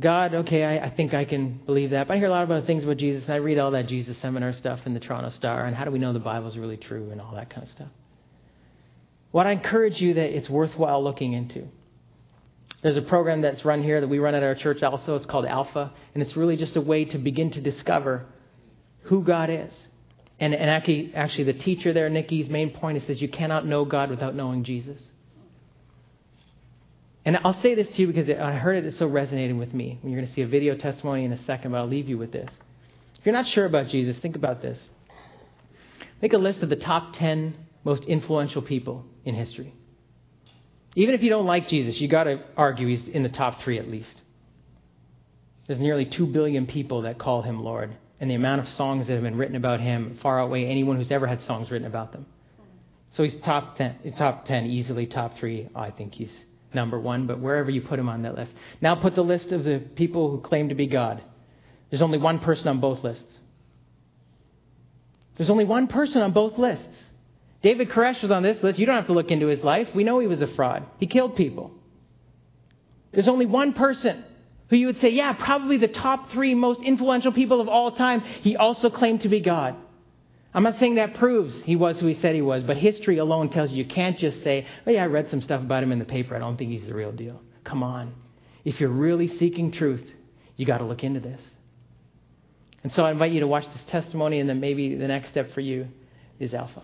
God, 0.00 0.34
okay, 0.34 0.64
I, 0.64 0.86
I, 0.86 0.90
think 0.90 1.14
I 1.14 1.24
can 1.24 1.60
believe 1.66 1.90
that. 1.90 2.08
But 2.08 2.14
I 2.14 2.16
hear 2.18 2.26
a 2.26 2.30
lot 2.30 2.42
about 2.42 2.66
things 2.66 2.82
about 2.82 2.96
Jesus, 2.96 3.22
and 3.24 3.32
I 3.32 3.36
read 3.36 3.58
all 3.58 3.70
that 3.72 3.86
Jesus 3.86 4.16
seminar 4.20 4.52
stuff 4.52 4.80
in 4.86 4.94
the 4.94 5.00
Toronto 5.00 5.30
Star, 5.30 5.66
and 5.66 5.76
how 5.76 5.84
do 5.84 5.92
we 5.92 6.00
know 6.00 6.12
the 6.12 6.18
Bible's 6.18 6.56
really 6.56 6.76
true 6.76 7.10
and 7.10 7.20
all 7.20 7.34
that 7.34 7.50
kind 7.50 7.62
of 7.62 7.72
stuff. 7.72 7.88
What 9.30 9.46
I 9.46 9.52
encourage 9.52 10.00
you 10.00 10.14
that 10.14 10.36
it's 10.36 10.48
worthwhile 10.48 11.02
looking 11.02 11.32
into. 11.32 11.68
There's 12.82 12.96
a 12.96 13.02
program 13.02 13.42
that's 13.42 13.64
run 13.64 13.82
here 13.82 14.00
that 14.00 14.08
we 14.08 14.18
run 14.18 14.34
at 14.34 14.42
our 14.42 14.54
church 14.54 14.82
also. 14.82 15.16
It's 15.16 15.26
called 15.26 15.46
Alpha, 15.46 15.92
and 16.12 16.22
it's 16.22 16.36
really 16.36 16.56
just 16.56 16.76
a 16.76 16.80
way 16.80 17.04
to 17.06 17.18
begin 17.18 17.50
to 17.52 17.60
discover 17.60 18.26
who 19.04 19.22
God 19.22 19.48
is. 19.48 19.72
And, 20.40 20.54
and 20.54 20.68
actually, 20.68 21.12
actually, 21.14 21.44
the 21.44 21.54
teacher 21.54 21.92
there, 21.92 22.10
Nicky's 22.10 22.48
main 22.48 22.70
point 22.70 22.98
is 22.98 23.06
says 23.06 23.22
you 23.22 23.28
cannot 23.28 23.64
know 23.64 23.84
God 23.84 24.10
without 24.10 24.34
knowing 24.34 24.64
Jesus. 24.64 25.00
And 27.24 27.38
I'll 27.42 27.60
say 27.62 27.74
this 27.74 27.88
to 27.96 28.02
you 28.02 28.06
because 28.06 28.28
I 28.28 28.52
heard 28.52 28.76
it, 28.76 28.86
it's 28.86 28.98
so 28.98 29.06
resonating 29.06 29.58
with 29.58 29.72
me. 29.72 29.98
You're 30.02 30.16
going 30.16 30.28
to 30.28 30.34
see 30.34 30.42
a 30.42 30.46
video 30.46 30.76
testimony 30.76 31.24
in 31.24 31.32
a 31.32 31.42
second, 31.44 31.72
but 31.72 31.78
I'll 31.78 31.86
leave 31.86 32.08
you 32.08 32.18
with 32.18 32.32
this. 32.32 32.50
If 33.18 33.24
you're 33.24 33.34
not 33.34 33.48
sure 33.48 33.64
about 33.64 33.88
Jesus, 33.88 34.20
think 34.20 34.36
about 34.36 34.60
this. 34.60 34.78
Make 36.20 36.34
a 36.34 36.38
list 36.38 36.60
of 36.62 36.68
the 36.68 36.76
top 36.76 37.14
10 37.14 37.56
most 37.82 38.04
influential 38.04 38.62
people 38.62 39.06
in 39.24 39.34
history. 39.34 39.74
Even 40.96 41.14
if 41.14 41.22
you 41.22 41.30
don't 41.30 41.46
like 41.46 41.68
Jesus, 41.68 42.00
you 42.00 42.08
got 42.08 42.24
to 42.24 42.42
argue 42.56 42.86
he's 42.88 43.08
in 43.08 43.22
the 43.22 43.28
top 43.28 43.62
three 43.62 43.78
at 43.78 43.88
least. 43.88 44.20
There's 45.66 45.80
nearly 45.80 46.04
2 46.04 46.26
billion 46.26 46.66
people 46.66 47.02
that 47.02 47.18
call 47.18 47.42
him 47.42 47.62
Lord, 47.62 47.96
and 48.20 48.30
the 48.30 48.34
amount 48.34 48.60
of 48.60 48.68
songs 48.70 49.06
that 49.06 49.14
have 49.14 49.22
been 49.22 49.36
written 49.36 49.56
about 49.56 49.80
him 49.80 50.18
far 50.22 50.40
outweigh 50.40 50.66
anyone 50.66 50.96
who's 50.96 51.10
ever 51.10 51.26
had 51.26 51.42
songs 51.42 51.70
written 51.70 51.86
about 51.86 52.12
them. 52.12 52.26
So 53.16 53.22
he's 53.22 53.34
top 53.42 53.76
10, 53.78 54.14
top 54.18 54.46
10 54.46 54.66
easily, 54.66 55.06
top 55.06 55.38
three. 55.38 55.68
I 55.74 55.90
think 55.90 56.14
he's 56.14 56.30
number 56.74 56.98
one, 56.98 57.26
but 57.26 57.40
wherever 57.40 57.70
you 57.70 57.82
put 57.82 57.98
him 57.98 58.08
on 58.08 58.22
that 58.22 58.34
list. 58.34 58.52
Now 58.80 58.94
put 58.94 59.14
the 59.14 59.22
list 59.22 59.46
of 59.46 59.64
the 59.64 59.78
people 59.94 60.30
who 60.30 60.40
claim 60.40 60.68
to 60.68 60.74
be 60.74 60.86
God. 60.86 61.22
There's 61.90 62.02
only 62.02 62.18
one 62.18 62.40
person 62.40 62.68
on 62.68 62.80
both 62.80 63.02
lists. 63.04 63.22
There's 65.36 65.50
only 65.50 65.64
one 65.64 65.86
person 65.86 66.22
on 66.22 66.32
both 66.32 66.58
lists. 66.58 66.86
David 67.62 67.88
Koresh 67.90 68.20
was 68.22 68.30
on 68.30 68.42
this 68.42 68.62
list. 68.62 68.78
You 68.78 68.86
don't 68.86 68.96
have 68.96 69.06
to 69.06 69.12
look 69.12 69.30
into 69.30 69.46
his 69.46 69.60
life. 69.60 69.88
We 69.94 70.04
know 70.04 70.18
he 70.18 70.26
was 70.26 70.40
a 70.40 70.48
fraud. 70.48 70.86
He 70.98 71.06
killed 71.06 71.36
people. 71.36 71.72
There's 73.12 73.28
only 73.28 73.46
one 73.46 73.72
person 73.72 74.24
who 74.68 74.76
you 74.76 74.86
would 74.86 75.00
say, 75.00 75.10
yeah, 75.10 75.32
probably 75.32 75.76
the 75.76 75.88
top 75.88 76.30
three 76.32 76.54
most 76.54 76.82
influential 76.82 77.32
people 77.32 77.60
of 77.60 77.68
all 77.68 77.92
time. 77.92 78.20
He 78.20 78.56
also 78.56 78.90
claimed 78.90 79.22
to 79.22 79.28
be 79.28 79.40
God. 79.40 79.76
I'm 80.54 80.62
not 80.62 80.78
saying 80.78 80.94
that 80.94 81.14
proves 81.14 81.52
he 81.64 81.74
was 81.74 81.98
who 81.98 82.06
he 82.06 82.14
said 82.20 82.36
he 82.36 82.42
was, 82.42 82.62
but 82.62 82.76
history 82.76 83.18
alone 83.18 83.50
tells 83.50 83.70
you 83.70 83.78
you 83.78 83.84
can't 83.86 84.16
just 84.16 84.42
say, 84.44 84.66
oh, 84.86 84.90
yeah, 84.92 85.02
I 85.02 85.06
read 85.06 85.28
some 85.28 85.42
stuff 85.42 85.60
about 85.60 85.82
him 85.82 85.90
in 85.90 85.98
the 85.98 86.04
paper. 86.04 86.36
I 86.36 86.38
don't 86.38 86.56
think 86.56 86.70
he's 86.70 86.86
the 86.86 86.94
real 86.94 87.10
deal. 87.10 87.42
Come 87.64 87.82
on. 87.82 88.14
If 88.64 88.78
you're 88.78 88.88
really 88.88 89.36
seeking 89.36 89.72
truth, 89.72 90.08
you 90.56 90.64
got 90.64 90.78
to 90.78 90.84
look 90.84 91.02
into 91.02 91.18
this. 91.18 91.40
And 92.84 92.92
so 92.92 93.04
I 93.04 93.10
invite 93.10 93.32
you 93.32 93.40
to 93.40 93.48
watch 93.48 93.64
this 93.72 93.82
testimony, 93.88 94.38
and 94.38 94.48
then 94.48 94.60
maybe 94.60 94.94
the 94.94 95.08
next 95.08 95.30
step 95.30 95.52
for 95.54 95.60
you 95.60 95.88
is 96.38 96.54
Alpha. 96.54 96.82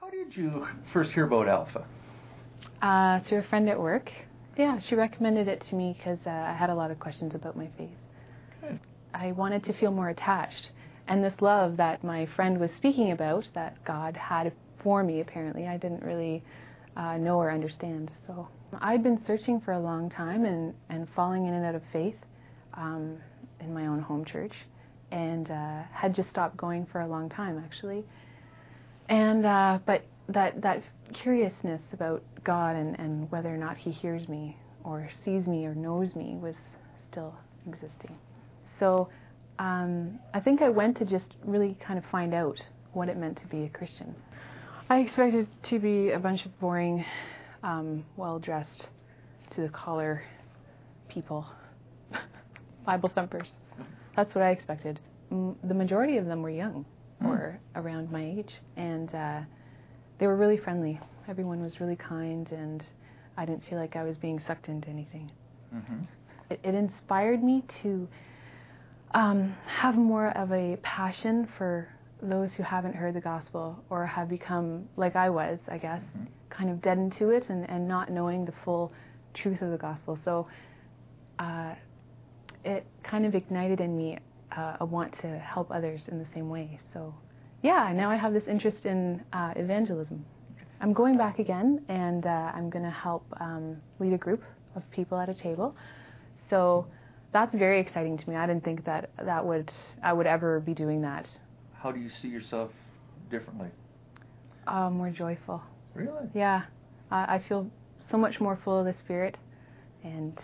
How 0.00 0.10
did 0.10 0.36
you 0.36 0.66
first 0.92 1.12
hear 1.12 1.26
about 1.26 1.48
Alpha? 1.48 1.86
Uh, 2.82 3.20
through 3.28 3.38
a 3.38 3.42
friend 3.44 3.68
at 3.68 3.78
work. 3.78 4.10
Yeah, 4.56 4.78
she 4.88 4.94
recommended 4.94 5.48
it 5.48 5.62
to 5.68 5.74
me 5.74 5.94
because 5.98 6.18
uh, 6.26 6.30
I 6.30 6.56
had 6.58 6.70
a 6.70 6.74
lot 6.74 6.90
of 6.90 6.98
questions 6.98 7.34
about 7.34 7.56
my 7.56 7.68
faith. 7.76 7.90
Good. 8.62 8.80
I 9.12 9.32
wanted 9.32 9.64
to 9.64 9.74
feel 9.74 9.90
more 9.90 10.08
attached. 10.08 10.70
And 11.08 11.22
this 11.22 11.34
love 11.40 11.76
that 11.76 12.02
my 12.02 12.26
friend 12.34 12.58
was 12.58 12.70
speaking 12.76 13.12
about, 13.12 13.44
that 13.54 13.84
God 13.84 14.16
had 14.16 14.52
for 14.82 15.02
me, 15.02 15.20
apparently, 15.20 15.66
I 15.66 15.76
didn't 15.76 16.02
really 16.02 16.42
uh, 16.96 17.16
know 17.18 17.36
or 17.36 17.50
understand. 17.50 18.10
So 18.26 18.48
I'd 18.80 19.02
been 19.02 19.22
searching 19.26 19.60
for 19.60 19.72
a 19.72 19.78
long 19.78 20.10
time 20.10 20.44
and, 20.44 20.74
and 20.88 21.06
falling 21.14 21.46
in 21.46 21.54
and 21.54 21.64
out 21.64 21.74
of 21.74 21.82
faith 21.92 22.16
um, 22.74 23.18
in 23.60 23.72
my 23.74 23.86
own 23.86 24.00
home 24.00 24.24
church 24.24 24.52
and 25.10 25.50
uh, 25.50 25.82
had 25.92 26.14
just 26.14 26.30
stopped 26.30 26.56
going 26.56 26.86
for 26.90 27.02
a 27.02 27.06
long 27.06 27.28
time, 27.28 27.62
actually. 27.64 28.04
And 29.08 29.46
uh, 29.46 29.78
but 29.86 30.04
that 30.28 30.60
that 30.62 30.82
curiousness 31.12 31.80
about 31.92 32.22
God 32.44 32.76
and, 32.76 32.98
and 32.98 33.30
whether 33.30 33.52
or 33.52 33.58
not 33.58 33.76
He 33.76 33.90
hears 33.90 34.28
me 34.28 34.56
or 34.84 35.08
sees 35.24 35.46
me 35.46 35.66
or 35.66 35.74
knows 35.74 36.14
me 36.14 36.36
was 36.40 36.54
still 37.10 37.34
existing. 37.66 38.16
So 38.78 39.08
um, 39.58 40.18
I 40.34 40.40
think 40.40 40.62
I 40.62 40.68
went 40.68 40.98
to 40.98 41.04
just 41.04 41.24
really 41.44 41.76
kind 41.84 41.98
of 41.98 42.04
find 42.10 42.34
out 42.34 42.60
what 42.92 43.08
it 43.08 43.16
meant 43.16 43.38
to 43.40 43.46
be 43.46 43.64
a 43.64 43.68
Christian. 43.68 44.14
I 44.88 44.98
expected 44.98 45.48
to 45.70 45.78
be 45.78 46.12
a 46.12 46.18
bunch 46.18 46.46
of 46.46 46.58
boring, 46.60 47.04
um, 47.62 48.04
well 48.16 48.38
dressed, 48.38 48.86
to 49.54 49.62
the 49.62 49.68
collar 49.68 50.22
people, 51.08 51.46
Bible 52.86 53.10
thumpers. 53.14 53.48
That's 54.14 54.34
what 54.34 54.44
I 54.44 54.50
expected. 54.50 55.00
The 55.30 55.74
majority 55.74 56.18
of 56.18 56.26
them 56.26 56.42
were 56.42 56.50
young 56.50 56.84
hmm. 57.20 57.26
or 57.26 57.60
around 57.74 58.12
my 58.12 58.22
age, 58.22 58.52
and 58.76 59.12
uh, 59.14 59.40
they 60.18 60.26
were 60.26 60.36
really 60.36 60.56
friendly. 60.56 61.00
Everyone 61.28 61.62
was 61.62 61.80
really 61.80 61.96
kind, 61.96 62.50
and 62.52 62.84
I 63.36 63.44
didn't 63.44 63.62
feel 63.68 63.78
like 63.78 63.96
I 63.96 64.04
was 64.04 64.16
being 64.16 64.40
sucked 64.46 64.68
into 64.68 64.88
anything. 64.88 65.30
Mm-hmm. 65.74 66.02
It, 66.50 66.60
it, 66.62 66.74
inspired 66.74 67.42
me 67.42 67.64
to 67.82 68.08
um, 69.12 69.54
have 69.66 69.96
more 69.96 70.28
of 70.36 70.52
a 70.52 70.76
passion 70.82 71.48
for 71.58 71.88
those 72.22 72.50
who 72.56 72.62
haven't 72.62 72.94
heard 72.94 73.14
the 73.14 73.20
gospel 73.20 73.82
or 73.90 74.06
have 74.06 74.28
become, 74.28 74.88
like 74.96 75.16
I 75.16 75.28
was, 75.28 75.58
I 75.68 75.78
guess, 75.78 76.00
mm-hmm. 76.00 76.24
kind 76.50 76.70
of 76.70 76.80
dead 76.80 76.98
into 76.98 77.30
it 77.30 77.44
and, 77.48 77.68
and 77.68 77.86
not 77.88 78.10
knowing 78.10 78.44
the 78.44 78.54
full 78.64 78.92
truth 79.34 79.60
of 79.60 79.70
the 79.70 79.76
gospel. 79.76 80.18
So 80.24 80.46
uh, 81.38 81.74
it 82.64 82.86
kind 83.02 83.26
of 83.26 83.34
ignited 83.34 83.80
in 83.80 83.96
me 83.96 84.18
uh, 84.56 84.76
a 84.80 84.84
want 84.84 85.14
to 85.20 85.38
help 85.38 85.70
others 85.70 86.02
in 86.08 86.18
the 86.18 86.26
same 86.34 86.48
way. 86.48 86.80
So 86.92 87.14
yeah, 87.66 87.92
now 87.92 88.12
I 88.12 88.16
have 88.16 88.32
this 88.32 88.44
interest 88.46 88.84
in 88.84 89.20
uh, 89.32 89.52
evangelism. 89.56 90.24
I'm 90.80 90.92
going 90.92 91.18
back 91.18 91.40
again, 91.40 91.84
and 91.88 92.24
uh, 92.24 92.52
I'm 92.54 92.70
going 92.70 92.84
to 92.84 92.90
help 92.90 93.24
um, 93.40 93.76
lead 93.98 94.12
a 94.12 94.18
group 94.18 94.44
of 94.76 94.88
people 94.92 95.18
at 95.18 95.28
a 95.28 95.34
table. 95.34 95.74
So 96.48 96.86
that's 97.32 97.52
very 97.56 97.80
exciting 97.80 98.18
to 98.18 98.30
me. 98.30 98.36
I 98.36 98.46
didn't 98.46 98.62
think 98.62 98.84
that 98.84 99.10
that 99.24 99.44
would 99.44 99.72
I 100.00 100.12
would 100.12 100.28
ever 100.28 100.60
be 100.60 100.74
doing 100.74 101.02
that. 101.02 101.26
How 101.74 101.90
do 101.90 101.98
you 101.98 102.08
see 102.22 102.28
yourself 102.28 102.70
differently? 103.32 103.68
Uh, 104.68 104.88
more 104.88 105.10
joyful. 105.10 105.60
Really? 105.94 106.28
Yeah, 106.34 106.62
I 107.10 107.42
feel 107.48 107.68
so 108.12 108.16
much 108.16 108.38
more 108.38 108.60
full 108.64 108.78
of 108.78 108.86
the 108.86 108.94
Spirit, 109.04 109.36
and 110.04 110.38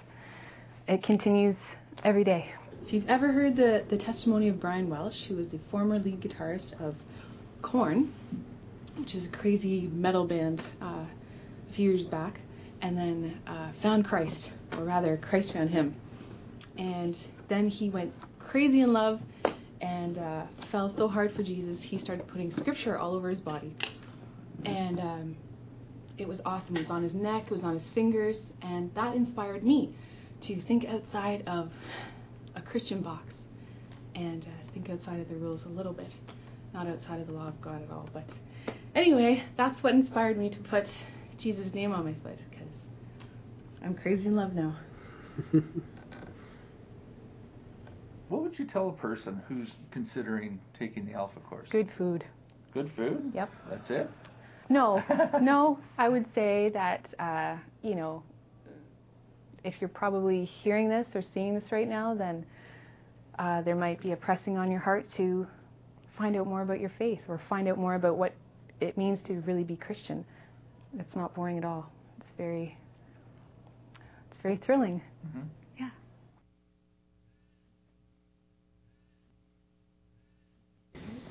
it 0.88 1.04
continues 1.04 1.56
every 2.02 2.24
day. 2.24 2.52
If 2.84 2.92
you've 2.92 3.08
ever 3.08 3.30
heard 3.30 3.56
the, 3.56 3.84
the 3.88 3.96
testimony 3.96 4.48
of 4.48 4.58
Brian 4.58 4.90
Welch, 4.90 5.14
who 5.28 5.36
was 5.36 5.46
the 5.48 5.60
former 5.70 6.00
lead 6.00 6.20
guitarist 6.20 6.80
of 6.80 6.96
Korn, 7.62 8.12
which 8.96 9.14
is 9.14 9.24
a 9.24 9.28
crazy 9.28 9.88
metal 9.92 10.26
band 10.26 10.62
uh, 10.80 10.84
a 10.84 11.08
few 11.74 11.92
years 11.92 12.06
back, 12.06 12.40
and 12.82 12.98
then 12.98 13.40
uh, 13.46 13.72
found 13.80 14.04
Christ, 14.04 14.50
or 14.72 14.84
rather, 14.84 15.16
Christ 15.16 15.52
found 15.52 15.70
him. 15.70 15.94
And 16.76 17.16
then 17.48 17.68
he 17.68 17.88
went 17.88 18.12
crazy 18.38 18.80
in 18.80 18.92
love 18.92 19.20
and 19.80 20.18
uh, 20.18 20.44
fell 20.70 20.94
so 20.96 21.08
hard 21.08 21.34
for 21.34 21.42
Jesus, 21.42 21.82
he 21.82 21.98
started 21.98 22.26
putting 22.28 22.52
scripture 22.52 22.98
all 22.98 23.14
over 23.14 23.30
his 23.30 23.40
body. 23.40 23.74
And 24.64 25.00
um, 25.00 25.36
it 26.18 26.28
was 26.28 26.40
awesome. 26.44 26.76
It 26.76 26.80
was 26.80 26.90
on 26.90 27.02
his 27.02 27.14
neck, 27.14 27.44
it 27.46 27.50
was 27.50 27.64
on 27.64 27.74
his 27.74 27.88
fingers, 27.94 28.36
and 28.62 28.94
that 28.94 29.16
inspired 29.16 29.64
me 29.64 29.94
to 30.42 30.62
think 30.62 30.84
outside 30.84 31.42
of 31.46 31.70
a 32.54 32.62
Christian 32.62 33.00
box 33.00 33.32
and 34.14 34.44
uh, 34.44 34.72
think 34.72 34.90
outside 34.90 35.20
of 35.20 35.28
the 35.28 35.36
rules 35.36 35.62
a 35.64 35.68
little 35.68 35.92
bit. 35.92 36.14
Not 36.74 36.86
outside 36.86 37.20
of 37.20 37.26
the 37.26 37.32
law 37.32 37.48
of 37.48 37.60
God 37.60 37.82
at 37.82 37.90
all. 37.90 38.08
But 38.12 38.24
anyway, 38.94 39.44
that's 39.56 39.82
what 39.82 39.94
inspired 39.94 40.38
me 40.38 40.48
to 40.50 40.58
put 40.70 40.84
Jesus' 41.38 41.72
name 41.74 41.92
on 41.92 42.04
my 42.04 42.14
foot 42.22 42.38
because 42.50 42.72
I'm 43.84 43.94
crazy 43.94 44.26
in 44.26 44.36
love 44.36 44.54
now. 44.54 44.76
what 48.28 48.42
would 48.42 48.58
you 48.58 48.66
tell 48.66 48.88
a 48.90 48.92
person 48.92 49.42
who's 49.48 49.70
considering 49.90 50.60
taking 50.78 51.04
the 51.06 51.12
Alpha 51.12 51.40
course? 51.40 51.68
Good 51.70 51.90
food. 51.98 52.24
Good 52.72 52.90
food? 52.96 53.32
Yep. 53.34 53.50
That's 53.68 53.90
it? 53.90 54.10
No, 54.68 55.02
no. 55.42 55.78
I 55.98 56.08
would 56.08 56.26
say 56.34 56.70
that, 56.72 57.06
uh, 57.18 57.56
you 57.82 57.94
know, 57.94 58.22
if 59.64 59.74
you're 59.80 59.88
probably 59.88 60.44
hearing 60.44 60.88
this 60.88 61.06
or 61.14 61.22
seeing 61.34 61.54
this 61.54 61.70
right 61.70 61.88
now, 61.88 62.14
then 62.14 62.44
uh, 63.38 63.62
there 63.62 63.76
might 63.76 64.00
be 64.00 64.12
a 64.12 64.16
pressing 64.16 64.56
on 64.56 64.70
your 64.70 64.80
heart 64.80 65.04
to 65.16 65.46
find 66.16 66.36
out 66.36 66.46
more 66.46 66.62
about 66.62 66.80
your 66.80 66.92
faith 66.98 67.20
or 67.28 67.40
find 67.48 67.68
out 67.68 67.78
more 67.78 67.94
about 67.94 68.16
what 68.16 68.34
it 68.80 68.98
means 68.98 69.18
to 69.26 69.34
really 69.46 69.64
be 69.64 69.76
Christian. 69.76 70.24
It's 70.98 71.16
not 71.16 71.34
boring 71.34 71.58
at 71.58 71.64
all. 71.64 71.90
It's 72.18 72.28
very, 72.36 72.76
it's 73.94 74.42
very 74.42 74.60
thrilling. 74.64 75.00
Mm-hmm. 75.26 75.40
Yeah. 75.80 75.90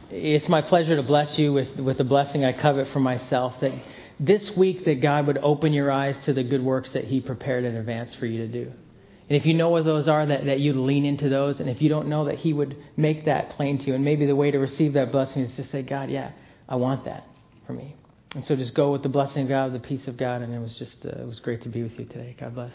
It's 0.09 0.49
my 0.49 0.61
pleasure 0.61 0.95
to 0.95 1.03
bless 1.03 1.37
you 1.37 1.53
with, 1.53 1.77
with 1.77 1.97
the 1.97 2.03
blessing 2.03 2.43
I 2.43 2.53
covet 2.53 2.87
for 2.91 2.99
myself 2.99 3.55
that 3.61 3.73
this 4.19 4.51
week 4.55 4.85
that 4.85 5.01
God 5.01 5.27
would 5.27 5.37
open 5.39 5.73
your 5.73 5.91
eyes 5.91 6.15
to 6.25 6.33
the 6.33 6.43
good 6.43 6.63
works 6.63 6.89
that 6.93 7.05
He 7.05 7.21
prepared 7.21 7.63
in 7.65 7.75
advance 7.75 8.13
for 8.15 8.25
you 8.25 8.39
to 8.39 8.47
do. 8.47 8.71
And 9.31 9.39
if 9.39 9.45
you 9.45 9.53
know 9.53 9.69
what 9.69 9.85
those 9.85 10.09
are, 10.09 10.25
that, 10.25 10.43
that 10.43 10.59
you'd 10.59 10.75
lean 10.75 11.05
into 11.05 11.29
those. 11.29 11.61
And 11.61 11.69
if 11.69 11.81
you 11.81 11.87
don't 11.87 12.09
know, 12.09 12.25
that 12.25 12.39
He 12.39 12.51
would 12.51 12.75
make 12.97 13.23
that 13.27 13.51
plain 13.51 13.77
to 13.77 13.85
you. 13.85 13.93
And 13.93 14.03
maybe 14.03 14.25
the 14.25 14.35
way 14.35 14.51
to 14.51 14.57
receive 14.57 14.91
that 14.95 15.13
blessing 15.13 15.43
is 15.43 15.55
to 15.55 15.65
say, 15.69 15.83
God, 15.83 16.09
yeah, 16.09 16.33
I 16.67 16.75
want 16.75 17.05
that 17.05 17.25
for 17.65 17.71
me. 17.71 17.95
And 18.35 18.45
so 18.45 18.57
just 18.57 18.73
go 18.73 18.91
with 18.91 19.03
the 19.03 19.07
blessing 19.07 19.43
of 19.43 19.47
God, 19.47 19.71
the 19.71 19.79
peace 19.79 20.05
of 20.07 20.17
God. 20.17 20.41
And 20.41 20.53
it 20.53 20.59
was 20.59 20.75
just, 20.75 20.97
uh, 21.05 21.21
it 21.21 21.25
was 21.25 21.39
great 21.39 21.63
to 21.63 21.69
be 21.69 21.81
with 21.81 21.93
you 21.97 22.03
today. 22.03 22.35
God 22.37 22.55
bless. 22.55 22.73